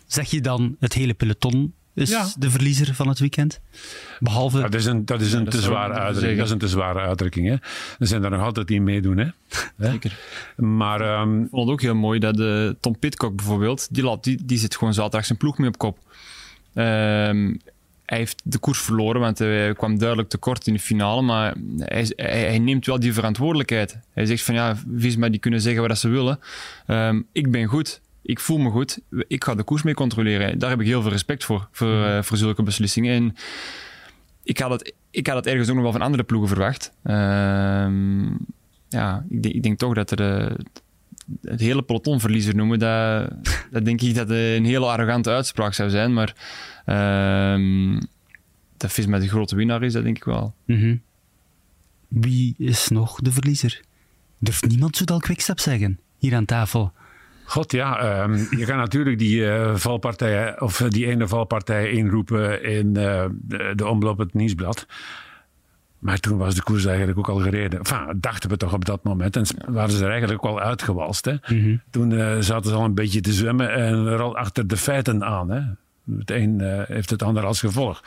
Zeg 0.07 0.31
je 0.31 0.41
dan 0.41 0.77
het 0.81 0.93
hele 0.93 1.15
peloton 1.15 1.75
is 1.95 2.11
Ja. 2.11 2.27
de 2.39 2.51
verliezer 2.51 2.95
van 2.95 3.09
het 3.09 3.19
weekend? 3.19 3.61
Behalve... 4.21 4.61
Dat 4.61 4.75
is 4.75 4.85
een, 4.85 5.05
dat 5.05 5.21
is 5.21 5.33
een 5.33 5.45
dat 5.45 5.55
te 5.55 5.61
zware 5.61 5.93
uitdrukking. 5.95 6.37
Dat 6.39 6.47
is 6.47 6.53
een 6.53 6.59
te 6.59 6.69
zware 6.69 6.99
uitdrukking. 7.01 7.47
Hè? 7.47 7.53
Er 7.99 8.07
zijn 8.07 8.25
er 8.25 8.31
nog 8.31 8.41
altijd 8.43 8.67
die 8.67 8.81
meedoen. 8.81 9.17
Hè? 9.19 9.27
Zeker. 9.79 10.19
Maar 10.57 11.01
ehm, 11.01 11.43
Ik 11.43 11.49
vond 11.51 11.63
het 11.63 11.73
ook 11.73 11.83
heel 11.83 11.95
mooi 11.95 12.19
dat 12.19 12.37
de 12.37 12.77
Tom 12.81 12.99
Pitcock 12.99 13.37
bijvoorbeeld, 13.37 13.89
die, 13.91 14.03
laat, 14.03 14.25
die, 14.25 14.45
die 14.45 14.59
zit 14.59 14.77
gewoon 14.77 14.95
zaterdag 14.95 15.25
zijn 15.27 15.39
ploeg 15.39 15.59
mee 15.59 15.69
op 15.69 15.79
kop. 15.79 15.99
Ehm, 16.75 17.55
hij 18.05 18.19
heeft 18.19 18.41
de 18.45 18.59
koers 18.59 18.79
verloren, 18.81 19.21
want 19.21 19.39
hij 19.39 19.75
kwam 19.75 19.99
duidelijk 19.99 20.29
tekort 20.29 20.67
in 20.67 20.73
de 20.73 20.79
finale. 20.81 21.23
Maar 21.23 21.55
hij, 21.79 22.13
hij, 22.17 22.41
hij 22.41 22.59
neemt 22.59 22.87
wel 22.87 23.01
die 23.01 23.13
verantwoordelijkheid. 23.13 23.99
Hij 24.13 24.27
zegt 24.27 24.43
van 24.43 24.55
ja, 24.55 24.77
Visma 24.97 25.29
die 25.29 25.41
kunnen 25.41 25.61
zeggen 25.61 25.89
wat 25.89 25.99
ze 25.99 26.09
willen. 26.09 26.39
Ehm, 26.87 27.21
ik 27.33 27.51
ben 27.51 27.65
goed. 27.67 28.01
Ik 28.27 28.41
voel 28.41 28.59
me 28.59 28.71
goed. 28.71 29.01
Ik 29.27 29.45
ga 29.45 29.55
de 29.55 29.63
koers 29.63 29.83
mee 29.83 29.95
controleren. 29.95 30.59
Daar 30.59 30.71
heb 30.71 30.81
ik 30.81 30.87
heel 30.87 31.03
veel 31.03 31.11
respect 31.11 31.45
voor, 31.45 31.69
voor, 31.71 32.05
eh, 32.05 32.23
voor 32.23 32.37
zulke 32.37 32.63
beslissingen. 32.63 33.15
En 33.15 33.35
ik 34.43 34.59
had, 34.59 34.71
het, 34.71 34.95
ik 35.11 35.27
had 35.27 35.37
het 35.37 35.47
ergens 35.47 35.69
ook 35.69 35.75
nog 35.75 35.83
wel 35.83 35.93
van 35.93 36.01
andere 36.03 36.23
ploegen 36.25 36.49
verwacht. 36.49 36.93
Ehm, 37.03 38.25
ja, 38.89 39.25
ik, 39.29 39.43
denk- 39.43 39.55
ik 39.55 39.63
denk 39.63 39.79
toch 39.79 39.95
dat 39.95 40.11
er 40.11 40.39
eh, 40.41 40.55
het 41.43 41.61
hele 41.61 41.83
peloton 41.83 42.21
verliezer 42.21 42.55
noemen, 42.55 42.79
dat, 42.79 43.31
dat 43.71 43.85
denk 43.85 44.01
ik 44.01 44.15
dat 44.15 44.31
een 44.31 44.65
hele 44.65 44.87
arrogante 44.87 45.31
uitspraak 45.31 45.75
zou 45.75 45.91
zijn. 45.91 46.13
Maar 46.13 46.35
ehm 46.85 48.01
dat 48.77 48.93
Visma 48.93 49.19
de 49.19 49.29
grote 49.29 49.57
winnaar 49.57 49.83
is, 49.83 49.93
dat 49.93 50.03
denk 50.05 50.17
ik 50.17 50.25
wel. 50.25 50.55
Mhm. 50.67 50.97
Wie 52.09 52.55
is 52.59 52.89
nog 52.89 53.21
de 53.21 53.33
verliezer? 53.33 53.81
Durft 54.39 54.67
niemand 54.69 54.97
Soudal 54.97 55.19
Quickstep 55.19 55.59
zeggen? 55.61 55.99
Hier 56.19 56.35
aan 56.35 56.45
tafel. 56.45 56.93
God 57.45 57.73
ja, 57.73 57.99
ehm, 57.99 58.57
je 58.57 58.65
kan 58.65 58.77
natuurlijk 58.77 59.19
die 59.19 59.41
uh, 59.41 59.75
valpartijen 59.75 60.61
of 60.61 60.77
die 60.77 61.07
ene 61.07 61.29
valpartij 61.29 61.91
inroepen 61.91 62.63
in 62.63 62.87
uh, 62.87 63.25
de, 63.33 63.73
de, 63.75 63.87
omloop 63.87 64.19
het 64.19 64.35
nieuwsblad. 64.35 64.87
Maar 65.99 66.19
toen 66.19 66.39
was 66.39 66.55
de 66.55 66.63
koers 66.63 66.85
eigenlijk 66.85 67.19
ook 67.19 67.29
al 67.29 67.39
gereden. 67.39 67.79
Enfin, 67.79 68.19
dachten 68.21 68.51
we 68.51 68.57
toch 68.57 68.73
op 68.73 68.85
dat 68.85 69.05
moment. 69.05 69.37
En 69.37 69.45
waren 69.67 69.91
ze 69.91 70.05
er 70.05 70.11
eigenlijk 70.11 70.45
ook 70.45 70.51
al 70.51 70.61
uitgewalst. 70.61 71.25
Hè? 71.25 71.33
Mm 71.33 71.63
-hmm. 71.63 71.83
Toen 71.91 72.11
uh, 72.11 72.37
zaten 72.39 72.71
ze 72.71 72.77
al 72.77 72.85
een 72.85 72.95
beetje 72.95 73.21
te 73.21 73.33
zwemmen 73.33 73.73
en 73.73 74.07
er 74.07 74.21
al 74.21 74.37
achter 74.37 74.67
de 74.67 74.77
feiten 74.77 75.25
aan. 75.25 75.51
Hè? 75.51 75.61
Het 76.19 76.31
een 76.31 76.85
heeft 76.87 77.11
het 77.11 77.23
ander 77.23 77.45
als 77.45 77.61
gevolg. 77.61 78.03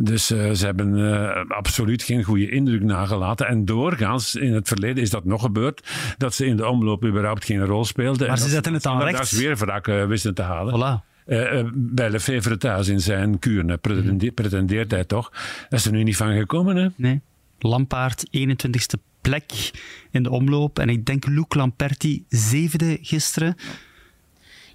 Dus 0.00 0.30
uh, 0.30 0.50
ze 0.52 0.64
hebben 0.64 0.98
uh, 0.98 1.44
absoluut 1.48 2.02
geen 2.02 2.22
goede 2.22 2.50
indruk 2.50 2.82
nagelaten. 2.82 3.46
En 3.46 3.64
doorgaans, 3.64 4.34
in 4.34 4.52
het 4.52 4.68
verleden 4.68 5.02
is 5.02 5.10
dat 5.10 5.24
nog 5.24 5.42
gebeurd, 5.42 5.88
dat 6.18 6.34
ze 6.34 6.46
in 6.46 6.56
de 6.56 6.68
omloop 6.68 7.04
überhaupt 7.04 7.44
geen 7.44 7.64
rol 7.64 7.84
speelden. 7.84 8.28
Maar 8.28 8.38
ze 8.38 8.48
zetten 8.48 8.72
het 8.72 8.86
aan 8.86 9.02
rechts. 9.02 9.30
Dat 9.30 9.40
weer 9.40 9.56
wrak 9.56 9.86
uh, 9.86 10.06
wisten 10.06 10.34
te 10.34 10.42
halen. 10.42 10.74
Voilà. 10.74 11.06
Uh, 11.26 11.62
bij 11.74 12.10
Lefevre 12.10 12.56
thuis 12.56 12.88
in 12.88 13.00
zijn 13.00 13.38
kuren 13.38 13.80
pretendeert, 13.80 14.34
pretendeert 14.34 14.90
hij 14.90 15.04
toch. 15.04 15.30
Dat 15.68 15.78
is 15.78 15.86
er 15.86 15.92
nu 15.92 16.02
niet 16.02 16.16
van 16.16 16.32
gekomen, 16.32 16.76
hè? 16.76 16.88
Nee. 16.96 17.20
Lampaard, 17.58 18.24
21ste 18.38 19.02
plek 19.20 19.70
in 20.10 20.22
de 20.22 20.30
omloop. 20.30 20.78
En 20.78 20.88
ik 20.88 21.06
denk 21.06 21.26
Luc 21.26 21.46
Lamperti, 21.48 22.24
zevende 22.28 22.98
gisteren. 23.02 23.56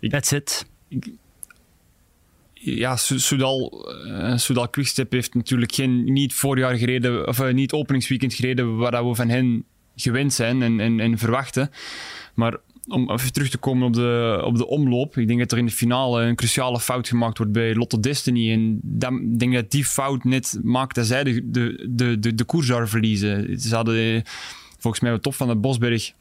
That's 0.02 0.32
it. 0.32 0.66
Ik, 0.88 1.12
ja, 2.64 2.96
Soudal, 2.96 3.90
uh, 4.08 4.38
Soudal 4.38 4.70
Quickstep 4.70 5.12
heeft 5.12 5.34
natuurlijk 5.34 5.74
geen, 5.74 6.04
niet 6.04 6.34
voorjaar 6.34 6.76
gereden, 6.76 7.28
of 7.28 7.40
uh, 7.40 7.54
niet 7.54 7.72
openingsweekend 7.72 8.34
gereden 8.34 8.78
waar 8.78 9.08
we 9.08 9.16
van 9.16 9.30
hen 9.30 9.66
gewend 9.96 10.34
zijn 10.34 10.62
en, 10.62 10.80
en, 10.80 11.00
en 11.00 11.18
verwachten. 11.18 11.70
Maar 12.34 12.58
om 12.88 13.12
even 13.12 13.34
terug 13.34 13.50
te 13.50 13.58
komen 13.58 13.88
op 13.88 13.94
de, 13.94 14.42
op 14.46 14.58
de 14.58 14.68
omloop. 14.68 15.18
Ik 15.18 15.28
denk 15.28 15.40
dat 15.40 15.52
er 15.52 15.58
in 15.58 15.66
de 15.66 15.72
finale 15.72 16.24
een 16.24 16.36
cruciale 16.36 16.80
fout 16.80 17.08
gemaakt 17.08 17.38
wordt 17.38 17.52
bij 17.54 17.76
Lotto 17.76 18.00
Destiny. 18.00 18.52
En 18.52 18.80
ik 19.32 19.40
denk 19.40 19.54
dat 19.54 19.72
die 19.72 19.86
fout 19.86 20.24
net 20.24 20.60
maakt 20.64 20.96
dat 20.96 21.06
zij 21.06 21.24
de, 21.24 21.50
de, 21.52 21.88
de, 21.90 22.20
de, 22.20 22.36
de 22.36 22.44
koers 22.44 22.72
verliezen. 22.84 23.60
Ze 23.60 23.76
hadden 23.76 24.24
volgens 24.80 25.04
mij 25.04 25.14
op 25.14 25.22
top 25.22 25.34
van 25.34 25.48
de 25.48 25.56
Bosberg 25.56 26.12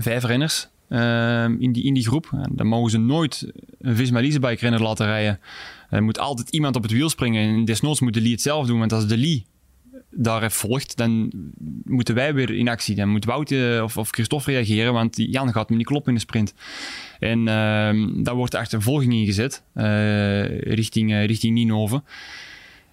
vijf 0.00 0.24
renners. 0.24 0.68
Uh, 0.88 1.44
in, 1.58 1.72
die, 1.72 1.84
in 1.84 2.02
groep. 2.02 2.30
Dan 2.50 2.66
mogen 2.66 2.90
ze 2.90 2.98
nooit 2.98 3.52
een 3.80 3.96
Visma 3.96 4.20
Leasebike 4.20 4.60
renner 4.60 4.82
laten 4.82 5.06
rijden. 5.06 5.40
Er 5.90 6.02
moet 6.02 6.18
altijd 6.18 6.50
iemand 6.50 6.76
op 6.76 6.82
het 6.82 6.92
wiel 6.92 7.08
springen. 7.08 7.54
En 7.54 7.64
desnoods 7.64 8.00
moet 8.00 8.14
de 8.14 8.20
Lee 8.20 8.30
het 8.30 8.42
zelf 8.42 8.66
doen. 8.66 8.78
Want 8.78 8.92
als 8.92 9.06
de 9.06 9.16
Lee 9.16 9.44
daar 10.10 10.50
volgt, 10.50 10.96
dan 10.96 11.32
moeten 11.84 12.14
wij 12.14 12.34
weer 12.34 12.50
in 12.50 12.68
actie. 12.68 12.94
Dan 12.94 13.08
moet 13.08 13.24
Wout 13.24 13.52
of, 13.82 13.96
of 13.96 14.10
Christophe 14.10 14.50
reageren, 14.50 14.92
want 14.92 15.16
Jan 15.16 15.52
gaat 15.52 15.70
me 15.70 15.76
niet 15.76 15.86
kloppen 15.86 16.08
in 16.08 16.14
de 16.14 16.24
sprint. 16.24 16.54
En 17.18 17.38
uh, 17.38 18.24
daar 18.24 18.34
wordt 18.34 18.54
achtervolging 18.54 19.12
ingezet 19.12 19.62
uh, 19.74 20.58
richting, 20.60 21.10
uh, 21.10 21.24
richting 21.24 21.54
Ninove. 21.54 22.02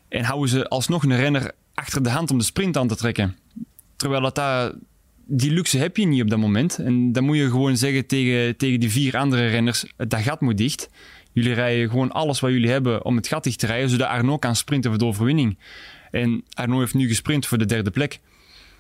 En 0.10 0.24
houden 0.24 0.50
ze 0.50 0.68
alsnog 0.68 1.04
een 1.04 1.16
renner 1.16 1.52
achter 1.74 2.04
de 2.04 2.10
hand 2.10 2.32
om 2.32 2.38
de 2.38 2.44
sprint 2.44 2.78
aan 2.78 2.88
te 2.88 2.96
trekken. 2.96 3.38
Terwijl 3.96 4.22
dat 4.22 4.36
daar 4.36 4.72
die 5.34 5.52
luxe 5.52 5.78
heb 5.78 5.98
je 5.98 6.06
niet 6.06 6.22
op 6.22 6.30
dat 6.30 6.40
moment. 6.40 6.78
En 6.78 7.12
dan 7.12 7.24
moet 7.24 7.38
je 7.38 7.50
gewoon 7.50 7.78
zeggen 7.78 8.06
tegen, 8.06 8.58
tegen 8.58 8.80
die 8.80 8.92
vier 8.92 9.18
andere 9.18 9.48
renners: 9.48 9.86
dat 9.98 10.22
gat 10.22 10.42
moet 10.42 10.58
dicht. 10.58 10.90
Jullie 11.32 11.54
rijden 11.54 11.90
gewoon 11.90 12.12
alles 12.12 12.40
wat 12.40 12.52
jullie 12.52 12.70
hebben 12.70 13.06
om 13.06 13.16
het 13.16 13.28
gat 13.28 13.44
dicht 13.44 13.60
te 13.60 13.66
rijden, 13.66 13.90
zodat 13.90 14.08
Arno 14.08 14.38
kan 14.38 14.56
sprinten 14.56 14.90
voor 14.90 15.00
de 15.00 15.06
overwinning. 15.06 15.58
En 16.12 16.44
Arno 16.54 16.80
heeft 16.80 16.94
nu 16.94 17.08
gesprint 17.08 17.46
voor 17.46 17.58
de 17.58 17.66
derde 17.66 17.92
plek. 17.92 18.20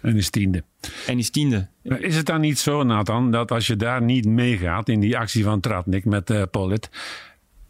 En 0.02 0.18
is 0.18 0.30
tiende. 0.30 0.64
En 1.08 1.18
is 1.18 1.30
tiende. 1.30 1.68
Is 1.84 2.16
het 2.16 2.26
dan 2.26 2.42
niet 2.42 2.60
zo, 2.60 2.84
Nathan, 2.84 3.32
dat 3.32 3.52
als 3.52 3.68
je 3.68 3.76
daar 3.76 4.02
niet 4.02 4.26
meegaat 4.26 4.90
in 4.90 5.00
die 5.00 5.18
actie 5.18 5.44
van 5.44 5.60
Tratnik 5.60 6.06
met 6.06 6.30
uh, 6.30 6.42
Pollitt, 6.52 6.90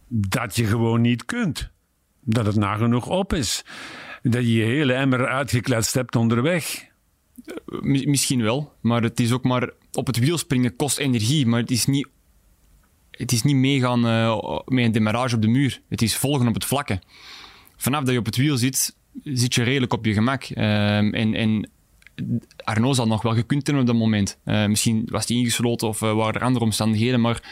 dat 0.07 0.55
je 0.55 0.65
gewoon 0.65 1.01
niet 1.01 1.25
kunt? 1.25 1.69
Dat 2.21 2.45
het 2.45 2.55
nagenoeg 2.55 3.07
op 3.07 3.33
is. 3.33 3.65
Dat 4.21 4.41
je 4.41 4.53
je 4.53 4.63
hele 4.63 4.93
emmer 4.93 5.27
uitgekletst 5.27 5.93
hebt 5.93 6.15
onderweg. 6.15 6.90
Misschien 7.81 8.41
wel, 8.41 8.73
maar 8.81 9.03
het 9.03 9.19
is 9.19 9.31
ook 9.31 9.43
maar 9.43 9.69
op 9.91 10.07
het 10.07 10.19
wiel 10.19 10.37
springen 10.37 10.75
kost 10.75 10.97
energie, 10.97 11.45
maar 11.45 11.59
het 11.59 11.71
is 11.71 11.85
niet, 11.85 12.07
het 13.11 13.31
is 13.31 13.43
niet 13.43 13.55
meegaan 13.55 14.05
uh, 14.05 14.59
met 14.65 14.85
een 14.85 14.91
demarrage 14.91 15.35
op 15.35 15.41
de 15.41 15.47
muur. 15.47 15.81
Het 15.89 16.01
is 16.01 16.15
volgen 16.17 16.47
op 16.47 16.53
het 16.53 16.65
vlakke. 16.65 17.01
Vanaf 17.77 18.03
dat 18.03 18.13
je 18.13 18.19
op 18.19 18.25
het 18.25 18.35
wiel 18.35 18.57
zit, 18.57 18.95
zit 19.23 19.53
je 19.53 19.63
redelijk 19.63 19.93
op 19.93 20.05
je 20.05 20.13
gemak. 20.13 20.49
Um, 20.49 20.55
en, 21.13 21.33
en 21.33 21.69
Arno 22.63 22.93
zal 22.93 23.07
nog 23.07 23.21
wel 23.21 23.33
gekund 23.33 23.67
hebben 23.67 23.83
op 23.83 23.89
dat 23.89 23.99
moment. 23.99 24.39
Uh, 24.45 24.65
misschien 24.65 25.07
was 25.11 25.27
hij 25.27 25.37
ingesloten 25.37 25.87
of 25.87 25.99
waren 25.99 26.33
er 26.33 26.41
andere 26.41 26.65
omstandigheden, 26.65 27.21
maar 27.21 27.43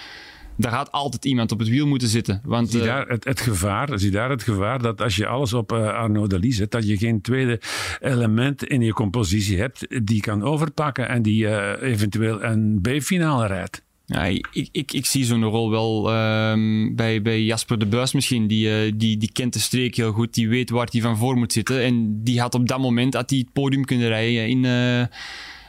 daar 0.60 0.72
gaat 0.72 0.92
altijd 0.92 1.26
iemand 1.26 1.52
op 1.52 1.60
het 1.60 1.68
wiel 1.68 1.88
moeten 1.88 2.08
zitten. 2.08 2.42
Want, 2.44 2.70
zie, 2.70 2.82
daar 2.82 3.08
het, 3.08 3.24
het, 3.24 3.42
gevaar, 3.42 4.00
zie 4.00 4.12
daar 4.12 4.30
het 4.30 4.44
gevaar 4.44 4.82
dat 4.82 5.02
als 5.02 5.16
je 5.16 5.28
alles 5.28 5.54
op 5.54 5.72
uh, 5.72 5.88
Arno 5.88 6.28
Delis 6.28 6.56
zet, 6.56 6.72
dat 6.72 6.88
je 6.88 6.98
geen 6.98 7.22
tweede 7.22 7.62
element 8.00 8.64
in 8.64 8.82
je 8.82 8.94
compositie 8.94 9.60
hebt 9.60 10.06
die 10.06 10.22
kan 10.22 10.44
overpakken 10.44 11.10
en 11.10 11.22
die 11.22 11.44
uh, 11.44 11.72
eventueel 11.82 12.44
een 12.44 12.80
B-finale 12.82 13.48
rijdt. 13.48 13.84
Ja, 14.06 14.26
ik, 14.26 14.70
ik, 14.72 14.92
ik 14.94 15.06
zie 15.06 15.26
zo'n 15.26 15.44
rol 15.44 15.70
wel 15.70 16.16
um, 16.52 16.96
bij, 16.96 17.22
bij 17.22 17.44
Jasper 17.44 17.80
de 17.80 17.86
Buis 17.86 18.14
misschien. 18.14 18.48
Die, 18.48 18.86
uh, 18.86 18.94
die, 18.96 19.18
die 19.18 19.32
kent 19.32 19.54
de 19.54 19.60
streek 19.60 19.96
heel 19.96 20.12
goed, 20.12 20.34
die 20.34 20.50
weet 20.50 20.70
waar 20.70 20.88
hij 20.92 21.02
van 21.02 21.18
voor 21.18 21.38
moet 21.38 21.54
zitten. 21.54 21.84
En 21.84 22.24
die 22.24 22.42
had 22.42 22.54
op 22.56 22.68
dat 22.68 22.80
moment 22.80 23.14
had 23.14 23.30
hij 23.30 23.40
het 23.40 23.54
podium 23.54 23.86
kunnen 23.86 24.08
rijden 24.08 24.48
in... 24.48 24.64
Uh, 24.64 25.06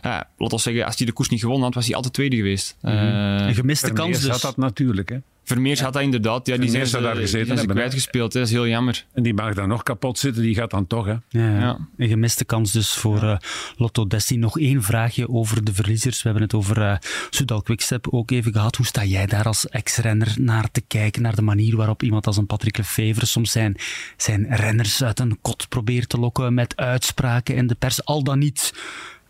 ja, 0.02 0.28
laat 0.36 0.52
ons 0.52 0.62
zeggen, 0.62 0.84
als 0.84 0.96
hij 0.96 1.06
de 1.06 1.12
koers 1.12 1.28
niet 1.28 1.40
gewonnen 1.40 1.64
had, 1.64 1.74
was 1.74 1.86
hij 1.86 1.94
altijd 1.94 2.14
tweede 2.14 2.36
geweest. 2.36 2.76
Mm 2.80 2.90
-hmm. 2.90 3.38
uh, 3.40 3.46
een 3.46 3.54
gemiste 3.54 3.92
kans 3.92 4.20
dus. 4.20 4.30
had 4.30 4.40
dat 4.40 4.56
natuurlijk, 4.56 5.08
hè? 5.08 5.18
Vermeers 5.50 5.78
ja. 5.78 5.84
had 5.84 5.92
dat 5.94 6.02
inderdaad. 6.02 6.46
Ja, 6.46 6.56
die 6.56 6.70
zijn 6.70 7.02
daar 7.02 7.16
gezeten. 7.16 7.56
Die 7.56 7.66
is 7.66 7.72
kwijtgespeeld, 7.72 8.32
dat 8.32 8.42
is 8.42 8.50
heel 8.50 8.66
jammer. 8.66 9.06
En 9.12 9.22
die 9.22 9.34
mag 9.34 9.54
dan 9.54 9.68
nog 9.68 9.82
kapot 9.82 10.18
zitten, 10.18 10.42
die 10.42 10.54
gaat 10.54 10.70
dan 10.70 10.86
toch, 10.86 11.06
hè? 11.06 11.14
Ja, 11.28 11.58
ja. 11.58 11.78
een 11.96 12.08
gemiste 12.08 12.44
kans 12.44 12.72
dus 12.72 12.94
voor 12.94 13.22
uh, 13.22 13.36
Lotto 13.76 14.06
Destiny. 14.06 14.40
Nog 14.40 14.58
één 14.58 14.82
vraagje 14.82 15.28
over 15.28 15.64
de 15.64 15.74
verliezers. 15.74 16.16
We 16.16 16.28
hebben 16.28 16.42
het 16.42 16.54
over 16.54 16.78
uh, 16.78 16.96
Soudal 17.30 17.62
Quickstep 17.62 18.08
ook 18.10 18.30
even 18.30 18.52
gehad. 18.52 18.76
Hoe 18.76 18.86
sta 18.86 19.04
jij 19.04 19.26
daar 19.26 19.44
als 19.44 19.68
ex-renner 19.68 20.34
naar 20.38 20.70
te 20.70 20.80
kijken, 20.80 21.22
naar 21.22 21.34
de 21.34 21.42
manier 21.42 21.76
waarop 21.76 22.02
iemand 22.02 22.26
als 22.26 22.36
een 22.36 22.46
Patrick 22.46 22.76
Lefevre 22.76 23.26
soms 23.26 23.52
zijn, 23.52 23.76
zijn 24.16 24.46
renners 24.50 25.02
uit 25.02 25.20
een 25.20 25.38
kot 25.40 25.68
probeert 25.68 26.08
te 26.08 26.18
lokken 26.18 26.54
met 26.54 26.76
uitspraken 26.76 27.54
in 27.56 27.66
de 27.66 27.74
pers, 27.74 28.04
al 28.04 28.22
dan 28.22 28.38
niet 28.38 28.72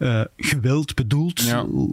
uh, 0.00 0.24
gewild, 0.36 0.94
bedoeld. 0.94 1.40
Ja. 1.40 1.64
Hoe, 1.64 1.90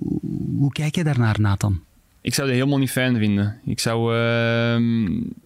hoe, 0.58 0.72
kijk 0.72 0.96
je 0.96 1.04
daarnaar, 1.04 1.40
Nathan? 1.40 1.82
Ik 2.22 2.34
zou 2.34 2.48
dat 2.48 2.56
helemaal 2.56 2.80
niet 2.80 2.92
fijn 2.92 3.18
vinden. 3.18 3.60
Ik 3.66 3.80
zou, 3.80 4.16
uh, 4.16 4.80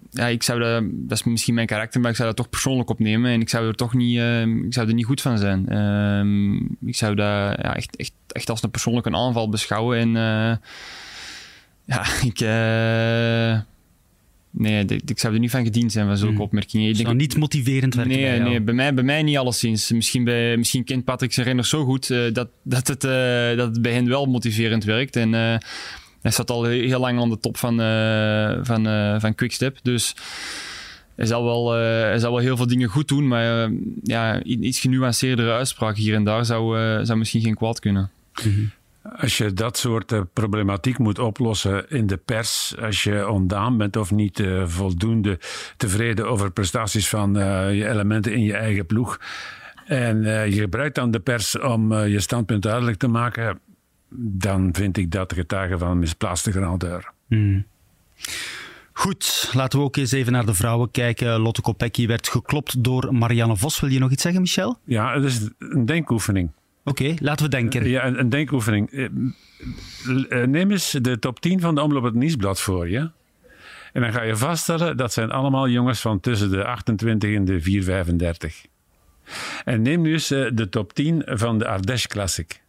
ja, 0.10 0.28
ik 0.28 0.44
zou 0.44 0.60
dat, 0.60 0.84
dat 0.92 1.18
is 1.18 1.24
misschien 1.24 1.54
mijn 1.54 1.68
karakter, 1.68 2.02
maar 2.02 2.10
ik 2.10 2.16
zou 2.16 2.28
dat 2.28 2.38
toch 2.38 2.50
persoonlijk 2.50 2.90
opnemen 2.90 3.32
en 3.32 3.42
ik 3.42 3.50
zou 3.50 3.68
er 3.68 3.76
toch 3.76 3.94
niet, 3.94 4.18
uh, 4.18 4.42
ik 4.42 4.74
zou 4.74 4.88
er 4.88 4.94
niet 4.94 5.06
goed 5.06 5.22
van 5.22 5.38
zijn. 5.38 5.62
ik 6.86 6.96
zou 6.96 7.16
dat 7.16 7.28
ja, 7.62 7.76
echt, 7.76 7.96
echt, 7.96 8.14
echt 8.28 8.50
als 8.50 8.64
een 8.64 8.72
persoonlijke 8.72 9.12
aanval 9.12 9.50
beschouwen 9.50 9.98
en 9.98 10.12
ja, 11.86 12.06
ik 12.32 12.40
Nee, 14.52 14.86
ik 15.06 15.20
zou 15.20 15.34
er 15.34 15.40
niet 15.40 15.52
van 15.52 15.64
gediend 15.64 15.92
zijn 15.92 16.08
van 16.08 16.18
zulke 16.18 16.34
mm. 16.34 16.42
opmerkingen. 16.42 16.90
Ik 16.90 16.98
denk 16.98 17.14
niet 17.14 17.38
motiverend 17.38 17.96
werken 17.96 18.14
nee, 18.14 18.24
bij 18.26 18.38
jou. 18.38 18.50
Nee, 18.50 18.62
bij 18.62 18.74
mij, 18.74 18.94
bij 18.94 19.04
mij 19.04 19.24
niet 19.24 19.38
alleszins. 19.38 19.92
Misschien, 19.92 20.24
bij, 20.24 20.58
misschien 20.58 20.84
kent 20.84 21.06
Patrick 21.06 21.34
zijn 21.34 21.46
renner 21.46 21.66
zo 21.66 21.86
goed 21.86 22.10
uh, 22.10 22.34
dat, 22.34 22.50
dat, 22.64 22.88
het, 22.88 23.04
uh, 23.04 23.58
dat 23.58 23.68
het 23.68 23.82
bij 23.82 23.94
hen 23.94 24.08
wel 24.08 24.26
motiverend 24.26 24.84
werkt. 24.84 25.16
En 25.16 25.34
uh, 25.34 25.56
hij 26.22 26.32
staat 26.32 26.50
al 26.50 26.64
heel 26.64 27.00
lang 27.00 27.20
aan 27.20 27.30
de 27.30 27.40
top 27.40 27.58
van, 27.58 27.76
van, 28.66 28.86
van 29.22 29.36
Quickstep. 29.36 29.80
Dus 29.82 30.16
hij 31.16 31.26
zal, 31.26 31.44
wel, 31.44 31.72
hij 31.72 32.20
zal 32.20 32.32
wel 32.32 32.42
heel 32.42 32.58
veel 32.58 32.68
dingen 32.68 32.90
goed 32.90 33.08
doen. 33.08 33.28
Maar 33.28 33.72
ja, 34.04 34.44
iets 34.44 34.80
genuanceerdere 34.80 35.52
uitspraak 35.52 35.98
hier 35.98 36.16
en 36.16 36.24
daar 36.24 36.46
zou, 36.46 36.78
zou 37.06 37.20
misschien 37.20 37.42
geen 37.42 37.56
kwaad 37.56 37.80
kunnen. 37.80 38.10
Mm 38.44 38.54
-hmm. 38.54 38.72
Als 39.04 39.38
je 39.38 39.54
dat 39.54 39.78
soort 39.78 40.12
uh, 40.12 40.22
problematiek 40.34 40.98
moet 40.98 41.20
oplossen 41.20 41.90
in 41.90 42.08
de 42.08 42.18
pers, 42.18 42.76
als 42.82 43.04
je 43.04 43.30
ondaan 43.30 43.78
bent 43.78 43.96
of 43.96 44.12
niet 44.12 44.40
uh, 44.40 44.68
voldoende 44.68 45.40
tevreden 45.78 46.28
over 46.28 46.52
prestaties 46.52 47.10
van 47.10 47.38
uh, 47.38 47.76
je 47.76 47.90
elementen 47.90 48.34
in 48.34 48.44
je 48.44 48.56
eigen 48.56 48.86
ploeg, 48.86 49.20
en 49.86 50.24
je 50.24 50.60
gebruikt 50.60 50.96
dan 50.96 51.12
de 51.12 51.20
pers 51.20 51.60
om 51.60 51.94
je 51.94 52.20
standpunt 52.20 52.62
duidelijk 52.62 52.98
te 52.98 53.08
maken, 53.08 53.60
dan 54.16 54.70
vind 54.74 54.98
ik 54.98 55.12
dat 55.12 55.34
getuige 55.34 55.78
van 55.78 56.00
misplaatste 56.00 56.52
grandeur. 56.52 57.12
Mm. 57.28 57.66
Goed, 58.94 59.50
laten 59.54 59.80
we 59.80 59.86
ook 59.86 59.96
eens 59.96 60.12
even 60.12 60.32
naar 60.32 60.46
de 60.46 60.54
vrouwen 60.54 60.92
kijken. 60.92 61.40
Lotte 61.40 61.62
Kopecky 61.62 62.08
werd 62.08 62.30
geklopt 62.30 62.84
door 62.84 63.14
Marianne 63.14 63.58
Vos. 63.58 63.80
Wil 63.80 63.90
je 63.90 64.00
nog 64.00 64.12
iets 64.12 64.22
zeggen, 64.22 64.42
Michel? 64.42 64.78
Ja, 64.86 65.14
het 65.14 65.24
is 65.24 65.50
een 65.60 65.86
denkoefening. 65.86 66.52
Oké, 66.84 67.14
laten 67.20 67.46
we 67.46 67.52
denken. 67.52 67.90
Ja, 67.90 68.06
een, 68.06 68.30
denkoefening. 68.30 69.10
Neem 70.46 70.72
eens 70.72 70.98
de 71.02 71.20
top 71.20 71.40
10 71.40 71.60
van 71.60 71.76
de 71.76 71.82
Omloop 71.82 72.04
het 72.04 72.14
Nieuwsblad 72.14 72.62
voor 72.62 72.90
je. 72.90 73.12
En 73.94 74.02
dan 74.02 74.14
ga 74.14 74.22
je 74.22 74.36
vaststellen, 74.36 74.98
dat 74.98 75.14
zijn 75.14 75.32
allemaal 75.32 75.70
jongens 75.70 76.02
van 76.02 76.20
tussen 76.20 76.50
de 76.50 76.64
28 76.64 77.36
en 77.36 77.46
de 77.46 77.62
435. 77.62 78.66
En 79.64 79.82
neem 79.82 80.02
nu 80.02 80.14
eens 80.14 80.28
de 80.28 80.68
top 80.70 80.94
10 80.94 81.22
van 81.26 81.60
de 81.60 81.68
Ardèche 81.68 82.08
Classic. 82.08 82.62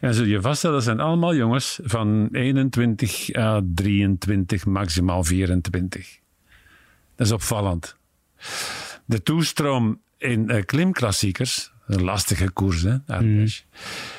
En 0.00 0.14
zul 0.14 0.24
je 0.24 0.40
vaststellen, 0.40 0.76
dat 0.76 0.84
zijn 0.84 1.00
allemaal 1.00 1.34
jongens 1.34 1.78
van 1.82 2.28
21 2.32 3.34
à 3.34 3.60
23, 3.74 4.66
maximaal 4.66 5.24
24. 5.24 6.18
Dat 7.16 7.26
is 7.26 7.32
opvallend. 7.32 7.96
De 9.04 9.22
toestroom 9.22 10.00
in 10.18 10.64
klimklassiekers, 10.64 11.72
een 11.86 12.02
lastige 12.02 12.50
koers, 12.50 12.82
hè, 12.82 12.96
Ardèche, 13.06 13.62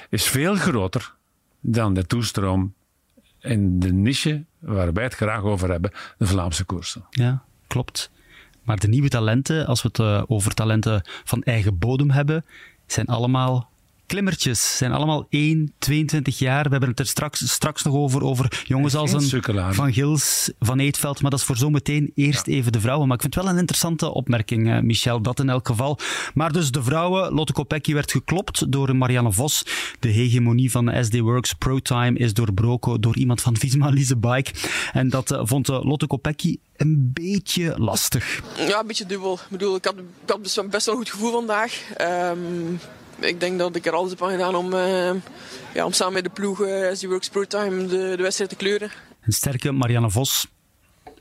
is 0.09 0.24
veel 0.24 0.55
groter 0.55 1.13
dan 1.59 1.93
de 1.93 2.05
toestroom 2.05 2.74
in 3.39 3.80
de 3.80 3.93
niche 3.93 4.45
waar 4.59 4.93
wij 4.93 5.03
het 5.03 5.13
graag 5.13 5.41
over 5.41 5.70
hebben, 5.72 5.91
de 6.18 6.28
Vlaamse 6.28 6.63
koersen. 6.63 7.05
Ja, 7.09 7.43
klopt. 7.68 8.11
Maar 8.63 8.80
de 8.80 8.88
nieuwe 8.88 9.09
talenten, 9.09 9.66
als 9.66 9.82
we 9.82 9.88
het 9.88 9.99
uh, 9.99 10.24
over 10.28 10.53
talenten 10.53 11.01
van 11.24 11.43
eigen 11.43 11.78
bodem 11.78 12.09
hebben, 12.09 12.45
zijn 12.86 13.05
allemaal 13.05 13.70
klimmertjes. 14.05 14.77
Zijn 14.77 14.91
allemaal 14.91 15.25
1, 15.29 15.73
22 15.79 16.39
jaar. 16.39 16.63
We 16.63 16.69
hebben 16.69 16.89
het 16.89 16.99
er 16.99 17.07
straks, 17.07 17.51
straks 17.51 17.83
nog 17.83 17.93
over, 17.93 18.23
over 18.23 18.63
jongens 18.63 18.95
als 18.95 19.11
een 19.11 19.73
Van 19.73 19.93
Gils, 19.93 20.51
Van 20.59 20.79
Eetveld. 20.79 21.21
Maar 21.21 21.31
dat 21.31 21.39
is 21.39 21.45
voor 21.45 21.57
zometeen 21.57 22.11
eerst 22.15 22.47
even 22.47 22.71
de 22.71 22.79
vrouwen. 22.79 23.07
Maar 23.07 23.15
ik 23.15 23.21
vind 23.21 23.35
het 23.35 23.43
wel 23.43 23.53
een 23.53 23.59
interessante 23.59 24.13
opmerking, 24.13 24.67
uh, 24.67 24.79
Michel. 24.79 25.21
Dat 25.21 25.39
in 25.39 25.49
elk 25.49 25.67
geval. 25.67 25.99
Maar 26.33 26.51
dus 26.51 26.71
de 26.71 26.83
vrouwen. 26.83 27.33
Lotte 27.33 27.53
Kopecky 27.53 27.93
werd 27.93 28.11
geklopt 28.11 28.71
door 28.71 28.95
Marianne 28.95 29.31
Vos. 29.31 29.65
De 29.99 30.09
hegemonie 30.09 30.71
van 30.71 30.85
de 30.85 31.03
SD 31.03 31.19
Works 31.19 31.53
Pro 31.53 31.79
Time 31.79 32.17
is 32.17 32.33
doorbroken 32.33 33.01
door 33.01 33.17
iemand 33.17 33.41
van 33.41 33.57
Visma 33.57 33.89
Lise 33.89 34.17
Bike. 34.17 34.51
En 34.93 35.09
dat 35.09 35.31
uh, 35.31 35.39
vond 35.43 35.69
uh, 35.69 35.83
Lotte 35.83 36.07
Kopecky 36.07 36.57
een 36.75 37.11
beetje 37.13 37.73
lastig. 37.77 38.41
Ja, 38.57 38.79
een 38.79 38.87
beetje 38.87 39.05
dubbel. 39.05 39.33
Ik 39.33 39.49
bedoel, 39.49 39.75
ik 39.75 39.85
had, 39.85 39.95
ik 39.97 40.29
had 40.29 40.41
best 40.41 40.55
wel 40.55 40.95
een 40.95 41.01
goed 41.01 41.09
gevoel 41.09 41.31
vandaag. 41.31 41.81
Um, 42.01 42.79
ik 43.20 43.39
denk 43.39 43.59
dat 43.59 43.76
ik 43.76 43.86
er 43.86 43.93
alles 43.93 44.09
heb 44.09 44.24
aan 44.24 44.30
gedaan 44.30 44.55
om, 44.55 44.74
uh, 44.74 45.11
ja, 45.74 45.86
om 45.86 45.91
samen 45.91 46.13
met 46.13 46.24
de 46.24 46.30
ploeg 46.30 46.61
uh, 46.61 46.89
as 46.89 47.03
Works 47.03 47.30
Pro 47.30 47.43
Time 47.43 47.88
de, 47.88 48.13
de 48.16 48.24
wedstrijd 48.24 48.49
te 48.49 48.55
kleuren. 48.55 48.91
Een 49.22 49.34
sterke 49.34 49.72
Marianne 49.72 50.11
Vos, 50.11 50.47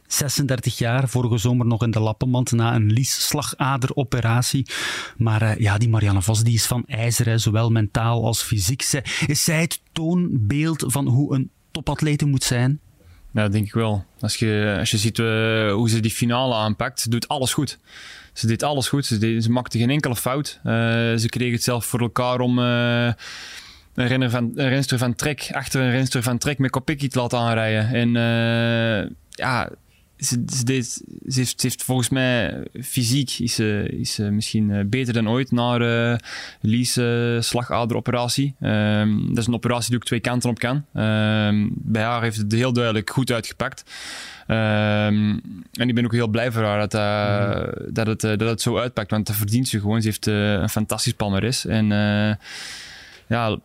36 0.07 0.79
jaar, 0.79 1.09
vorige 1.09 1.39
zomer 1.39 1.67
nog 1.67 1.83
in 1.83 1.91
de 1.91 2.01
lappenmand 2.01 2.53
na 2.53 2.75
een 2.75 2.93
liesslagaderoperatie. 2.93 4.67
Maar 5.17 5.43
uh, 5.43 5.59
ja, 5.59 5.79
die 5.79 5.89
Marianne 5.89 6.23
Vos 6.23 6.43
die 6.43 6.55
is 6.55 6.67
van 6.67 6.85
ijzer, 6.87 7.27
hè, 7.27 7.39
zowel 7.39 7.71
mentaal 7.71 8.25
als 8.25 8.43
fysiek. 8.43 8.83
Is 9.27 9.45
zij 9.45 9.61
het 9.61 9.81
toonbeeld 9.93 10.85
van 10.87 11.09
hoe 11.09 11.35
een 11.35 11.51
topatlete 11.71 12.27
moet 12.27 12.45
zijn? 12.45 12.81
Ja, 13.33 13.43
dat 13.43 13.53
denk 13.53 13.67
ik 13.67 13.75
wel. 13.75 14.05
Als 14.21 14.37
je, 14.37 14.77
als 14.79 14.91
je 14.91 14.99
ziet 14.99 15.17
hoe 15.17 15.89
ze 15.89 16.01
die 16.01 16.11
finale 16.11 16.55
aanpakt, 16.55 17.11
doet 17.11 17.29
alles 17.29 17.53
goed. 17.53 17.79
Ze 18.35 18.47
deed 18.47 18.63
alles 18.63 18.89
goed. 18.89 19.07
Ze, 19.07 19.19
deed, 19.19 19.49
maakte 19.49 19.79
geen 19.79 19.91
enkele 19.91 20.17
fout. 20.17 20.61
Uh, 20.65 20.73
ze 21.17 21.27
kreeg 21.29 21.53
het 21.53 21.63
zelf 21.63 21.85
voor 21.85 22.01
elkaar 22.01 22.41
om 22.41 22.59
uh, 22.59 23.07
een, 23.95 24.07
renner 24.07 24.31
van, 24.31 24.53
een 24.55 24.69
renster 24.69 24.99
van 24.99 25.15
Trek 25.15 25.49
achter 25.53 25.81
een 25.81 25.91
renster 25.91 26.23
van 26.23 26.39
Trek 26.39 26.59
met 26.59 26.71
Kopecky 26.71 27.09
te 27.09 27.19
laten 27.19 27.39
aanrijden. 27.39 27.89
En 27.89 28.09
uh, 28.09 29.11
ja, 29.31 29.71
ze, 30.19 30.45
ze, 30.47 30.65
deed, 30.65 30.87
ze, 30.87 31.03
heeft, 31.35 31.61
ze, 31.61 31.67
heeft, 31.67 31.83
volgens 31.83 32.09
mij 32.09 32.65
fysiek 32.83 33.39
is 33.39 33.55
ze, 33.55 33.89
is 33.99 34.15
ze 34.15 34.23
misschien 34.23 34.89
beter 34.91 35.13
dan 35.13 35.29
ooit 35.29 35.51
na 35.51 35.79
de 35.79 36.19
Lies 36.61 36.99
slagaderoperatie. 37.39 38.55
Um, 38.61 39.29
dat 39.29 39.39
is 39.39 39.47
een 39.47 39.55
operatie 39.55 39.89
die 39.89 39.99
ook 39.99 40.05
twee 40.05 40.21
kanten 40.21 40.51
op 40.51 40.59
kan. 40.59 40.77
Um, 40.77 41.73
bij 41.75 42.03
haar 42.03 42.23
heeft 42.23 42.37
het 42.37 42.53
heel 42.53 42.73
duidelijk 42.73 43.11
goed 43.11 43.33
uitgepakt. 43.33 43.85
Um, 44.49 45.41
en 45.73 45.89
ik 45.89 45.95
ben 45.95 46.05
ook 46.05 46.13
heel 46.13 46.29
blij 46.29 46.53
voor 46.53 46.63
haar 46.63 46.89
dat, 46.89 46.95
uh, 46.95 47.73
dat, 47.89 48.07
het, 48.07 48.25
uh, 48.25 48.31
dat 48.37 48.49
het 48.49 48.61
zo 48.61 48.79
uitpakt. 48.79 49.11
Want 49.11 49.27
dat 49.27 49.37
verdient 49.37 49.69
ze 49.69 49.81
gewoon. 49.81 50.01
Ze 50.01 50.07
heeft 50.07 50.27
uh, 50.27 50.53
een 50.53 50.69
fantastisch 50.69 51.13
palmares. 51.13 51.67
En 51.67 51.87
ja, 53.29 53.59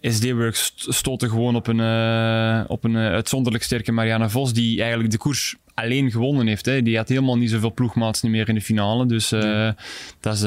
SD-Works 0.00 0.72
stoten 0.76 1.28
gewoon 1.28 1.54
op 1.54 1.66
een, 1.66 1.80
op 2.68 2.84
een 2.84 2.96
uitzonderlijk 2.96 3.64
sterke 3.64 3.92
Marianne 3.92 4.30
Vos. 4.30 4.52
Die 4.52 4.80
eigenlijk 4.80 5.10
de 5.10 5.18
koers 5.18 5.56
alleen 5.74 6.10
gewonnen 6.10 6.46
heeft. 6.46 6.66
Hè. 6.66 6.82
Die 6.82 6.96
had 6.96 7.08
helemaal 7.08 7.36
niet 7.36 7.50
zoveel 7.50 7.72
ploegmaats 7.72 8.22
meer 8.22 8.48
in 8.48 8.54
de 8.54 8.60
finale. 8.60 9.06
Dus 9.06 9.28
dat 10.20 10.34
is 10.34 10.42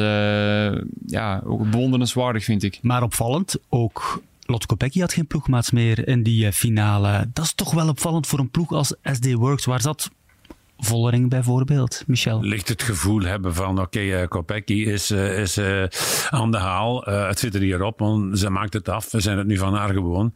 ja, 1.05 1.41
ook 1.45 1.69
bewonderenswaardig, 1.69 2.43
vind 2.43 2.63
ik. 2.63 2.79
Maar 2.81 3.03
opvallend, 3.03 3.57
ook 3.69 4.21
Lotte 4.47 4.67
Kopecky 4.67 4.99
had 4.99 5.13
geen 5.13 5.27
ploegmaats 5.27 5.71
meer 5.71 6.07
in 6.07 6.23
die 6.23 6.51
finale. 6.51 7.29
Dat 7.33 7.45
is 7.45 7.53
toch 7.53 7.71
wel 7.73 7.87
opvallend 7.87 8.27
voor 8.27 8.39
een 8.39 8.49
ploeg 8.49 8.71
als 8.71 8.95
SD 9.03 9.33
Works. 9.33 9.65
Waar 9.65 9.81
zat 9.81 10.11
Vollering 10.77 11.29
bijvoorbeeld, 11.29 12.03
Michel? 12.07 12.41
Licht 12.41 12.67
het 12.67 12.83
gevoel 12.83 13.21
hebben 13.21 13.53
van, 13.53 13.71
oké, 13.71 13.81
okay, 13.81 14.21
uh, 14.21 14.27
Kopecky 14.27 14.73
is, 14.73 15.11
uh, 15.11 15.39
is 15.39 15.57
uh, 15.57 15.83
aan 16.29 16.51
de 16.51 16.57
haal. 16.57 17.03
het 17.03 17.39
zit 17.39 17.55
er 17.55 17.61
hier 17.61 17.83
op, 17.83 17.99
want 17.99 18.39
ze 18.39 18.49
maakt 18.49 18.73
het 18.73 18.89
af. 18.89 19.11
We 19.11 19.19
zijn 19.19 19.37
het 19.37 19.47
nu 19.47 19.57
van 19.57 19.73
haar 19.73 19.93
gewoon. 19.93 20.33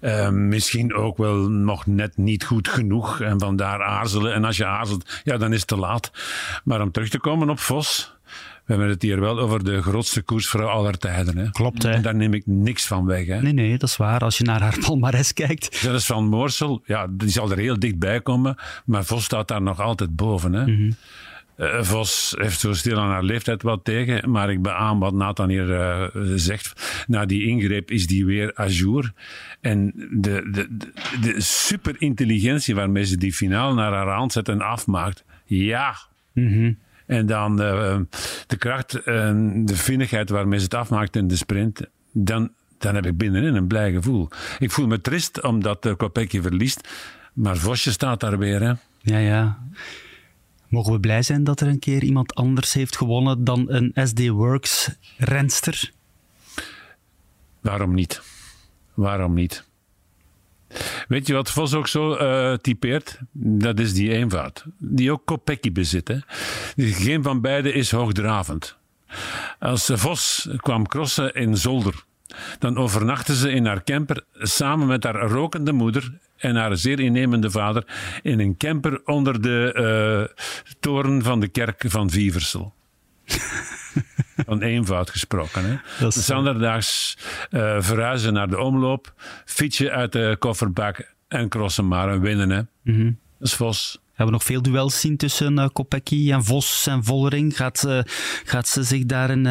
Ja. 0.00 0.30
misschien 0.30 0.94
ook 0.94 1.16
wel 1.16 1.34
nog 1.48 1.86
net 1.86 2.16
niet 2.16 2.44
goed 2.44 2.68
genoeg 2.68 3.20
en 3.20 3.40
vandaar 3.40 3.82
aarzelen. 3.82 4.34
En 4.34 4.44
als 4.44 4.56
je 4.56 4.66
aarzelt, 4.66 5.20
ja, 5.24 5.36
dan 5.36 5.52
is 5.52 5.58
het 5.58 5.68
te 5.68 5.76
laat. 5.76 6.10
Maar 6.64 6.80
om 6.80 6.90
terug 6.90 7.08
te 7.08 7.20
komen 7.20 7.50
op 7.50 7.58
Vos... 7.58 8.16
We 8.68 8.74
hebben 8.74 8.92
het 8.92 9.02
hier 9.02 9.20
wel 9.20 9.38
over 9.38 9.64
de 9.64 9.82
grootste 9.82 10.22
koersvrouw 10.22 10.68
aller 10.68 10.98
tijden. 10.98 11.36
Hè? 11.36 11.50
Klopt, 11.50 11.82
hè? 11.82 11.90
En 11.90 12.02
daar 12.02 12.14
neem 12.14 12.34
ik 12.34 12.42
niks 12.46 12.86
van 12.86 13.06
weg. 13.06 13.26
Hè? 13.26 13.42
Nee, 13.42 13.52
nee, 13.52 13.78
dat 13.78 13.88
is 13.88 13.96
waar. 13.96 14.20
Als 14.20 14.38
je 14.38 14.44
naar 14.44 14.60
haar 14.60 14.78
palmares 14.86 15.32
kijkt. 15.32 15.76
Zelfs 15.76 16.06
Van 16.06 16.24
Moorsel, 16.24 16.82
ja, 16.84 17.06
die 17.10 17.28
zal 17.28 17.50
er 17.50 17.58
heel 17.58 17.78
dichtbij 17.78 18.20
komen. 18.20 18.56
Maar 18.84 19.04
Vos 19.04 19.24
staat 19.24 19.48
daar 19.48 19.62
nog 19.62 19.80
altijd 19.80 20.16
boven. 20.16 20.52
Hè? 20.52 20.66
Mm 20.66 20.76
-hmm. 20.76 20.96
uh, 21.66 21.82
Vos 21.82 22.34
heeft 22.38 22.60
zo 22.60 22.72
stil 22.72 22.98
aan 22.98 23.10
haar 23.10 23.22
leeftijd 23.22 23.62
wat 23.62 23.84
tegen. 23.84 24.30
Maar 24.30 24.50
ik 24.50 24.62
beaam 24.62 24.98
wat 24.98 25.14
Nathan 25.14 25.48
hier 25.48 25.68
uh, 25.68 26.32
zegt. 26.34 27.04
Na 27.06 27.26
die 27.26 27.46
ingreep 27.46 27.90
is 27.90 28.06
die 28.06 28.26
weer 28.26 28.58
à 28.60 28.66
jour. 28.66 29.12
En 29.60 29.92
de, 30.10 30.48
de, 30.50 30.66
de, 30.70 30.90
de 31.20 31.40
superintelligentie 31.40 32.74
waarmee 32.74 33.04
ze 33.04 33.16
die 33.16 33.32
finale 33.32 33.74
naar 33.74 33.92
haar 33.92 34.16
hand 34.16 34.32
zet 34.32 34.48
en 34.48 34.60
afmaakt. 34.60 35.24
Ja. 35.44 35.96
Mm 36.32 36.52
-hmm. 36.52 36.78
En 37.08 37.26
dan 37.26 37.62
uh, 37.62 37.98
de 38.46 38.56
kracht 38.56 39.02
en 39.02 39.64
de 39.64 39.76
vinnigheid 39.76 40.30
waarmee 40.30 40.58
ze 40.58 40.64
het 40.64 40.74
afmaakt 40.74 41.16
in 41.16 41.28
de 41.28 41.36
sprint. 41.36 41.80
Dan, 42.12 42.50
dan 42.78 42.94
heb 42.94 43.06
ik 43.06 43.16
binnenin 43.16 43.54
een 43.54 43.66
blij 43.66 43.92
gevoel. 43.92 44.28
Ik 44.58 44.70
voel 44.70 44.86
me 44.86 45.00
trist 45.00 45.42
omdat 45.42 45.86
uh, 45.86 45.94
Kopecky 45.96 46.40
verliest. 46.40 46.88
Maar 47.32 47.56
Vosje 47.56 47.90
staat 47.90 48.20
daar 48.20 48.38
weer. 48.38 48.60
Hè? 48.60 48.72
Ja, 49.00 49.18
ja. 49.18 49.58
Mogen 50.68 50.92
we 50.92 51.00
blij 51.00 51.22
zijn 51.22 51.44
dat 51.44 51.60
er 51.60 51.68
een 51.68 51.78
keer 51.78 52.02
iemand 52.02 52.34
anders 52.34 52.72
heeft 52.72 52.96
gewonnen 52.96 53.44
dan 53.44 53.64
een 53.68 54.08
SD 54.08 54.28
Works 54.28 54.90
renster? 55.16 55.92
Waarom 57.60 57.94
niet? 57.94 58.22
Waarom 58.94 59.34
niet? 59.34 59.67
Weet 61.08 61.26
je 61.26 61.34
wat 61.34 61.50
Vos 61.50 61.74
ook 61.74 61.88
zo 61.88 62.12
uh, 62.12 62.54
typeert? 62.54 63.18
Dat 63.32 63.78
is 63.78 63.94
die 63.94 64.12
eenvoud. 64.12 64.64
Die 64.78 65.12
ook 65.12 65.22
Kopecky 65.24 65.72
bezit. 65.72 66.20
Geen 66.76 67.22
van 67.22 67.40
beiden 67.40 67.74
is 67.74 67.90
hoogdravend. 67.90 68.76
Als 69.58 69.90
Vos 69.94 70.48
kwam 70.56 70.86
crossen 70.86 71.34
in 71.34 71.56
Zolder, 71.56 72.04
dan 72.58 72.76
overnachtte 72.76 73.36
ze 73.36 73.50
in 73.50 73.66
haar 73.66 73.84
camper 73.84 74.24
samen 74.32 74.86
met 74.86 75.04
haar 75.04 75.20
rokende 75.20 75.72
moeder 75.72 76.18
en 76.36 76.56
haar 76.56 76.76
zeer 76.76 77.00
innemende 77.00 77.50
vader 77.50 77.84
in 78.22 78.40
een 78.40 78.56
camper 78.56 79.00
onder 79.04 79.42
de 79.42 79.74
uh, 80.36 80.44
toren 80.80 81.22
van 81.22 81.40
de 81.40 81.48
kerk 81.48 81.84
van 81.86 82.10
Vieversel. 82.10 82.74
van 84.46 84.62
eenvoud 84.62 85.10
gesproken. 85.10 85.64
Hè? 85.64 85.76
Dat 86.00 86.16
uh, 87.50 87.76
verhuizen 87.78 88.32
naar 88.32 88.48
de 88.48 88.60
omloop, 88.60 89.12
fietsen 89.44 89.90
uit 89.90 90.12
de 90.12 90.36
kofferbak 90.38 91.14
en 91.28 91.48
crossen 91.48 91.88
maar 91.88 92.08
en 92.08 92.20
winnen. 92.20 92.50
Hè? 92.50 92.60
Mm 92.82 92.94
-hmm. 92.94 93.18
Dat 93.38 93.48
is 93.48 93.54
Vos. 93.54 93.98
We 94.02 94.24
hebben 94.24 94.34
nog 94.34 94.44
veel 94.44 94.62
duels 94.62 95.00
zien 95.00 95.16
tussen 95.16 95.58
uh, 95.58 95.66
Kopecky 95.72 96.32
en 96.32 96.44
Vos 96.44 96.86
en 96.86 97.04
Vollering. 97.04 97.56
Gaat, 97.56 97.84
uh, 97.86 98.00
gaat 98.44 98.68
ze 98.68 98.82
zich 98.82 99.04
daarin 99.04 99.46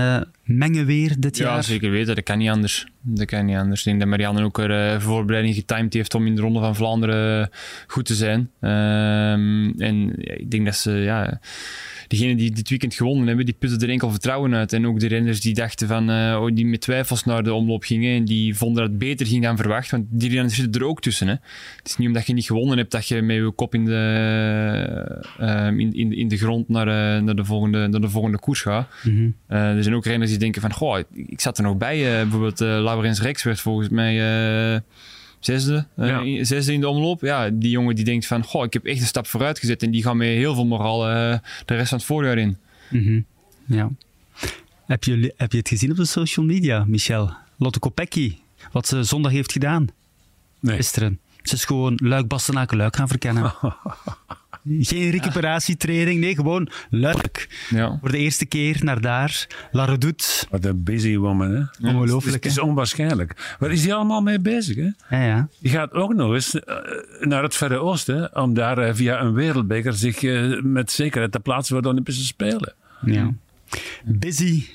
mengen 0.48 0.86
weer 0.86 1.16
dit 1.20 1.38
ja, 1.38 1.44
jaar? 1.46 1.56
Ja, 1.56 1.62
zeker 1.62 1.92
weten. 1.92 2.16
Dat 2.16 2.24
kan 2.24 2.38
niet 2.38 2.50
anders. 2.50 2.88
Dat 3.02 3.26
kan 3.26 3.46
niet 3.46 3.56
anders. 3.56 3.80
Ik 3.80 3.86
denk 3.86 4.00
dat 4.00 4.08
Marianne 4.08 4.44
ook 4.44 4.58
er 4.58 5.02
voorbereiding 5.02 5.56
getimed 5.56 5.94
heeft 5.94 6.16
om 6.16 6.28
in 6.28 6.36
de 6.36 6.42
Ronde 6.42 6.60
van 6.60 6.76
Vlaanderen 6.76 7.50
goed 7.88 8.06
te 8.06 8.16
zijn. 8.16 8.50
Ehm, 8.60 9.70
en 9.78 10.14
ja, 10.18 10.34
ik 10.34 10.52
denk 10.52 10.66
dat 10.66 10.76
ze... 10.76 10.92
Ja, 10.92 11.40
degenen 12.08 12.38
die 12.38 12.52
dit 12.52 12.70
weekend 12.70 12.94
gewonnen 12.94 13.28
hebben, 13.28 13.46
die 13.46 13.56
putten 13.60 13.80
er 13.80 13.90
enkel 13.90 14.10
vertrouwen 14.10 14.56
uit. 14.56 14.74
En 14.74 14.88
ook 14.88 15.00
de 15.00 15.08
renners 15.08 15.42
die 15.42 15.54
dachten 15.54 15.88
van, 15.88 16.10
uh, 16.10 16.40
oh, 16.42 16.56
die 16.56 16.66
met 16.66 16.82
twijfels 16.82 17.24
naar 17.24 17.44
de 17.44 17.54
omloop 17.54 17.84
gingen 17.84 18.16
en 18.16 18.26
die 18.26 18.56
vonden 18.56 18.82
dat 18.82 18.90
het 18.90 19.00
beter 19.00 19.28
ging 19.28 19.44
dan 19.44 19.58
verwacht. 19.58 19.92
Want 19.92 20.06
die 20.10 20.30
renners 20.30 20.56
zitten 20.56 20.82
er 20.82 20.88
ook 20.88 21.02
tussen. 21.02 21.28
Hè. 21.28 21.34
Het 21.78 21.88
is 21.88 21.98
niet 21.98 22.08
omdat 22.08 22.28
je 22.28 22.34
niet 22.34 22.46
gewonnen 22.46 22.78
hebt 22.78 22.92
dat 22.92 23.08
je 23.08 23.22
met 23.22 23.36
je 23.36 23.52
kop 23.56 23.74
in 23.74 23.86
de, 23.86 25.24
uh, 25.42 25.68
in, 25.68 25.94
in, 25.94 26.14
in 26.14 26.28
de 26.28 26.38
grond 26.38 26.70
naar, 26.70 26.88
uh, 26.88 27.24
naar, 27.24 27.36
de, 27.36 27.46
volgende, 27.46 27.88
naar 27.88 28.02
de 28.02 28.10
volgende 28.10 28.40
koers 28.40 28.62
gaat. 28.62 28.88
Mm 29.04 29.16
-hmm. 29.18 29.34
er 29.58 29.84
zijn 29.84 29.96
ook 29.96 30.06
renners 30.06 30.30
die 30.30 30.37
denken 30.40 30.62
van, 30.62 30.74
goh, 30.74 31.00
ik 31.14 31.42
zat 31.42 31.58
er 31.58 31.64
nog 31.64 31.78
bij. 31.78 31.98
bijvoorbeeld 32.04 32.60
Laurens 32.60 33.22
Rex 33.22 33.44
werd 33.44 33.60
volgens 33.60 33.90
mij 33.90 34.82
zesde, 35.40 35.86
Ja. 35.96 36.22
uh, 36.24 36.44
zesde 36.46 36.74
in 36.74 36.80
de 36.80 36.88
omloop. 36.88 37.22
Ja, 37.22 37.50
die 37.50 37.70
jongen 37.70 37.96
die 37.96 38.06
denkt 38.06 38.26
van, 38.26 38.44
goh, 38.44 38.64
ik 38.64 38.74
heb 38.74 38.86
echt 38.86 39.00
een 39.00 39.06
stap 39.06 39.28
vooruit 39.28 39.60
gezet 39.60 39.84
en 39.84 39.92
die 39.92 40.04
gaat 40.04 40.16
met 40.16 40.28
heel 40.28 40.54
veel 40.54 40.66
moraal 40.66 41.10
uh, 41.10 41.38
de 41.66 41.76
rest 41.76 41.90
van 41.90 41.98
het 41.98 42.08
voorjaar 42.08 42.38
in. 42.38 42.58
Mhm. 42.90 43.22
Ja. 43.66 43.90
Heb 44.86 45.04
je, 45.04 45.34
heb 45.38 45.52
je 45.52 45.58
het 45.58 45.68
gezien 45.68 45.92
op 45.92 45.98
de 45.98 46.06
social 46.06 46.46
media, 46.46 46.84
Michel? 46.88 47.34
Lotte 47.58 47.80
Kopecky 47.80 48.38
wat 48.72 48.88
ze 48.88 49.04
zondag 49.04 49.32
heeft 49.32 49.52
gedaan? 49.52 49.88
Nee. 50.60 50.76
Gisteren. 50.76 51.20
Ze 51.42 51.54
is 51.56 51.66
gewoon 51.66 52.00
Luik 52.04 52.28
Bastenaken 52.28 52.78
Luik 52.78 52.96
gaan 52.96 53.08
verkennen. 53.08 53.54
Geen 54.80 55.12
recuperatietraining, 55.12 56.20
nee, 56.20 56.36
gewoon 56.36 56.70
Luik. 56.90 57.66
Ja. 57.70 57.98
Voor 58.00 58.12
de 58.12 58.18
eerste 58.18 58.46
keer 58.46 58.80
naar 58.84 59.02
daar. 59.02 59.48
La 59.72 59.86
Redoute. 59.86 60.26
Wat 60.50 60.66
een 60.66 60.84
busy 60.84 61.18
woman, 61.18 61.52
hè? 61.52 61.88
Ongelooflijk, 61.90 62.44
Het 62.44 62.46
is, 62.46 62.60
onwaarschijnlijk. 62.60 63.56
Waar 63.60 63.72
is 63.72 63.82
die 63.82 63.94
allemaal 63.94 64.22
mee 64.22 64.40
bezig, 64.40 64.76
hè? 64.76 65.18
Ja, 65.18 65.26
ja. 65.26 65.48
Die 65.60 65.72
gaat 65.72 65.94
ook 65.94 66.14
nog 66.14 66.34
eens 66.34 66.60
eh, 66.60 66.76
naar 67.20 67.44
het 67.44 67.56
Verre 67.56 67.78
Oosten 67.78 68.36
om 68.36 68.54
daar 68.54 68.78
eh, 68.78 68.94
via 68.94 69.22
een 69.22 69.34
wereldbeker 69.34 69.94
zich 69.94 70.24
eh, 70.24 70.62
met 70.62 70.92
zekerheid 70.92 71.32
te 71.32 71.40
plaatsen 71.40 71.74
voor 71.74 71.84
de 71.84 71.90
Olympische 71.90 72.26
Spelen. 72.26 72.74
ja. 73.06 73.34
Busy 74.06 74.66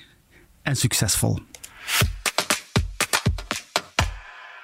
en 0.63 0.77
succesvol. 0.77 1.39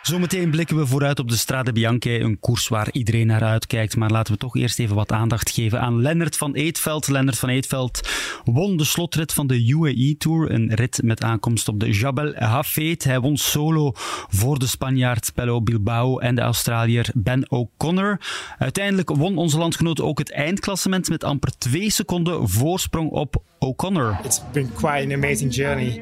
Zometeen 0.02 0.50
blikken 0.50 0.76
we 0.76 0.86
vooruit 0.86 1.18
op 1.18 1.28
de 1.28 1.36
Strade 1.36 1.72
Bianche, 1.72 2.20
een 2.20 2.38
koers 2.40 2.68
waar 2.68 2.88
iedereen 2.92 3.26
naar 3.26 3.42
uitkijkt. 3.42 3.96
Maar 3.96 4.10
laten 4.10 4.32
we 4.32 4.38
toch 4.38 4.56
eerst 4.56 4.78
even 4.78 4.96
wat 4.96 5.12
aandacht 5.12 5.50
geven 5.50 5.80
aan 5.80 6.00
Lennart 6.00 6.36
van 6.36 6.54
Eetveld. 6.54 7.08
Lennart 7.08 7.38
van 7.38 7.48
Eetveld 7.48 8.08
won 8.44 8.76
de 8.76 8.84
slotrit 8.84 9.32
van 9.32 9.46
de 9.46 9.66
UAE 9.66 10.16
Tour, 10.18 10.50
een 10.50 10.74
rit 10.74 11.00
met 11.02 11.22
aankomst 11.22 11.68
op 11.68 11.80
de 11.80 11.90
Jabal 11.90 12.34
Hafeet. 12.34 13.04
Hij 13.04 13.20
won 13.20 13.36
solo 13.36 13.92
voor 14.28 14.58
de 14.58 14.66
Spanjaard 14.66 15.32
Pello 15.34 15.62
Bilbao 15.62 16.18
en 16.18 16.34
de 16.34 16.40
Australiër 16.40 17.10
Ben 17.14 17.50
O'Connor. 17.50 18.20
Uiteindelijk 18.58 19.08
won 19.08 19.38
onze 19.38 19.58
landgenoot 19.58 20.00
ook 20.00 20.18
het 20.18 20.32
eindklassement 20.32 21.08
met 21.08 21.24
amper 21.24 21.58
twee 21.58 21.90
seconden 21.90 22.48
voorsprong 22.48 23.10
op 23.10 23.42
O'Connor. 23.60 24.18
It's 24.24 24.40
been 24.52 24.72
quite 24.74 25.04
an 25.04 25.12
amazing 25.12 25.52
journey, 25.52 26.00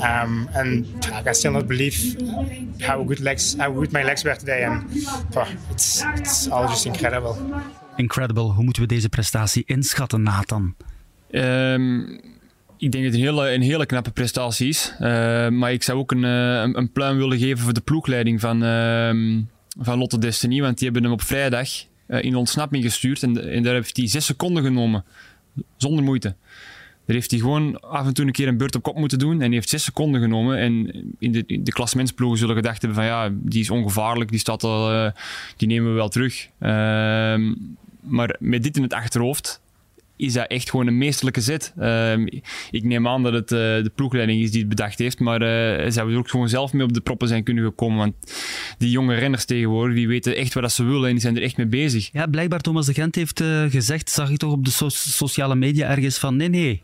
um, 0.00 0.48
and 0.54 0.86
I 1.12 1.22
can 1.22 1.34
still 1.34 1.52
not 1.52 1.66
believe 1.66 2.16
how 2.80 3.04
good 3.06 3.20
legs, 3.20 3.56
how 3.58 3.72
good 3.72 3.92
my 3.92 4.02
legs 4.02 4.22
were 4.22 4.36
today, 4.36 4.64
and 4.64 4.84
oh, 5.36 5.48
it's 5.70 6.02
it's 6.16 6.50
all 6.50 6.66
just 6.66 6.86
incredible. 6.86 7.36
Incredible. 7.96 8.52
Hoe 8.52 8.64
moeten 8.64 8.82
we 8.82 8.88
deze 8.88 9.08
prestatie 9.08 9.62
inschatten, 9.66 10.22
Nathan? 10.22 10.74
Ehm, 11.30 12.00
ik 12.78 12.92
denk 12.92 13.04
dat 13.04 13.12
het 13.12 13.14
een 13.14 13.20
hele, 13.20 13.52
een 13.52 13.62
hele 13.62 13.86
knappe 13.86 14.10
prestatie 14.10 14.68
is. 14.68 14.94
Eh, 14.98 15.48
maar 15.48 15.72
ik 15.72 15.82
zou 15.82 15.98
ook 15.98 16.12
een, 16.12 16.24
eh, 16.24 16.60
een, 16.60 16.78
een 16.78 16.92
pluim 16.92 17.16
willen 17.16 17.38
geven 17.38 17.64
voor 17.64 17.72
de 17.72 17.80
ploegleiding 17.80 18.40
van, 18.40 18.62
ehm, 18.62 19.42
van 19.78 19.98
Lotte 19.98 20.18
Destiny. 20.18 20.60
Want 20.60 20.78
die 20.78 20.84
hebben 20.84 21.02
hem 21.02 21.12
op 21.12 21.22
vrijdag 21.22 21.68
eh, 22.06 22.22
in 22.22 22.34
ontsnapping 22.34 22.84
gestuurd. 22.84 23.22
En, 23.22 23.52
en 23.52 23.62
daar 23.62 23.74
heeft 23.74 23.96
hij 23.96 24.08
zes 24.08 24.24
seconden 24.24 24.62
genomen. 24.62 25.04
Zonder 25.76 26.04
moeite. 26.04 26.36
Daar 27.06 27.16
heeft 27.16 27.30
hij 27.30 27.40
gewoon 27.40 27.80
af 27.80 28.06
en 28.06 28.14
toe 28.14 28.26
een 28.26 28.32
keer 28.32 28.48
een 28.48 28.56
beurt 28.56 28.74
op 28.74 28.82
kop 28.82 28.96
moeten 28.96 29.18
doen. 29.18 29.40
En 29.40 29.46
die 29.46 29.54
heeft 29.54 29.68
zes 29.68 29.84
seconden 29.84 30.20
genomen. 30.20 30.58
En 30.58 31.04
in 31.18 31.32
de, 31.32 31.44
in 31.46 31.64
de 31.64 31.72
klassementsploegen 31.72 32.38
zullen 32.38 32.56
gedacht 32.56 32.82
hebben 32.82 32.98
van 32.98 33.06
ja, 33.06 33.30
die 33.32 33.60
is 33.60 33.70
ongevaarlijk. 33.70 34.30
Die, 34.30 34.38
staat 34.38 34.64
al, 34.64 34.92
eh, 34.92 35.10
die 35.56 35.68
nemen 35.68 35.90
we 35.90 35.94
wel 35.94 36.08
terug. 36.08 36.48
Ehm, 36.58 37.54
maar 38.00 38.36
met 38.38 38.62
dit 38.62 38.76
in 38.76 38.82
het 38.82 38.92
achterhoofd 38.92 39.62
is 40.16 40.32
dat 40.32 40.46
echt 40.46 40.70
gewoon 40.70 40.86
een 40.86 40.98
meesterlijke 40.98 41.40
zet. 41.40 41.72
Ehm, 41.78 42.26
ik 42.70 42.84
neem 42.84 43.08
aan 43.08 43.22
dat 43.22 43.32
het 43.32 43.52
eh, 43.52 43.58
de 43.58 43.90
ploegleiding 43.94 44.42
is 44.42 44.50
die 44.50 44.60
het 44.60 44.68
bedacht 44.68 44.98
heeft, 44.98 45.20
maar 45.20 45.42
uh, 45.42 45.48
ze 45.90 45.94
hebben 45.94 46.12
er 46.12 46.18
ook 46.18 46.30
gewoon 46.30 46.48
zelf 46.48 46.72
mee 46.72 46.86
op 46.86 46.92
de 46.92 47.00
proppen 47.00 47.28
zijn 47.28 47.44
kunnen 47.44 47.64
gekomen. 47.64 47.98
Want 47.98 48.14
die 48.78 48.90
jonge 48.90 49.14
renners 49.14 49.44
tegenwoordig, 49.44 49.96
die 49.96 50.08
weten 50.08 50.36
echt 50.36 50.54
wat 50.54 50.72
ze 50.72 50.84
willen 50.84 51.06
en 51.06 51.12
die 51.12 51.20
zijn 51.20 51.36
er 51.36 51.42
echt 51.42 51.56
mee 51.56 51.66
bezig. 51.66 52.08
Ja, 52.12 52.26
blijkbaar 52.26 52.60
Thomas 52.60 52.86
de 52.86 52.94
Gent 52.94 53.14
heeft 53.14 53.42
gezegd, 53.68 54.10
zag 54.10 54.30
ik 54.30 54.36
toch 54.36 54.52
op 54.52 54.64
de 54.64 54.70
so 54.70 54.88
sociale 54.88 55.54
media 55.54 55.90
ergens 55.90 56.18
van 56.18 56.36
nee, 56.36 56.48
nee. 56.48 56.82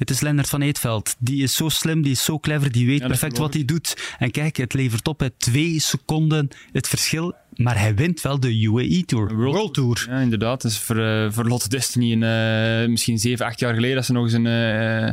Het 0.00 0.10
is 0.10 0.20
Lennart 0.20 0.48
van 0.48 0.62
Eetveld. 0.62 1.16
Die 1.18 1.42
is 1.42 1.54
zo 1.54 1.68
slim, 1.68 2.02
die 2.02 2.12
is 2.12 2.24
zo 2.24 2.38
clever, 2.38 2.72
die 2.72 2.86
weet 2.86 3.00
ja, 3.00 3.06
perfect 3.06 3.38
wat 3.38 3.54
hij 3.54 3.64
doet. 3.64 4.14
En 4.18 4.30
kijk, 4.30 4.56
het 4.56 4.74
levert 4.74 5.08
op 5.08 5.18
bij 5.18 5.30
twee 5.36 5.80
seconden 5.80 6.48
het 6.72 6.88
verschil. 6.88 7.34
Maar 7.54 7.78
hij 7.78 7.94
wint 7.94 8.20
wel 8.20 8.40
de 8.40 8.60
UAE 8.60 9.04
Tour, 9.04 9.34
World, 9.34 9.54
World 9.54 9.74
Tour. 9.74 10.06
Ja, 10.08 10.18
inderdaad. 10.18 10.62
Dus 10.62 10.78
voor, 10.78 10.96
uh, 10.96 11.30
voor 11.30 11.44
Lotte 11.44 11.68
Destiny 11.68 12.12
een, 12.12 12.82
uh, 12.82 12.88
misschien 12.88 13.18
zeven, 13.18 13.46
acht 13.46 13.60
jaar 13.60 13.74
geleden 13.74 13.96
dat 13.96 14.04
ze 14.04 14.12
nog 14.12 14.24
eens 14.24 14.32
een, 14.32 14.46
uh, 14.46 15.12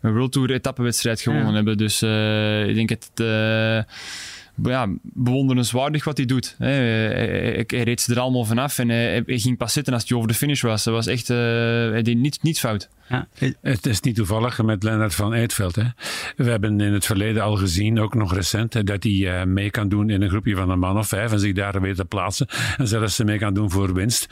een 0.00 0.12
World 0.12 0.32
Tour 0.32 0.50
etappenwedstrijd 0.50 1.20
gewonnen 1.20 1.48
ja. 1.48 1.54
hebben. 1.54 1.76
Dus 1.76 2.02
ik 2.68 2.74
denk 2.74 2.88
dat 2.88 3.10
het 3.14 3.86
ja, 4.62 4.88
bewonderenswaardig 5.02 6.04
wat 6.04 6.16
hij 6.16 6.26
doet. 6.26 6.54
Hè. 6.58 6.70
Hij, 6.70 7.64
hij 7.66 7.82
reed 7.82 8.00
ze 8.00 8.14
er 8.14 8.20
allemaal 8.20 8.44
vanaf 8.44 8.78
en 8.78 8.88
hij, 8.88 9.22
hij, 9.26 9.38
ging 9.38 9.56
pas 9.56 9.72
zitten 9.72 9.94
als 9.94 10.08
hij 10.08 10.16
over 10.16 10.28
de 10.28 10.34
finish 10.34 10.62
was. 10.62 10.84
Dat 10.84 10.94
was 10.94 11.06
echt, 11.06 11.30
uh, 11.30 11.36
hij 11.90 12.02
deed 12.02 12.16
niets, 12.16 12.38
niets 12.40 12.60
fout. 12.60 12.88
Ja. 13.08 13.28
Het 13.60 13.86
is 13.86 14.00
niet 14.00 14.14
toevallig 14.14 14.62
met 14.62 14.82
Lennart 14.82 15.14
van 15.14 15.32
Eetveld. 15.32 15.76
Hè. 15.76 15.84
We 16.36 16.50
hebben 16.50 16.80
in 16.80 16.92
het 16.92 17.06
verleden 17.06 17.42
al 17.42 17.56
gezien, 17.56 18.00
ook 18.00 18.14
nog 18.14 18.34
recent, 18.34 18.86
dat 18.86 19.02
hij 19.02 19.12
uh, 19.12 19.44
mee 19.44 19.70
kan 19.70 19.88
doen 19.88 20.10
in 20.10 20.22
een 20.22 20.28
groepje 20.28 20.56
van 20.56 20.70
een 20.70 20.78
man 20.78 20.98
of 20.98 21.08
vijf 21.08 21.32
en 21.32 21.40
zich 21.40 21.52
daar 21.52 21.80
weer 21.80 21.94
te 21.94 22.04
plaatsen. 22.04 22.46
En 22.76 22.88
zelfs 22.88 23.18
mee 23.18 23.38
kan 23.38 23.54
doen 23.54 23.70
voor 23.70 23.94
winst. 23.94 24.28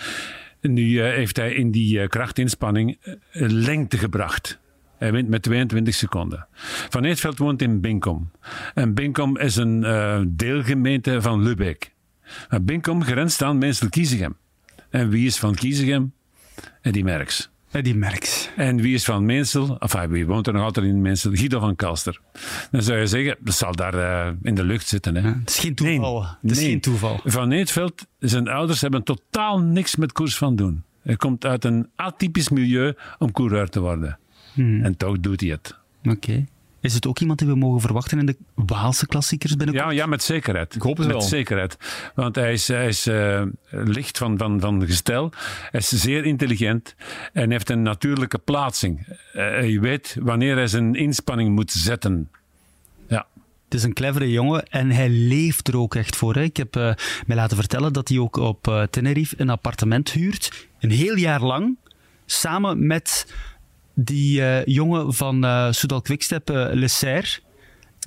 Nu 0.61 0.83
uh, 0.83 1.03
heeft 1.03 1.37
hij 1.37 1.55
in 1.55 1.71
die 1.71 2.09
krachtinspanning 2.09 2.99
lengte 3.33 3.99
gebracht. 3.99 4.59
Hij 4.99 5.13
wint 5.13 5.29
met 5.29 5.43
22 5.43 5.95
seconden. 5.95 6.47
Van 6.89 7.05
Eetveld 7.05 7.39
woont 7.39 7.63
in 7.63 7.81
Binkom. 7.81 8.31
En 8.75 8.95
Binkom 8.95 9.39
is 9.39 9.57
een 9.57 9.83
uh, 9.83 10.21
deelgemeente 10.29 11.23
van 11.23 11.43
Lübeck. 11.43 11.95
Maar 12.51 12.63
Binkom 12.63 13.05
grenst 13.05 13.43
aan 13.43 13.59
Meensel-Kiezegem. 13.59 14.37
En 14.91 15.09
wie 15.09 15.27
is 15.27 15.39
van 15.39 15.55
Kiezegem? 15.55 16.13
Eddie 16.83 17.05
Merckx. 17.05 17.51
Eddie 17.71 17.95
Merckx. 17.95 18.49
En 18.57 18.77
wie 18.77 18.95
is 18.95 19.05
van 19.05 19.25
Meensel? 19.25 19.79
Enfin, 19.79 20.09
wie 20.09 20.27
woont 20.27 20.47
er 20.47 20.53
nog 20.53 20.63
altijd 20.63 20.87
in 20.87 21.03
Meensel? 21.03 21.31
Guido 21.35 21.61
van 21.61 21.77
Kalster. 21.77 22.21
Dan 22.71 22.83
zou 22.83 22.99
je 22.99 23.07
zeggen, 23.07 23.37
dat 23.41 23.55
zal 23.55 23.73
daar 23.73 23.95
uh, 23.95 24.33
in 24.43 24.55
de 24.55 24.65
lucht 24.65 24.87
zitten. 24.87 25.15
Hè? 25.15 25.29
Ja, 25.29 25.39
het 25.39 25.51
is 25.51 25.59
geen 25.59 25.75
toeval. 25.75 26.21
Nee, 26.21 26.29
het 26.43 26.51
is 26.51 26.59
nee. 26.59 26.67
geen 26.67 26.81
toeval. 26.81 27.21
Van 27.25 27.51
Eetveld, 27.51 28.07
zijn 28.19 28.49
ouders 28.49 28.81
hebben 28.81 29.03
totaal 29.03 29.61
niks 29.61 29.97
met 29.97 30.13
koers 30.13 30.37
van 30.37 30.57
doen. 30.57 30.83
Hij 31.03 31.17
komt 31.17 31.45
uit 31.45 31.65
een 31.65 31.89
atypisch 31.97 32.49
milieu 32.49 32.95
om 33.19 33.33
coureur 33.33 33.69
te 33.69 33.81
worden. 33.81 34.19
Hmm. 34.57 34.85
En 34.85 34.97
toch 34.97 35.21
doet 35.21 35.41
hij 35.41 35.51
het. 35.51 35.77
Oké. 36.05 36.11
Okay. 36.11 36.47
Is 36.81 36.95
het 36.95 37.07
ook 37.07 37.19
iemand 37.19 37.39
die 37.39 37.49
we 37.49 37.55
mogen 37.55 37.81
verwachten 37.81 38.19
in 38.19 38.27
de 38.27 38.37
Waalse 38.55 39.07
klassiekers 39.07 39.57
binnenkort? 39.57 39.91
Ja, 39.91 39.93
ja 39.93 40.07
met 40.07 40.23
zekerheid. 40.23 40.75
Ik 40.75 40.83
hoop 40.83 40.97
het 40.97 41.07
met 41.07 41.15
wel. 41.15 41.21
Met 41.21 41.31
zekerheid. 41.31 41.77
Want 42.15 42.35
hij 42.37 42.53
is, 42.53 42.69
hij 42.69 42.89
is 42.89 43.07
uh, 43.07 43.43
licht 43.71 44.19
van, 44.19 44.39
van, 44.39 44.61
van 44.61 44.87
gestel. 44.87 45.33
Hij 45.71 45.81
is 45.81 45.89
zeer 45.89 46.25
intelligent. 46.25 46.95
En 47.33 47.51
heeft 47.51 47.71
een 47.71 47.83
natuurlijke 47.83 48.39
plaatsing. 48.39 49.07
Uh, 49.09 49.15
hij 49.33 49.81
weet 49.81 50.17
wanneer 50.21 50.57
hij 50.57 50.67
zijn 50.67 50.95
inspanning 50.95 51.55
moet 51.55 51.73
zetten. 51.73 52.31
Ja. 53.09 53.27
Het 53.65 53.75
is 53.75 53.83
een 53.83 53.93
clevere 53.93 54.31
jongen 54.31 54.67
en 54.67 54.91
hij 54.91 55.09
leeft 55.09 55.69
er 55.69 55.77
ook 55.77 55.95
echt 55.95 56.17
voor. 56.17 56.35
Hè. 56.35 56.43
Ik 56.43 56.57
heb 56.57 56.77
uh, 56.77 56.93
mij 57.27 57.37
laten 57.37 57.57
vertellen 57.57 57.93
dat 57.93 58.09
hij 58.09 58.19
ook 58.19 58.37
op 58.37 58.69
uh, 58.69 58.83
Tenerife 58.83 59.35
een 59.39 59.51
appartement 59.51 60.13
huurt. 60.13 60.67
Een 60.81 60.91
heel 60.91 61.17
jaar 61.17 61.43
lang. 61.43 61.77
Samen 62.27 62.87
met 62.87 63.35
die 63.99 64.41
uh, 64.41 64.65
jongen 64.65 65.15
van 65.15 65.45
uh, 65.45 65.73
Soudal 65.73 66.01
Quickstep, 66.01 66.51
uh, 66.51 66.67
Le 66.73 66.89
Serre. 66.89 67.39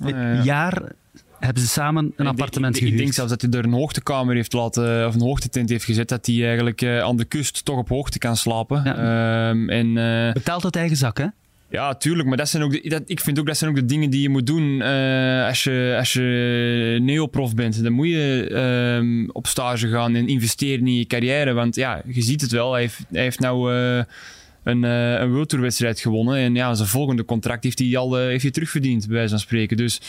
Oh, 0.04 0.08
Een 0.08 0.42
jaar 0.42 0.92
hebben 1.38 1.62
ze 1.62 1.68
samen 1.68 2.04
een 2.16 2.24
ik 2.24 2.30
appartement 2.30 2.74
denk, 2.74 2.74
ik, 2.74 2.80
gehuurd. 2.80 2.92
Ik 2.92 2.98
denk 2.98 3.12
zelfs 3.12 3.30
dat 3.30 3.42
hij 3.42 3.50
er 3.60 3.64
een 3.64 3.72
hoogtekamer 3.72 4.34
heeft 4.34 4.52
laten, 4.52 5.06
of 5.06 5.14
een 5.14 5.20
hoogtetent 5.20 5.68
heeft 5.68 5.84
gezet, 5.84 6.08
dat 6.08 6.26
hij 6.26 6.44
eigenlijk 6.46 6.84
aan 6.84 7.16
de 7.16 7.24
kust 7.24 7.64
toch 7.64 7.76
op 7.76 7.88
hoogte 7.88 8.18
kan 8.18 8.36
slapen. 8.36 8.82
Ja. 8.84 9.48
Um, 9.50 9.68
en, 9.68 9.94
Betaalt 10.32 10.64
uit 10.64 10.76
eigen 10.76 10.96
zak, 10.96 11.18
hè? 11.18 11.26
Ja, 11.70 11.94
tuurlijk. 11.94 12.28
Maar 12.28 12.36
dat 12.36 12.48
zijn 12.48 12.62
ook 12.62 12.72
de, 12.72 12.88
dat, 12.88 13.02
ik 13.06 13.20
vind 13.20 13.38
ook 13.38 13.46
dat 13.46 13.56
zijn 13.56 13.70
ook 13.70 13.76
de 13.76 13.84
dingen 13.84 14.10
die 14.10 14.22
je 14.22 14.28
moet 14.28 14.46
doen 14.46 14.62
uh, 14.62 15.46
als, 15.46 15.64
je, 15.64 15.94
als 15.98 16.12
je 16.12 16.98
neoprof 17.02 17.54
bent. 17.54 17.82
Dan 17.82 17.92
moet 17.92 18.08
je 18.08 18.50
um, 18.98 19.30
op 19.30 19.46
stage 19.46 19.88
gaan 19.88 20.14
en 20.14 20.28
investeren 20.28 20.86
in 20.86 20.94
je 20.94 21.06
carrière. 21.06 21.52
Want 21.52 21.74
ja, 21.74 22.02
je 22.06 22.22
ziet 22.22 22.40
het 22.40 22.50
wel. 22.50 22.72
Hij 22.72 22.80
heeft, 22.80 22.98
hij 23.10 23.22
heeft 23.22 23.40
nou... 23.40 23.74
Uh, 23.74 24.02
een, 24.62 24.82
uh, 24.82 25.20
een 25.20 25.30
World 25.30 25.48
Tour 25.48 25.64
wedstrijd 25.64 26.00
gewonnen. 26.00 26.36
En 26.36 26.54
ja, 26.54 26.74
zijn 26.74 26.88
volgende 26.88 27.24
contract 27.24 27.64
heeft 27.64 27.78
hij 27.78 27.96
al 27.96 28.20
uh, 28.20 28.26
heeft 28.26 28.42
hij 28.42 28.50
terugverdiend, 28.50 29.06
bij 29.06 29.16
wijze 29.16 29.30
van 29.30 29.38
spreken. 29.38 29.76
Dus 29.76 30.00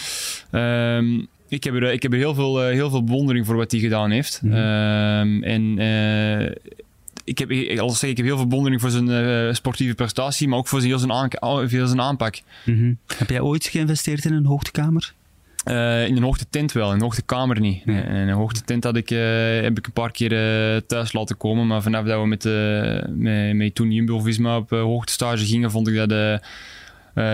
um, 0.52 1.28
ik, 1.47 1.64
heb 1.64 1.74
er, 1.74 1.91
ik 1.91 2.02
heb 2.02 2.12
er 2.12 2.18
heel 2.18 2.34
veel, 2.34 2.68
uh, 2.68 2.74
heel 2.74 2.89
veel 2.89 3.04
bewondering 3.04 3.45
voor 3.45 3.56
wat 3.56 3.72
hij 3.72 3.80
gedaan 3.80 4.12
heeft. 4.12 4.39
Mm 4.41 4.52
-hmm. 4.52 4.60
um, 4.60 5.43
en 5.43 5.80
ik 7.24 7.38
heb, 7.38 7.52
ik, 7.52 7.82
zeg, 7.86 8.10
ik 8.10 8.18
heb 8.18 8.26
heel 8.26 8.38
veel 8.38 8.47
bewondering 8.47 8.82
voor 8.82 8.89
zijn 8.89 9.56
sportieve 9.56 9.95
prestatie, 9.95 10.47
maar 10.47 10.58
ook 10.58 10.68
voor 10.68 10.80
zijn, 10.80 10.91
heel 11.70 11.88
zijn, 11.88 12.02
aanpak. 12.02 12.41
Mm 12.66 12.78
-hmm. 12.78 12.97
Heb 13.18 13.30
jij 13.30 13.41
ooit 13.41 13.66
geïnvesteerd 13.66 14.26
in 14.26 14.34
een 14.34 14.45
hoogtekamer? 14.45 15.14
Uh, 15.70 16.07
in 16.07 16.18
een 16.18 16.24
hoogtetent 16.24 16.72
wel, 16.72 16.89
in 16.89 16.95
een 16.95 17.01
hoogtekamer 17.01 17.59
niet. 17.59 17.86
Nee. 17.86 18.03
In 18.03 18.16
een 18.16 18.30
hoogtetent 18.30 18.84
had 18.84 18.95
ik, 18.95 19.12
uh, 19.12 19.20
heb 19.62 19.78
ik 19.78 19.86
een 19.86 19.93
paar 19.93 20.12
keer 20.12 20.32
uh, 20.32 20.82
thuis 20.88 21.14
laten 21.14 21.38
komen, 21.38 21.68
maar 21.68 21.82
vanaf 21.82 22.05
dat 22.05 22.22
we 22.22 22.28
met, 22.28 22.43
met, 23.18 23.55
met 23.55 23.76
toen 23.76 23.91
Jumbo-Visma 23.91 24.57
op 24.57 24.70
hoogtestage 24.70 25.45
gingen, 25.45 25.72
vond 25.72 25.88
ik 25.88 25.95
dat 25.95 26.41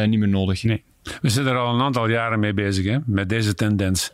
niet 0.08 0.20
meer 0.20 0.28
nodig. 0.28 0.64
Nee. 0.64 0.84
We 1.22 1.30
zitten 1.30 1.54
er 1.54 1.60
al 1.60 1.74
een 1.74 1.82
aantal 1.82 2.08
jaren 2.10 2.40
mee 2.40 2.54
bezig, 2.54 2.86
hè, 2.86 2.98
met 3.06 3.30
deze 3.30 3.54
tendens. 3.54 4.12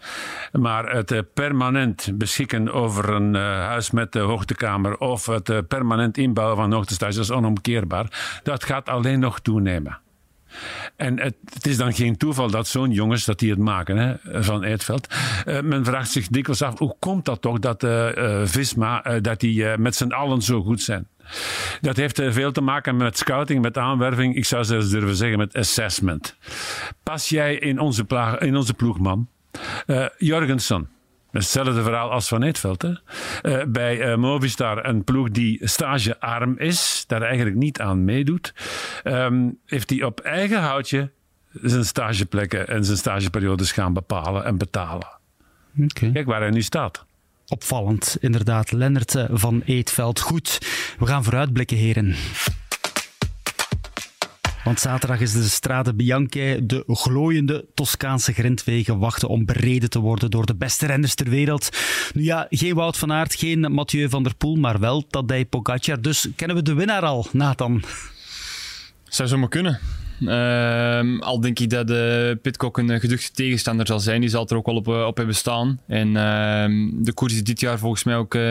Maar 0.52 0.96
het 0.96 1.34
permanent 1.34 2.12
beschikken 2.14 2.74
over 2.74 3.10
een 3.10 3.36
huis 3.36 3.92
met 3.92 4.12
de 4.12 4.20
hoogtekamer 4.20 4.98
of 4.98 5.26
het 5.26 5.68
permanent 5.68 6.18
inbouwen 6.18 6.58
van 6.58 6.74
hoogtestages 6.74 7.18
is 7.18 7.32
onomkeerbaar. 7.32 8.40
Dat 8.44 8.64
gaat 8.64 8.90
alleen 8.90 9.20
nog 9.20 9.40
toenemen. 9.40 9.98
En 10.96 11.20
het, 11.20 11.36
is 11.62 11.78
dan 11.78 11.94
geen 11.94 12.18
toeval 12.18 12.52
dat 12.52 12.68
zo'n 12.68 12.92
jongens 12.92 13.26
dat 13.26 13.40
die 13.40 13.50
het 13.50 13.60
maken 13.60 13.98
hè, 13.98 14.44
van 14.44 14.64
Eidveld. 14.64 15.08
Uh, 15.46 15.62
men 15.62 15.86
vraagt 15.86 16.12
zich 16.12 16.28
dikwijls 16.28 16.62
af, 16.62 16.80
hoe 16.80 16.96
komt 17.00 17.26
dat 17.26 17.42
toch 17.42 17.60
dat 17.60 17.84
uh, 17.84 18.42
Visma, 18.44 19.20
dat 19.22 19.40
die 19.40 19.78
met 19.78 19.96
z'n 19.96 20.12
allen 20.12 20.42
zo 20.42 20.62
goed 20.62 20.82
zijn? 20.82 21.08
Dat 21.82 21.98
heeft 21.98 22.22
veel 22.28 22.52
te 22.52 22.62
maken 22.62 22.98
met 22.98 23.18
scouting, 23.18 23.62
met 23.62 23.78
aanwerving. 23.78 24.36
Ik 24.36 24.46
zou 24.46 24.64
zelfs 24.64 24.90
durven 24.90 25.16
zeggen 25.16 25.38
met 25.38 25.56
assessment. 25.56 26.36
Pas 27.04 27.30
jij 27.30 27.56
in 27.56 27.80
onze, 27.80 28.06
in 28.40 28.56
onze 28.56 28.74
ploeg, 28.74 29.00
man? 29.00 29.28
Jorgensen, 30.18 30.90
Hetzelfde 31.42 31.84
verhaal 31.84 32.12
als 32.12 32.28
Van 32.28 32.44
Eetveld. 32.44 32.82
Hè? 32.82 32.90
Uh, 33.44 33.66
bij 33.68 34.12
uh, 34.12 34.16
Movistar, 34.16 34.86
een 34.86 35.04
ploeg 35.04 35.30
die 35.30 35.60
stagearm 35.68 36.58
is, 36.58 37.04
daar 37.08 37.22
eigenlijk 37.22 37.56
niet 37.56 37.80
aan 37.80 38.04
meedoet, 38.04 38.54
um, 39.04 39.60
heeft 39.66 39.90
hij 39.90 40.04
op 40.04 40.20
eigen 40.20 40.60
houtje 40.60 41.12
zijn 41.62 41.86
stageplekken 41.86 42.68
en 42.68 42.86
zijn 42.86 42.98
stageperiodes 42.98 43.72
gaan 43.72 43.94
bepalen 43.94 44.46
en 44.46 44.58
betalen. 44.58 45.08
Okay. 45.82 46.12
Kijk 46.12 46.26
waar 46.26 46.42
hij 46.42 46.50
nu 46.50 46.62
staat. 46.62 47.06
Opvallend, 47.48 48.18
inderdaad. 48.20 48.72
Lennart 48.72 49.16
eh, 49.16 49.26
van 49.32 49.62
Eetveld. 49.66 50.20
Goed, 50.20 50.60
we 51.00 51.06
gaan 51.06 51.24
vooruitblikken, 51.24 51.78
heren. 51.78 52.16
Want 54.64 54.80
zaterdag 54.80 55.20
is 55.20 55.34
de 55.34 55.44
Strade 55.44 55.94
Bianche, 55.94 56.60
de 56.64 56.84
glooiende 56.88 57.66
Toscaanse 57.74 58.34
grindwegen, 58.34 59.00
wachten 59.00 59.28
om 59.28 59.46
bereden 59.46 59.90
te 59.90 60.00
worden 60.00 60.32
door 60.32 60.46
de 60.46 60.56
beste 60.56 60.86
renners 60.86 61.16
ter 61.16 61.30
wereld. 61.30 61.70
Nu 62.14 62.24
ja, 62.24 62.48
geen 62.50 62.76
Wout 62.76 62.98
van 62.98 63.12
Aert, 63.12 63.36
geen 63.36 63.60
Mathieu 63.60 64.10
van 64.10 64.24
der 64.24 64.36
Poel, 64.36 64.56
maar 64.56 64.80
wel 64.80 65.08
Tadej 65.08 65.46
Pogacar. 65.46 66.02
Dus 66.02 66.28
kennen 66.36 66.58
we 66.58 66.64
de 66.64 66.74
winnaar 66.74 67.02
al, 67.02 67.28
Nathan? 67.32 67.84
Zou 69.04 69.30
zomaar 69.30 69.50
kunnen. 69.50 69.80
Uh, 70.20 71.20
al 71.20 71.40
denk 71.40 71.60
ik 71.60 71.70
dat 71.70 71.88
de 71.88 72.40
Pitcock 72.42 72.78
een 72.78 73.00
geduchte 73.00 73.32
tegenstander 73.32 73.88
zal 73.88 74.00
zijn. 74.00 74.22
Die 74.22 74.30
zal 74.30 74.48
er 74.48 74.56
ook 74.56 74.66
wel 74.66 74.76
op, 74.76 74.88
eh, 74.88 75.06
op 75.06 75.18
hebben 75.18 75.36
staan. 75.36 75.80
En 75.88 76.08
uh, 76.08 77.04
de 77.04 77.14
koers 77.14 77.34
is 77.34 77.44
dit 77.44 77.60
jaar 77.60 77.80
volgens 77.80 78.04
mij 78.04 78.16
ook 78.16 78.36
uh, 78.36 78.42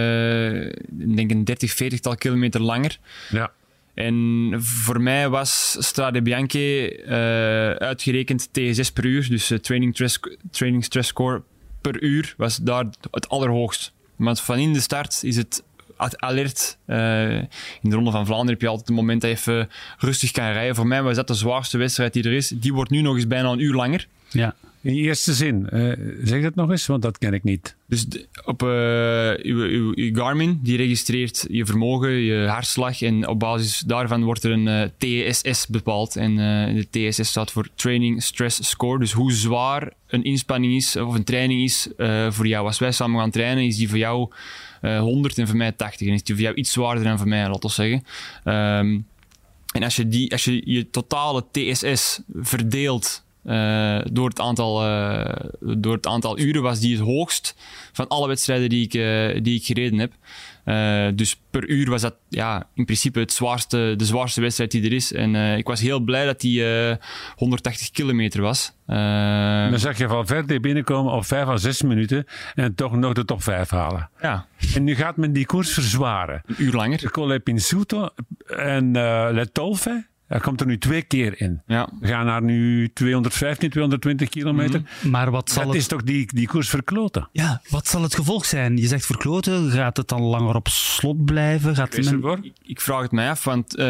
denk 1.14 1.30
een 1.30 1.44
30, 1.44 1.72
40 1.72 2.00
tal 2.00 2.14
kilometer 2.14 2.60
langer. 2.60 2.98
Ja. 3.30 3.52
En 3.94 4.52
voor 4.58 5.00
mij 5.00 5.28
was 5.28 5.76
Strade 5.78 6.22
Bianche 6.22 6.98
uh, 7.04 7.86
uitgerekend 7.86 8.48
TSS 8.52 8.92
per 8.92 9.04
uur, 9.04 9.28
dus 9.28 9.50
uh, 9.50 9.58
training, 9.58 9.94
stress, 9.94 10.20
training 10.50 10.84
stress 10.84 11.08
score 11.08 11.42
per 11.80 12.02
uur, 12.02 12.34
was 12.36 12.56
daar 12.56 12.86
het 13.10 13.28
allerhoogst. 13.28 13.92
Want 14.16 14.40
van 14.40 14.58
in 14.58 14.72
de 14.72 14.80
start 14.80 15.20
is 15.22 15.36
het 15.36 15.62
alert. 15.96 16.78
Uh, 16.86 17.36
in 17.36 17.48
de 17.82 17.94
Ronde 17.94 18.10
van 18.10 18.26
Vlaanderen 18.26 18.52
heb 18.52 18.60
je 18.60 18.68
altijd 18.68 18.88
het 18.88 18.96
moment 18.96 19.20
dat 19.20 19.30
je 19.30 19.36
even 19.36 19.68
rustig 19.98 20.30
kan 20.30 20.52
rijden. 20.52 20.74
Voor 20.74 20.86
mij 20.86 21.02
was 21.02 21.16
dat 21.16 21.26
de 21.26 21.34
zwaarste 21.34 21.78
wedstrijd 21.78 22.12
die 22.12 22.24
er 22.24 22.32
is. 22.32 22.48
Die 22.48 22.74
wordt 22.74 22.90
nu 22.90 23.00
nog 23.00 23.14
eens 23.14 23.26
bijna 23.26 23.50
een 23.50 23.62
uur 23.62 23.74
langer. 23.74 24.06
Ja. 24.28 24.54
In 24.82 24.94
eerste 24.94 25.32
zin, 25.32 25.68
uh, 25.72 25.92
zeg 26.22 26.42
het 26.42 26.54
nog 26.54 26.70
eens, 26.70 26.86
want 26.86 27.02
dat 27.02 27.18
ken 27.18 27.32
ik 27.32 27.42
niet. 27.42 27.76
Dus 27.86 28.06
op 28.44 28.62
uh, 28.62 28.68
Garmin, 30.14 30.60
die 30.62 30.76
registreert 30.76 31.46
je 31.50 31.66
vermogen, 31.66 32.10
je 32.10 32.46
hartslag 32.46 33.02
en 33.02 33.28
op 33.28 33.38
basis 33.38 33.78
daarvan 33.78 34.24
wordt 34.24 34.44
er 34.44 34.50
een 34.50 34.66
uh, 34.66 35.30
TSS 35.30 35.66
bepaald. 35.66 36.16
En 36.16 36.36
de 36.74 36.86
TSS 36.90 37.28
staat 37.28 37.52
voor 37.52 37.68
Training 37.74 38.22
Stress 38.22 38.68
Score. 38.68 38.98
Dus 38.98 39.12
hoe 39.12 39.32
zwaar 39.32 39.92
een 40.06 40.24
inspanning 40.24 40.74
is 40.74 40.96
of 40.96 41.14
een 41.14 41.24
training 41.24 41.62
is 41.62 41.88
voor 42.28 42.46
jou. 42.46 42.66
Als 42.66 42.78
wij 42.78 42.92
samen 42.92 43.20
gaan 43.20 43.30
trainen, 43.30 43.64
is 43.64 43.76
die 43.76 43.88
voor 43.88 43.98
jou 43.98 44.30
100 44.80 45.38
en 45.38 45.46
voor 45.46 45.56
mij 45.56 45.72
80. 45.72 46.08
En 46.08 46.14
is 46.14 46.22
die 46.22 46.34
voor 46.34 46.44
jou 46.44 46.56
iets 46.56 46.72
zwaarder 46.72 47.04
dan 47.04 47.18
voor 47.18 47.28
mij, 47.28 47.48
laten 47.48 47.68
we 47.68 47.74
zeggen. 47.74 48.04
Um, 48.44 49.06
en 49.72 49.82
als 49.82 49.96
je, 49.96 50.08
die, 50.08 50.32
als 50.32 50.44
je 50.44 50.62
je 50.64 50.90
totale 50.90 51.44
TSS 51.50 52.20
verdeelt 52.34 53.24
uh, 53.44 54.00
door, 54.12 54.28
het 54.28 54.40
aantal, 54.40 54.86
uh, 54.86 55.34
door 55.60 55.94
het 55.94 56.06
aantal 56.06 56.38
uren 56.38 56.62
was 56.62 56.80
die 56.80 56.96
het 56.96 57.04
hoogst 57.06 57.56
van 57.92 58.08
alle 58.08 58.28
wedstrijden 58.28 58.68
die 58.68 58.84
ik, 58.84 58.94
uh, 58.94 59.42
die 59.42 59.56
ik 59.56 59.64
gereden 59.64 59.98
heb. 59.98 60.12
dus 61.16 61.40
per 61.50 61.68
uur 61.68 61.90
was 61.90 62.00
dat 62.02 62.14
ja, 62.28 62.68
in 62.74 62.84
principe 62.84 63.20
het 63.20 63.32
zwaarste, 63.32 63.94
de 63.96 64.04
zwaarste 64.04 64.40
wedstrijd 64.40 64.70
die 64.70 64.84
er 64.84 64.92
is. 64.92 65.12
En 65.12 65.34
ik 65.58 65.66
was 65.66 65.80
heel 65.80 66.00
blij 66.00 66.24
dat 66.24 66.40
die 66.40 66.64
180 67.36 67.90
kilometer 67.90 68.40
was. 68.40 68.72
Dan 68.86 69.78
zag 69.78 69.98
je 69.98 70.08
van 70.08 70.26
verder 70.26 70.60
binnenkomen 70.60 71.12
op 71.12 71.24
5 71.24 71.46
à 71.46 71.56
6 71.56 71.82
minuten 71.82 72.26
en 72.54 72.74
toch 72.74 72.96
nog 72.96 73.12
de 73.12 73.24
top 73.24 73.42
5 73.42 73.70
halen. 73.70 74.10
Ja. 74.20 74.46
En 74.74 74.84
nu 74.84 74.94
gaat 74.94 75.16
men 75.16 75.32
die 75.32 75.46
koers 75.46 75.72
verzwaren. 75.72 76.42
Een 76.46 76.54
uur 76.58 76.72
langer. 76.72 77.10
Colle 77.10 77.38
Pinsuto 77.38 78.08
en 78.46 78.92
Le 79.32 79.48
Tolfe 79.52 80.10
hij 80.32 80.40
komt 80.40 80.60
er 80.60 80.66
nu 80.66 80.78
twee 80.78 81.02
keer 81.02 81.40
in. 81.40 81.62
Ja. 81.66 81.88
We 82.00 82.06
gaan 82.06 82.26
naar 82.26 82.42
nu 82.42 82.90
215, 82.92 83.70
220 83.70 84.28
kilometer. 84.28 84.80
Mm 84.80 84.86
-hmm. 85.00 85.10
Maar 85.10 85.30
wat 85.30 85.50
zal 85.50 85.62
dat 85.62 85.72
het... 85.72 85.82
is 85.82 85.88
toch 85.88 86.02
die, 86.02 86.28
die 86.34 86.46
koers 86.46 86.68
verkloten? 86.68 87.28
Ja, 87.32 87.62
wat 87.68 87.86
zal 87.86 88.02
het 88.02 88.14
gevolg 88.14 88.44
zijn? 88.44 88.76
Je 88.76 88.86
zegt 88.86 89.06
verkloten, 89.06 89.70
gaat 89.70 89.96
het 89.96 90.08
dan 90.08 90.22
langer 90.22 90.54
op 90.54 90.68
slot 90.68 91.24
blijven? 91.24 91.74
Gaat 91.74 91.96
men... 91.96 92.44
ik, 92.44 92.52
ik, 92.62 92.80
vraag 92.80 93.02
het 93.02 93.12
mij 93.12 93.30
af, 93.30 93.44
want 93.44 93.72
uh, 93.72 93.84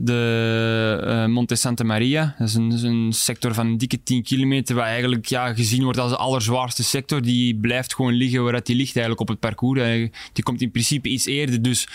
de 0.00 1.00
uh, 1.04 1.26
Monte 1.26 1.54
Santa 1.54 1.84
Maria, 1.84 2.34
dat 2.38 2.48
is 2.48 2.54
een, 2.54 2.72
is 2.72 2.82
een, 2.82 3.12
sector 3.12 3.54
van 3.54 3.66
een 3.66 3.78
dikke 3.78 4.02
10 4.02 4.22
kilometer, 4.22 4.74
waar 4.74 4.86
eigenlijk 4.86 5.26
ja, 5.26 5.54
gezien 5.54 5.84
wordt 5.84 5.98
als 5.98 6.10
de 6.10 6.16
allerzwaarste 6.16 6.84
sector, 6.84 7.22
die 7.22 7.56
blijft 7.56 7.94
gewoon 7.94 8.12
liggen 8.12 8.44
waar 8.44 8.62
die 8.62 8.76
ligt 8.76 8.96
eigenlijk 8.96 9.20
op 9.20 9.28
het 9.28 9.40
parcours. 9.40 9.80
Die 10.32 10.42
komt 10.42 10.60
in 10.60 10.70
principe 10.70 11.08
iets 11.08 11.26
eerder, 11.26 11.62
dus... 11.62 11.88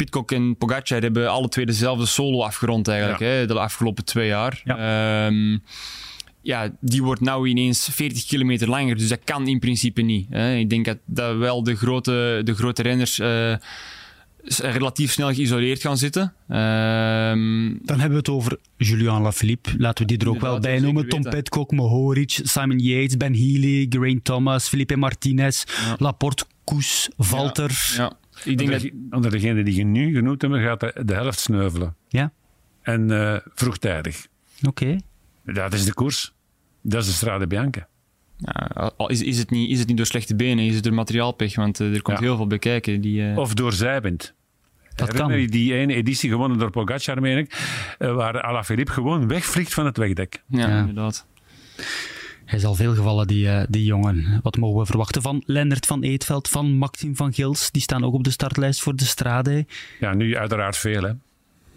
Pitcock 0.00 0.32
en 0.32 0.56
Pogacar 0.56 1.00
hebben 1.00 1.30
alle 1.30 1.48
twee 1.48 1.66
dezelfde 1.66 2.06
solo 2.06 2.42
afgerond 2.42 2.88
eigenlijk, 2.88 3.20
ja. 3.20 3.26
hè, 3.26 3.46
de 3.46 3.58
afgelopen 3.58 4.04
twee 4.04 4.26
jaar. 4.26 4.62
Ja. 4.64 5.26
Um, 5.26 5.62
ja, 6.42 6.70
die 6.80 7.02
wordt 7.02 7.20
nou 7.20 7.48
ineens 7.48 7.88
40 7.92 8.24
kilometer 8.26 8.68
langer, 8.68 8.96
dus 8.96 9.08
dat 9.08 9.20
kan 9.24 9.46
in 9.46 9.58
principe 9.58 10.02
niet. 10.02 10.26
Hè. 10.30 10.54
Ik 10.54 10.70
denk 10.70 10.84
dat, 10.84 10.98
dat 11.04 11.36
wel 11.36 11.62
de 11.62 11.76
grote, 11.76 12.40
de 12.44 12.54
grote 12.54 12.82
renners 12.82 13.18
uh, 13.18 13.54
relatief 14.58 15.12
snel 15.12 15.34
geïsoleerd 15.34 15.80
gaan 15.80 15.98
zitten. 15.98 16.22
Um, 16.48 17.78
Dan 17.82 18.00
hebben 18.00 18.10
we 18.10 18.16
het 18.16 18.28
over 18.28 18.58
Julian 18.76 19.22
Lafilippe, 19.22 19.70
laten 19.78 20.06
we 20.06 20.16
die 20.16 20.26
er 20.26 20.32
ook 20.34 20.40
wel 20.40 20.58
bij 20.60 20.78
noemen. 20.78 21.08
Tom 21.08 21.22
Pitcock, 21.22 21.70
Mohoric, 21.70 22.40
Simon 22.42 22.78
Yates, 22.78 23.16
Ben 23.16 23.34
Healy, 23.34 23.86
Geraint 23.88 24.24
Thomas, 24.24 24.68
Felipe 24.68 24.96
Martinez, 24.96 25.64
ja. 25.66 25.96
Laporte, 25.98 26.44
Koes, 26.64 27.08
Valter. 27.16 27.92
Ja. 27.96 28.18
Ik 28.44 28.58
denk 28.58 28.70
onder, 28.70 28.82
dat... 28.82 28.92
onder 29.10 29.30
degene 29.30 29.62
die 29.62 29.74
je 29.74 29.84
nu 29.84 30.14
genoemd 30.14 30.42
hebben, 30.42 30.62
gaat 30.62 30.80
de, 30.80 31.02
de 31.04 31.14
helft 31.14 31.38
sneuvelen. 31.38 31.96
Ja. 32.08 32.32
En 32.82 33.10
uh, 33.10 33.36
vroegtijdig. 33.54 34.26
Oké. 34.66 34.84
Okay. 35.44 35.54
Dat 35.54 35.72
is 35.72 35.84
de 35.84 35.94
koers. 35.94 36.34
Dat 36.82 37.02
is 37.02 37.08
de 37.08 37.14
Strade 37.14 37.46
Bianca. 37.46 37.88
Ja, 38.36 38.92
is, 39.06 39.22
is, 39.22 39.38
het 39.38 39.50
niet, 39.50 39.70
is 39.70 39.78
het 39.78 39.88
niet 39.88 39.96
door 39.96 40.06
slechte 40.06 40.36
benen, 40.36 40.64
is 40.64 40.74
het 40.74 40.84
door 40.84 40.94
materiaalpech? 40.94 41.56
Want 41.56 41.80
uh, 41.80 41.94
er 41.94 42.02
komt 42.02 42.18
ja. 42.18 42.24
heel 42.24 42.36
veel 42.36 42.46
bij 42.46 42.58
kijken. 42.58 43.00
Die, 43.00 43.22
uh... 43.22 43.38
Of 43.38 43.54
door 43.54 43.72
zijwind. 43.72 44.34
Dat 44.94 45.08
Herinner 45.08 45.30
kan. 45.30 45.40
je 45.40 45.48
die 45.48 45.74
ene 45.74 45.94
editie 45.94 46.30
gewonnen 46.30 46.58
door 46.58 46.70
Pogacar, 46.70 47.20
meen 47.20 47.38
ik, 47.38 47.56
waar 47.98 48.42
Alaphilippe 48.42 48.92
gewoon 48.92 49.28
wegvliegt 49.28 49.74
van 49.74 49.86
het 49.86 49.96
wegdek. 49.96 50.42
Ja, 50.46 50.68
ja. 50.68 50.78
inderdaad. 50.78 51.26
Hij 52.50 52.58
is 52.58 52.64
al 52.64 52.74
veel 52.74 52.94
gevallen, 52.94 53.26
die, 53.26 53.46
uh, 53.46 53.62
die 53.68 53.84
jongen. 53.84 54.40
Wat 54.42 54.56
mogen 54.56 54.80
we 54.80 54.86
verwachten 54.86 55.22
van 55.22 55.42
Lennart 55.46 55.86
van 55.86 56.02
Eetveld, 56.02 56.48
van 56.48 56.72
Maxim 56.72 57.16
van 57.16 57.32
Gils? 57.32 57.70
Die 57.70 57.82
staan 57.82 58.04
ook 58.04 58.14
op 58.14 58.24
de 58.24 58.30
startlijst 58.30 58.82
voor 58.82 58.96
de 58.96 59.04
Strade. 59.04 59.66
Ja, 60.00 60.14
nu 60.14 60.36
uiteraard 60.36 60.76
veel, 60.76 61.02
hè. 61.02 61.12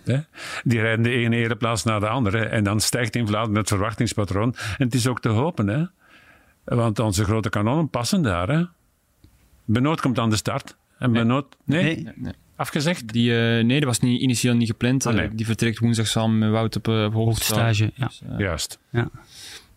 hè? 0.03 0.19
Die 0.63 0.79
rijden 0.79 1.03
de 1.03 1.09
ene 1.09 1.35
ereplaats 1.35 1.83
naar 1.83 1.99
de 1.99 2.07
andere. 2.07 2.37
En 2.45 2.63
dan 2.63 2.79
stijgt 2.79 3.15
in 3.15 3.27
Vlaanderen 3.27 3.57
het 3.59 3.67
verwachtingspatroon. 3.67 4.55
En 4.77 4.85
het 4.85 4.95
is 4.95 5.07
ook 5.07 5.21
te 5.21 5.29
hopen, 5.29 5.67
hè. 5.67 5.83
Want 6.63 6.99
onze 6.99 7.23
grote 7.23 7.49
kanonnen 7.49 7.89
passen 7.89 8.21
daar, 8.21 8.49
hè. 8.49 8.63
Benoot 9.65 10.01
komt 10.01 10.19
aan 10.19 10.29
de 10.29 10.35
start. 10.35 10.75
En 10.99 11.11
Nee. 11.11 11.21
Benoot... 11.21 11.55
Nee? 11.63 11.83
Nee, 11.83 12.13
nee. 12.15 12.33
Afgezegd? 12.55 13.13
Die, 13.13 13.29
uh, 13.29 13.63
nee, 13.63 13.79
dat 13.79 13.83
was 13.83 13.99
niet, 13.99 14.21
initieel 14.21 14.55
niet 14.55 14.67
gepland. 14.67 15.05
Ah, 15.05 15.13
nee. 15.13 15.25
Uh, 15.25 15.31
die 15.35 15.45
vertrekt 15.45 15.79
woensdag 15.79 16.07
samen 16.07 16.37
met 16.37 16.49
Wout 16.49 16.75
op, 16.75 16.87
uh, 16.87 17.03
op 17.03 17.13
Hoogtestage, 17.13 17.91
ja. 17.95 18.07
Dus, 18.07 18.21
uh, 18.31 18.39
Juist. 18.39 18.79
ja. 18.89 19.09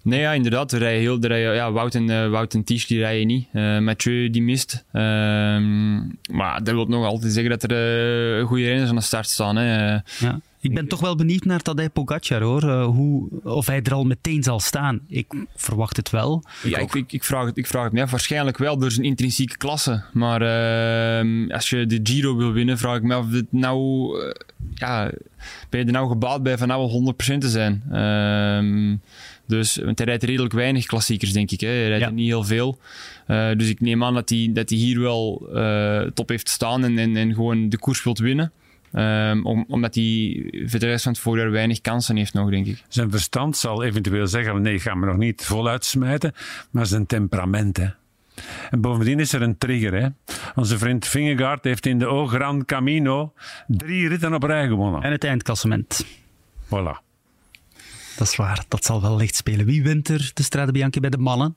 Nee, 0.06 0.20
ja, 0.20 0.32
inderdaad. 0.32 0.72
Er 0.72 0.78
rijden 0.78 1.00
heel, 1.00 1.20
er 1.20 1.28
rijden, 1.28 1.54
ja, 1.54 1.72
Wout 1.72 1.94
en, 1.94 2.08
uh, 2.08 2.28
Wout 2.28 2.54
en 2.54 2.64
Ties 2.64 2.86
die 2.86 2.98
rijden 2.98 3.26
niet. 3.26 3.46
Uh, 3.52 3.78
Mathieu 3.78 4.30
die 4.30 4.42
mist. 4.42 4.84
Um, 4.92 6.18
maar 6.30 6.64
dat 6.64 6.74
wil 6.74 6.86
nog 6.86 7.04
altijd 7.04 7.32
zeggen 7.32 7.58
dat 7.58 7.70
er 7.70 8.38
uh, 8.40 8.46
goede 8.46 8.64
renners 8.64 8.90
aan 8.90 8.96
de 8.96 9.02
start 9.02 9.28
staan. 9.28 9.56
Hè. 9.56 9.92
Ja. 10.18 10.40
Ik 10.60 10.74
ben 10.74 10.88
toch 10.88 11.00
wel 11.00 11.16
benieuwd 11.16 11.44
naar 11.44 11.60
Tadej 11.60 11.90
Pogacar, 11.90 12.42
hoor. 12.42 12.64
Uh, 12.64 12.84
hoe, 12.84 13.28
of 13.42 13.66
hij 13.66 13.82
er 13.82 13.94
al 13.94 14.04
meteen 14.04 14.42
zal 14.42 14.60
staan. 14.60 15.00
Ik 15.08 15.32
verwacht 15.56 15.96
het 15.96 16.10
wel. 16.10 16.44
Ja, 16.62 16.78
ik, 16.78 16.94
ik, 16.94 17.12
ik, 17.12 17.24
vraag 17.24 17.44
het, 17.44 17.56
ik 17.56 17.66
vraag 17.66 17.84
het 17.84 17.92
me 17.92 18.02
af. 18.02 18.10
Waarschijnlijk 18.10 18.58
wel 18.58 18.78
door 18.78 18.90
zijn 18.90 19.06
intrinsieke 19.06 19.56
klasse. 19.56 20.02
Maar 20.12 20.42
uh, 20.42 21.50
als 21.54 21.70
je 21.70 21.86
de 21.86 22.00
Giro 22.02 22.36
wil 22.36 22.52
winnen, 22.52 22.78
vraag 22.78 22.96
ik 22.96 23.02
me 23.02 23.14
af 23.14 23.24
of 23.24 23.30
dit 23.30 23.46
nou... 23.50 24.08
Uh, 24.18 24.30
ja, 24.74 25.10
ben 25.68 25.80
je 25.80 25.86
er 25.86 25.92
nou 25.92 26.08
gebaat 26.08 26.42
bij 26.42 26.58
van 26.58 26.68
nou 26.68 26.90
wel 26.90 27.14
100% 27.34 27.38
te 27.38 27.48
zijn? 27.48 27.82
Um, 29.48 29.56
dus, 29.58 29.76
want 29.76 29.98
hij 29.98 30.06
rijdt 30.06 30.22
redelijk 30.22 30.52
weinig 30.54 30.86
klassiekers, 30.86 31.32
denk 31.32 31.50
ik. 31.50 31.60
Hè. 31.60 31.68
Hij 31.68 31.86
rijdt 31.86 32.00
Ja. 32.02 32.06
er 32.06 32.12
niet 32.12 32.26
heel 32.26 32.44
veel. 32.44 32.78
Uh, 33.28 33.50
dus 33.56 33.68
ik 33.68 33.80
neem 33.80 34.04
aan 34.04 34.14
dat 34.14 34.28
hij, 34.28 34.50
dat 34.52 34.68
hij 34.68 34.78
hier 34.78 35.00
wel 35.00 35.48
uh, 35.54 36.00
top 36.00 36.28
heeft 36.28 36.48
staan 36.48 36.84
en, 36.84 36.98
en, 36.98 37.16
en 37.16 37.34
gewoon 37.34 37.68
de 37.68 37.78
koers 37.78 38.02
wilt 38.04 38.18
winnen. 38.18 38.52
Ehm, 38.92 39.44
om, 39.44 39.64
omdat 39.68 39.94
hij 39.94 40.44
voor 40.66 40.78
de 40.80 40.86
rest 40.86 41.02
van 41.02 41.12
het 41.12 41.20
voorjaar 41.20 41.50
weinig 41.50 41.80
kansen 41.80 42.16
heeft 42.16 42.32
nog, 42.34 42.50
denk 42.50 42.66
ik. 42.66 42.82
Zijn 42.88 43.10
verstand 43.10 43.56
zal 43.56 43.82
eventueel 43.84 44.26
zeggen: 44.26 44.62
nee, 44.62 44.74
ik 44.74 44.82
ga 44.82 44.94
me 44.94 45.06
nog 45.06 45.16
niet 45.16 45.44
voluit 45.44 45.84
smijten. 45.84 46.32
Maar 46.70 46.86
zijn 46.86 47.06
temperament, 47.06 47.76
hè. 47.76 47.86
En 48.70 48.80
bovendien 48.80 49.20
is 49.20 49.32
er 49.32 49.42
een 49.42 49.58
trigger. 49.58 49.94
Hè. 49.94 50.08
Onze 50.54 50.78
vriend 50.78 51.06
Vingegaard 51.06 51.64
heeft 51.64 51.86
in 51.86 51.98
de 51.98 52.06
O 52.06 52.26
Gran 52.26 52.64
Camino 52.64 53.32
drie 53.66 54.08
ritten 54.08 54.34
op 54.34 54.42
rij 54.42 54.66
gewonnen. 54.66 55.02
En 55.02 55.12
het 55.12 55.24
eindklassement. 55.24 56.06
Voilà. 56.64 57.05
Dat 58.16 58.28
is 58.28 58.36
waar, 58.36 58.64
dat 58.68 58.84
zal 58.84 59.02
wel 59.02 59.16
licht 59.16 59.34
spelen. 59.34 59.66
Wie 59.66 59.82
wint 59.82 60.08
er 60.08 60.30
de 60.34 60.42
Strade 60.42 60.72
Bianchi 60.72 61.00
bij 61.00 61.10
de 61.10 61.18
mannen? 61.18 61.56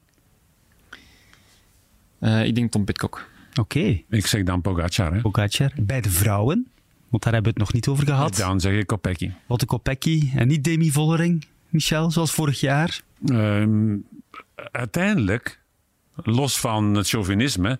Uh, 2.20 2.45
ik 2.45 2.55
denk 2.55 2.72
Tom 2.72 2.86
Pitcock. 2.86 3.28
Oké. 3.60 4.01
Ik 4.10 4.26
zeg 4.26 4.43
dan 4.43 4.62
Pogacar. 4.62 5.14
Hè. 5.14 5.22
Pogacar. 5.22 5.72
Bij 5.76 6.01
de 6.01 6.10
vrouwen? 6.10 6.68
Want 7.10 7.24
daar 7.24 7.34
hebben 7.34 7.53
we 7.53 7.60
het 7.60 7.68
nog 7.68 7.74
niet 7.74 7.88
over 7.88 8.05
gehad. 8.05 8.38
Ja, 8.38 8.47
dan 8.47 8.60
zeg 8.60 8.74
ik 8.74 8.88
Kopecky. 8.88 9.32
Wat 9.45 9.60
de 9.60 9.66
Kopecky 9.66 10.32
en 10.36 10.47
niet 10.47 10.64
Demi 10.64 10.91
Vollering, 10.91 11.45
Michel, 11.70 12.12
zoals 12.12 12.32
vorig 12.32 12.60
jaar? 12.60 13.01
Uh, 13.26 13.95
uiteindelijk, 14.72 15.60
los 16.16 16.60
van 16.60 16.93
het 16.93 17.10
chauvinisme, 17.10 17.80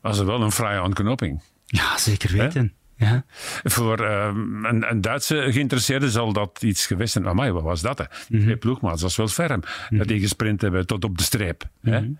was 0.00 0.18
het 0.18 0.26
wel 0.26 0.42
een 0.42 0.52
vrije 0.52 0.82
ontknoping. 0.82 1.42
Ja, 1.66 1.98
zeker 1.98 2.32
weten. 2.32 2.72
Ja. 2.98 3.24
Voor 3.64 4.00
um, 4.00 4.64
een, 4.64 4.90
een, 4.90 5.00
Duitse 5.00 5.46
geïnteresseerde 5.52 6.10
zal 6.10 6.32
dat 6.32 6.62
iets 6.62 6.86
geweest 6.86 7.12
zijn. 7.12 7.26
Amai, 7.26 7.52
wat 7.52 7.62
was 7.62 7.80
dat? 7.80 7.98
Hè? 7.98 8.04
Mm 8.28 8.40
Twee 8.40 8.56
ploegmaats, 8.56 9.00
dat 9.00 9.10
is 9.10 9.16
wel 9.16 9.28
ferm. 9.28 9.54
Mm 9.54 9.62
-hmm. 9.88 9.98
Dat 9.98 10.08
die 10.08 10.20
gesprint 10.20 10.60
hebben 10.60 10.86
tot 10.86 11.04
op 11.04 11.18
de 11.18 11.24
streep. 11.24 11.68
Mm 11.80 11.92
-hmm. 11.92 12.02
hè? 12.02 12.10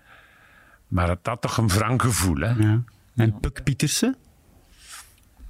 Maar 0.87 1.09
het 1.09 1.19
had 1.23 1.41
toch 1.41 1.57
een 1.57 1.67
wrang 1.67 2.01
gevoel. 2.01 2.37
Hè? 2.37 2.51
Ja. 2.51 2.83
En 3.15 3.39
Puk 3.39 3.63
Pietersen? 3.63 4.15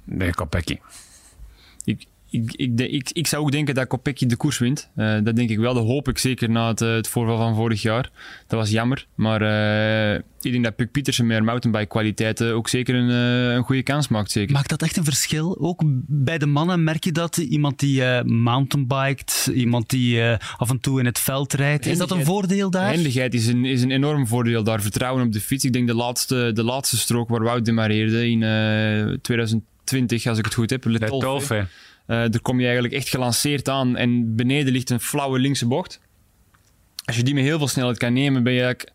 Nee, 0.04 0.34
Kopecky. 0.34 0.78
Ik, 2.30 2.52
ik, 2.52 3.10
ik, 3.12 3.26
zou 3.26 3.42
ook 3.42 3.52
denken 3.52 3.74
dat 3.74 3.86
Kopecky 3.86 4.26
de 4.26 4.36
koers 4.36 4.58
wint. 4.58 4.90
Uh, 4.96 5.18
dat 5.22 5.36
denk 5.36 5.50
ik 5.50 5.58
wel. 5.58 5.74
Dat 5.74 5.84
hoop 5.84 6.08
ik 6.08 6.18
zeker 6.18 6.50
na 6.50 6.68
het, 6.68 6.78
het 6.78 7.08
voorval 7.08 7.36
van 7.36 7.54
vorig 7.54 7.82
jaar. 7.82 8.10
Dat 8.46 8.58
was 8.58 8.70
jammer. 8.70 9.06
Maar 9.14 9.42
uh, 9.42 10.14
ik 10.40 10.52
denk 10.52 10.64
dat 10.64 10.76
Puk 10.76 10.90
Pietersen 10.90 11.26
met 11.26 11.42
mountainbike 11.42 11.86
kwaliteiten 11.86 12.54
ook 12.54 12.68
zeker 12.68 12.94
een, 12.94 13.08
uh, 13.10 13.54
een 13.54 13.62
goede 13.62 13.82
kans 13.82 14.08
maakt. 14.08 14.30
Zeker. 14.30 14.52
Maakt 14.52 14.68
dat 14.68 14.82
echt 14.82 14.96
een 14.96 15.04
verschil? 15.04 15.58
Ook 15.60 15.82
bij 16.06 16.38
de 16.38 16.46
mannen 16.46 16.84
merk 16.84 17.04
je 17.04 17.12
dat? 17.12 17.36
Iemand 17.36 17.78
die 17.78 18.24
mountainbikt, 18.24 19.50
iemand 19.54 19.88
die 19.88 20.22
af 20.56 20.70
en 20.70 20.80
toe 20.80 20.98
in 20.98 21.06
het 21.06 21.18
veld 21.18 21.52
rijdt. 21.52 21.86
Is 21.86 21.98
dat 21.98 22.10
een 22.10 22.24
voordeel 22.24 22.70
daar? 22.70 22.94
Handigheid 22.94 23.34
is 23.34 23.46
een, 23.46 23.64
is 23.64 23.82
een 23.82 23.90
enorm 23.90 24.26
voordeel 24.26 24.62
daar. 24.62 24.82
Vertrouwen 24.82 25.24
op 25.24 25.32
de 25.32 25.40
fiets. 25.40 25.64
Ik 25.64 25.72
denk 25.72 25.86
de 25.86 25.94
laatste, 25.94 26.50
de 26.54 26.64
laatste 26.64 26.98
strook 26.98 27.28
waar 27.28 27.42
Wout 27.42 27.64
demareerde 27.64 28.28
in 28.28 28.40
2020, 29.22 30.26
als 30.26 30.38
ik 30.38 30.44
het 30.44 30.54
goed 30.54 30.70
heb. 30.70 30.84
Letolfe. 30.84 31.66
Uh, 32.10 32.16
daar 32.16 32.40
kom 32.40 32.58
je 32.58 32.64
eigenlijk 32.64 32.94
echt 32.94 33.08
gelanceerd 33.08 33.68
aan 33.68 33.96
en 33.96 34.36
beneden 34.36 34.72
ligt 34.72 34.90
een 34.90 35.00
flauwe 35.00 35.38
linkse 35.38 35.66
bocht. 35.66 36.00
Als 37.04 37.16
je 37.16 37.22
die 37.22 37.34
met 37.34 37.44
heel 37.44 37.58
veel 37.58 37.68
snelheid 37.68 37.98
kan 37.98 38.12
nemen, 38.12 38.42
ben 38.42 38.52
je 38.52 38.62
eigenlijk, 38.62 38.92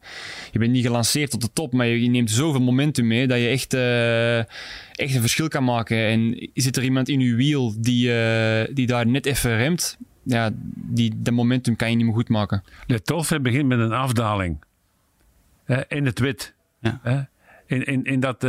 je 0.51 0.59
bent 0.59 0.71
niet 0.71 0.85
gelanceerd 0.85 1.31
tot 1.31 1.41
de 1.41 1.49
top, 1.53 1.73
maar 1.73 1.85
je, 1.85 2.01
je 2.01 2.09
neemt 2.09 2.31
zoveel 2.31 2.61
momentum 2.61 3.07
mee 3.07 3.27
dat 3.27 3.37
je 3.37 3.47
echt, 3.47 3.73
uh, 3.73 4.37
echt 4.37 5.15
een 5.15 5.21
verschil 5.21 5.47
kan 5.47 5.63
maken. 5.63 5.97
En 5.97 6.49
zit 6.53 6.77
er 6.77 6.83
iemand 6.83 7.09
in 7.09 7.19
je 7.19 7.35
wiel 7.35 7.73
die, 7.77 8.07
uh, 8.07 8.63
die 8.73 8.87
daar 8.87 9.07
net 9.07 9.25
even 9.25 9.57
remt, 9.57 9.97
ja, 10.23 10.49
die, 10.75 11.13
dat 11.15 11.33
momentum 11.33 11.75
kan 11.75 11.89
je 11.89 11.95
niet 11.95 12.05
meer 12.05 12.15
goed 12.15 12.29
maken. 12.29 12.63
De 12.87 13.01
Tolfe 13.01 13.39
begint 13.39 13.67
met 13.67 13.79
een 13.79 13.93
afdaling. 13.93 14.63
In 15.87 16.05
het 16.05 16.19
wit. 16.19 16.53
Ja. 16.81 17.29
In, 17.67 17.83
in, 17.83 18.03
in, 18.03 18.19
dat, 18.19 18.43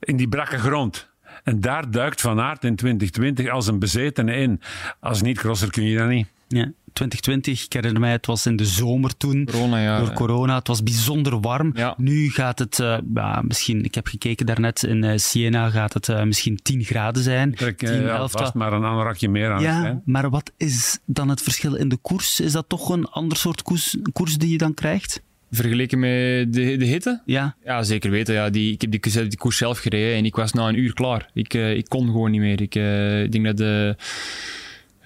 in 0.00 0.16
die 0.16 0.28
brakke 0.28 0.58
grond. 0.58 1.12
En 1.44 1.60
daar 1.60 1.90
duikt 1.90 2.20
Van 2.20 2.40
Aert 2.40 2.64
in 2.64 2.76
2020 2.76 3.48
als 3.48 3.66
een 3.66 3.78
bezetene 3.78 4.34
in. 4.34 4.60
Als 5.00 5.22
niet-crosser 5.22 5.70
kun 5.70 5.84
je 5.84 5.98
dat 5.98 6.08
niet. 6.08 6.26
Ja, 6.48 6.72
2020, 6.92 7.64
ik 7.64 7.72
herinner 7.72 8.00
mij, 8.00 8.10
het 8.10 8.26
was 8.26 8.46
in 8.46 8.56
de 8.56 8.64
zomer 8.64 9.16
toen. 9.16 9.44
Corona, 9.44 9.82
ja, 9.82 9.98
door 9.98 10.12
corona. 10.12 10.54
Het 10.54 10.68
was 10.68 10.82
bijzonder 10.82 11.40
warm. 11.40 11.70
Ja. 11.74 11.94
Nu 11.96 12.30
gaat 12.30 12.58
het, 12.58 12.78
uh, 12.78 12.98
ja, 13.14 13.42
misschien, 13.42 13.84
ik 13.84 13.94
heb 13.94 14.06
gekeken 14.06 14.46
daarnet, 14.46 14.82
in 14.82 15.02
uh, 15.02 15.12
Siena 15.16 15.70
gaat 15.70 15.92
het 15.92 16.08
uh, 16.08 16.22
misschien 16.22 16.56
10 16.62 16.84
graden 16.84 17.22
zijn. 17.22 17.54
Trek, 17.54 17.78
10, 17.78 18.02
ja, 18.02 18.16
11, 18.16 18.30
vast 18.32 18.54
maar 18.54 18.72
een 18.72 18.84
anorakje 18.84 19.28
meer 19.28 19.52
aan. 19.52 19.62
Ja, 19.62 19.82
hè? 19.82 19.94
maar 20.04 20.30
wat 20.30 20.52
is 20.56 20.98
dan 21.04 21.28
het 21.28 21.42
verschil 21.42 21.74
in 21.74 21.88
de 21.88 21.96
koers? 21.96 22.40
Is 22.40 22.52
dat 22.52 22.68
toch 22.68 22.88
een 22.88 23.06
ander 23.06 23.38
soort 23.38 23.62
koers, 23.62 23.96
koers 24.12 24.36
die 24.36 24.50
je 24.50 24.58
dan 24.58 24.74
krijgt? 24.74 25.22
Vergeleken 25.50 25.98
met 25.98 26.52
de, 26.52 26.76
de 26.76 26.84
hitte? 26.84 27.20
Ja. 27.24 27.56
Ja, 27.64 27.82
zeker 27.82 28.10
weten. 28.10 28.34
Ja, 28.34 28.50
die, 28.50 28.72
ik 28.72 28.80
heb 28.80 28.90
die, 28.90 29.28
die 29.28 29.38
koers 29.38 29.56
zelf 29.56 29.78
gereden 29.78 30.16
en 30.16 30.24
ik 30.24 30.36
was 30.36 30.52
na 30.52 30.68
een 30.68 30.78
uur 30.78 30.92
klaar. 30.92 31.30
Ik, 31.34 31.54
uh, 31.54 31.76
ik 31.76 31.88
kon 31.88 32.06
gewoon 32.06 32.30
niet 32.30 32.40
meer. 32.40 32.60
Ik, 32.60 32.74
uh, 32.74 33.22
ik 33.22 33.32
denk 33.32 33.44
dat 33.44 33.56
de 33.56 33.96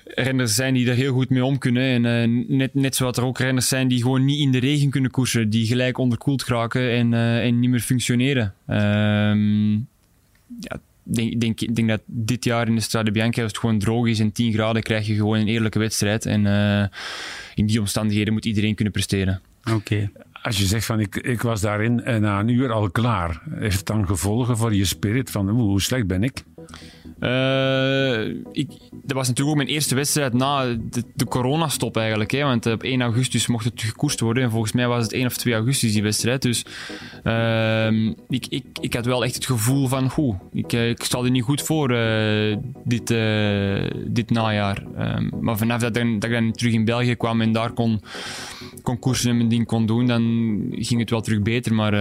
renners 0.04 0.54
zijn 0.54 0.74
die 0.74 0.88
er 0.88 0.94
heel 0.94 1.12
goed 1.12 1.30
mee 1.30 1.44
om 1.44 1.58
kunnen. 1.58 2.04
En 2.04 2.30
uh, 2.30 2.56
net, 2.56 2.74
net 2.74 2.96
zoals 2.96 3.16
er 3.16 3.24
ook 3.24 3.38
renners 3.38 3.68
zijn 3.68 3.88
die 3.88 4.02
gewoon 4.02 4.24
niet 4.24 4.40
in 4.40 4.52
de 4.52 4.58
regen 4.58 4.90
kunnen 4.90 5.10
koersen. 5.10 5.50
Die 5.50 5.66
gelijk 5.66 5.98
onderkoeld 5.98 6.42
geraken 6.42 6.90
en, 6.90 7.14
en 7.14 7.60
niet 7.60 7.70
meer 7.70 7.80
functioneren. 7.80 8.54
Um, 8.68 9.88
ja, 10.60 10.80
denk, 11.02 11.40
denk, 11.40 11.74
denk 11.74 11.88
dat 11.88 12.02
dit 12.06 12.44
jaar 12.44 12.68
in 12.68 12.74
de 12.74 12.80
Strade 12.80 13.10
Bianca, 13.10 13.42
als 13.42 13.50
het 13.50 13.60
gewoon 13.60 13.78
droog 13.78 14.06
is 14.06 14.20
en 14.20 14.32
10 14.32 14.52
graden, 14.52 14.82
krijg 14.82 15.06
je 15.06 15.14
gewoon 15.14 15.38
een 15.38 15.48
eerlijke 15.48 15.78
wedstrijd. 15.78 16.26
En 16.26 16.46
in 17.54 17.66
die 17.66 17.80
omstandigheden 17.80 18.32
moet 18.32 18.44
iedereen 18.44 18.74
kunnen 18.74 18.92
presteren. 18.92 19.40
Oké. 19.64 19.74
Okay. 19.74 20.10
Als 20.48 20.58
je 20.58 20.66
zegt 20.66 20.86
van 20.86 21.00
ik, 21.00 21.16
ik 21.16 21.42
was 21.42 21.60
daarin 21.60 22.04
en 22.04 22.20
na 22.20 22.40
een 22.40 22.48
uur 22.48 22.72
al 22.72 22.90
klaar, 22.90 23.42
heeft 23.50 23.76
het 23.76 23.86
dan 23.86 24.06
gevolgen 24.06 24.56
voor 24.56 24.74
je 24.74 24.84
spirit 24.84 25.30
van 25.30 25.48
hoe 25.48 25.80
slecht 25.80 26.06
ben 26.06 26.22
ik? 26.22 26.44
Uh, 27.20 28.28
ik, 28.52 28.68
dat 28.90 29.16
was 29.16 29.28
natuurlijk 29.28 29.48
ook 29.48 29.64
mijn 29.64 29.74
eerste 29.74 29.94
wedstrijd 29.94 30.32
na 30.32 30.64
de, 30.64 31.04
de 31.14 31.24
coronastop 31.24 31.96
eigenlijk. 31.96 32.30
Hè, 32.30 32.42
want 32.42 32.66
op 32.66 32.82
1 32.82 33.02
augustus 33.02 33.46
mocht 33.46 33.64
het 33.64 33.82
gekoerst 33.82 34.20
worden. 34.20 34.42
En 34.42 34.50
volgens 34.50 34.72
mij 34.72 34.88
was 34.88 35.02
het 35.02 35.12
1 35.12 35.26
of 35.26 35.36
2 35.36 35.54
augustus 35.54 35.92
die 35.92 36.02
wedstrijd. 36.02 36.42
Dus 36.42 36.64
uh, 37.24 37.92
ik, 38.28 38.46
ik, 38.48 38.64
ik 38.80 38.94
had 38.94 39.06
wel 39.06 39.24
echt 39.24 39.34
het 39.34 39.46
gevoel 39.46 39.88
van... 39.88 40.10
Goed, 40.10 40.34
ik, 40.52 40.72
ik 40.72 41.02
stel 41.02 41.24
er 41.24 41.30
niet 41.30 41.42
goed 41.42 41.62
voor 41.62 41.90
uh, 41.90 42.56
dit, 42.84 43.14
dit 44.06 44.30
najaar. 44.30 44.82
Ehm, 44.96 45.28
maar 45.40 45.56
vanaf 45.56 45.80
dat, 45.80 45.96
ik 45.96 46.20
dan 46.20 46.52
terug 46.52 46.72
in 46.72 46.84
België 46.84 47.14
kwam 47.14 47.40
en 47.40 47.52
daar 47.52 47.72
kon, 47.72 48.00
kon 48.82 48.98
koersen 48.98 49.30
en 49.30 49.36
mijn 49.36 49.48
ding 49.48 49.66
kon 49.66 49.86
doen... 49.86 50.06
dan 50.06 50.22
ging 50.70 51.00
het 51.00 51.10
wel 51.10 51.20
terug 51.20 51.42
beter. 51.42 51.74
Maar 51.74 51.94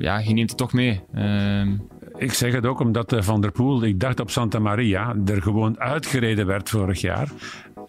ja, 0.00 0.18
je 0.18 0.32
neemt 0.32 0.50
het 0.50 0.58
toch 0.58 0.72
mee. 0.72 1.00
Ik 2.22 2.32
zeg 2.32 2.52
het 2.52 2.66
ook 2.66 2.80
omdat 2.80 3.14
Van 3.18 3.40
der 3.40 3.52
Poel, 3.52 3.84
ik 3.84 4.00
dacht 4.00 4.20
op 4.20 4.30
Santa 4.30 4.58
Maria, 4.58 5.14
er 5.26 5.42
gewoon 5.42 5.80
uitgereden 5.80 6.46
werd 6.46 6.68
vorig 6.68 7.00
jaar. 7.00 7.28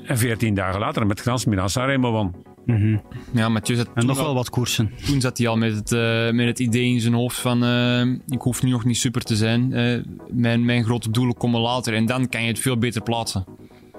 En 0.05 0.17
veertien 0.17 0.53
dagen 0.53 0.79
later 0.79 1.07
met 1.07 1.19
Gran 1.19 1.39
Milan 1.47 1.69
Sanremo 1.69 2.11
won. 2.11 2.35
Mm 2.65 2.75
-hmm. 2.75 3.01
Ja, 3.31 3.49
Mathieu 3.49 3.77
zat 3.77 3.89
en 3.93 4.05
nog 4.05 4.17
wel 4.17 4.33
wat 4.33 4.49
koersen. 4.49 4.91
Toen 5.05 5.21
zat 5.21 5.37
hij 5.37 5.47
al 5.47 5.57
met 5.57 5.75
het, 5.75 5.91
uh, 5.91 6.31
met 6.31 6.47
het 6.47 6.59
idee 6.59 6.85
in 6.85 6.99
zijn 6.99 7.13
hoofd 7.13 7.39
van 7.39 7.63
uh, 7.63 8.01
ik 8.27 8.41
hoef 8.41 8.63
nu 8.63 8.69
nog 8.69 8.85
niet 8.85 8.97
super 8.97 9.21
te 9.21 9.35
zijn. 9.35 9.71
Uh, 9.71 10.03
mijn, 10.31 10.65
mijn 10.65 10.83
grote 10.83 11.11
doelen 11.11 11.37
komen 11.37 11.61
later 11.61 11.93
en 11.93 12.05
dan 12.05 12.29
kan 12.29 12.41
je 12.41 12.47
het 12.47 12.59
veel 12.59 12.77
beter 12.77 13.01
plaatsen. 13.01 13.45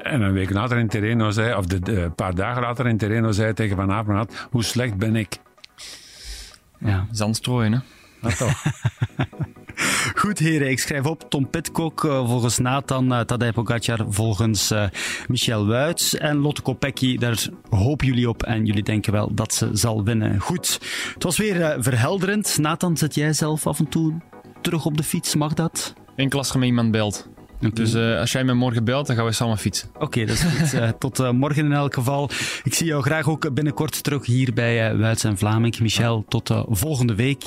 En 0.03 0.21
een 0.21 0.33
week 0.33 0.51
later 0.51 0.79
in 0.79 0.89
Terreno 0.89 1.31
zei, 1.31 1.55
of 1.55 1.65
een 1.69 2.15
paar 2.15 2.35
dagen 2.35 2.63
later 2.63 2.87
in 2.87 2.97
Terreno 2.97 3.33
zei 3.33 3.55
tegen 3.55 3.77
Van 3.77 3.93
Avermaet, 3.93 4.47
hoe 4.51 4.65
slecht 4.65 4.97
ben 4.97 5.17
ik? 5.17 5.39
Ja, 6.79 7.07
zandstrooien 7.11 7.73
hè. 7.73 7.79
Dat 8.21 8.37
toch. 8.37 8.63
Goed 10.15 10.39
heren, 10.39 10.71
ik 10.71 10.79
schrijf 10.79 11.07
op 11.07 11.31
Tom 11.31 11.51
Pitcock 11.51 12.05
uh, 12.05 12.29
volgens 12.29 12.59
Nathan, 12.59 13.13
uh, 13.13 13.21
Tadej 13.21 13.53
volgens 14.09 14.73
uh, 14.73 14.85
Michel 15.29 15.67
Wuits 15.67 16.17
en 16.17 16.37
Lotte 16.37 16.63
Kopecky. 16.63 17.19
Daar 17.19 17.49
hopen 17.71 18.07
jullie 18.07 18.29
op 18.29 18.43
en 18.43 18.67
jullie 18.67 18.83
denken 18.83 19.13
wel 19.13 19.35
dat 19.35 19.55
ze 19.55 19.71
zal 19.73 20.05
winnen. 20.05 20.41
Goed, 20.41 20.81
het 21.15 21.23
was 21.23 21.37
weer 21.37 21.77
verhelderend. 21.79 22.59
Nathan, 22.59 22.97
zit 22.97 23.15
jij 23.15 23.33
zelf 23.33 23.67
af 23.67 23.79
en 23.79 23.89
toe 23.89 24.15
terug 24.61 24.85
op 24.85 24.97
de 24.97 25.03
fiets? 25.03 25.35
Mag 25.35 25.55
dat? 25.55 25.95
Er 26.17 26.59
me 26.59 26.67
iemand 26.67 26.91
belt. 26.91 27.34
Okay. 27.67 27.85
Dus 27.85 27.95
uh, 27.95 28.19
als 28.19 28.33
jij 28.33 28.45
me 28.45 28.55
morgen 28.55 28.85
belt, 28.85 29.07
dan 29.07 29.17
gaan 29.17 29.25
we 29.25 29.33
samen 29.33 29.59
fietsen. 29.59 29.89
Oké, 29.95 30.05
okay, 30.05 30.25
dat 30.25 30.37
is 30.37 30.43
goed. 30.43 30.73
uh, 30.75 30.89
tot 30.99 31.21
uh, 31.21 31.31
morgen 31.31 31.65
in 31.65 31.73
elk 31.73 31.95
geval. 31.95 32.31
Ik 32.63 32.75
zie 32.75 32.87
jou 32.87 33.03
graag 33.03 33.29
ook 33.29 33.55
binnenkort 33.55 34.03
terug 34.03 34.27
hier 34.27 34.53
bij 34.53 34.93
uh, 34.93 35.01
Wuits 35.01 35.25
en 35.25 35.39
Vlaming. 35.39 35.79
Michel, 35.81 36.17
ja. 36.17 36.25
tot 36.29 36.65
volgende 36.69 37.15
week. 37.15 37.45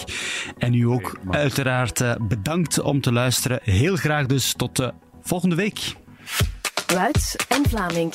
En 0.57 0.73
u 0.73 0.83
ook 0.83 1.17
okay, 1.25 1.39
uiteraard 1.41 2.03
bedankt 2.27 2.79
om 2.79 3.01
te 3.01 3.11
luisteren. 3.11 3.59
Heel 3.63 3.95
graag 3.95 4.25
dus 4.25 4.53
tot 4.53 4.91
volgende 5.21 5.55
week. 5.55 5.95
Wuits 6.87 7.35
en 7.35 7.69
Vlaming. 7.69 8.13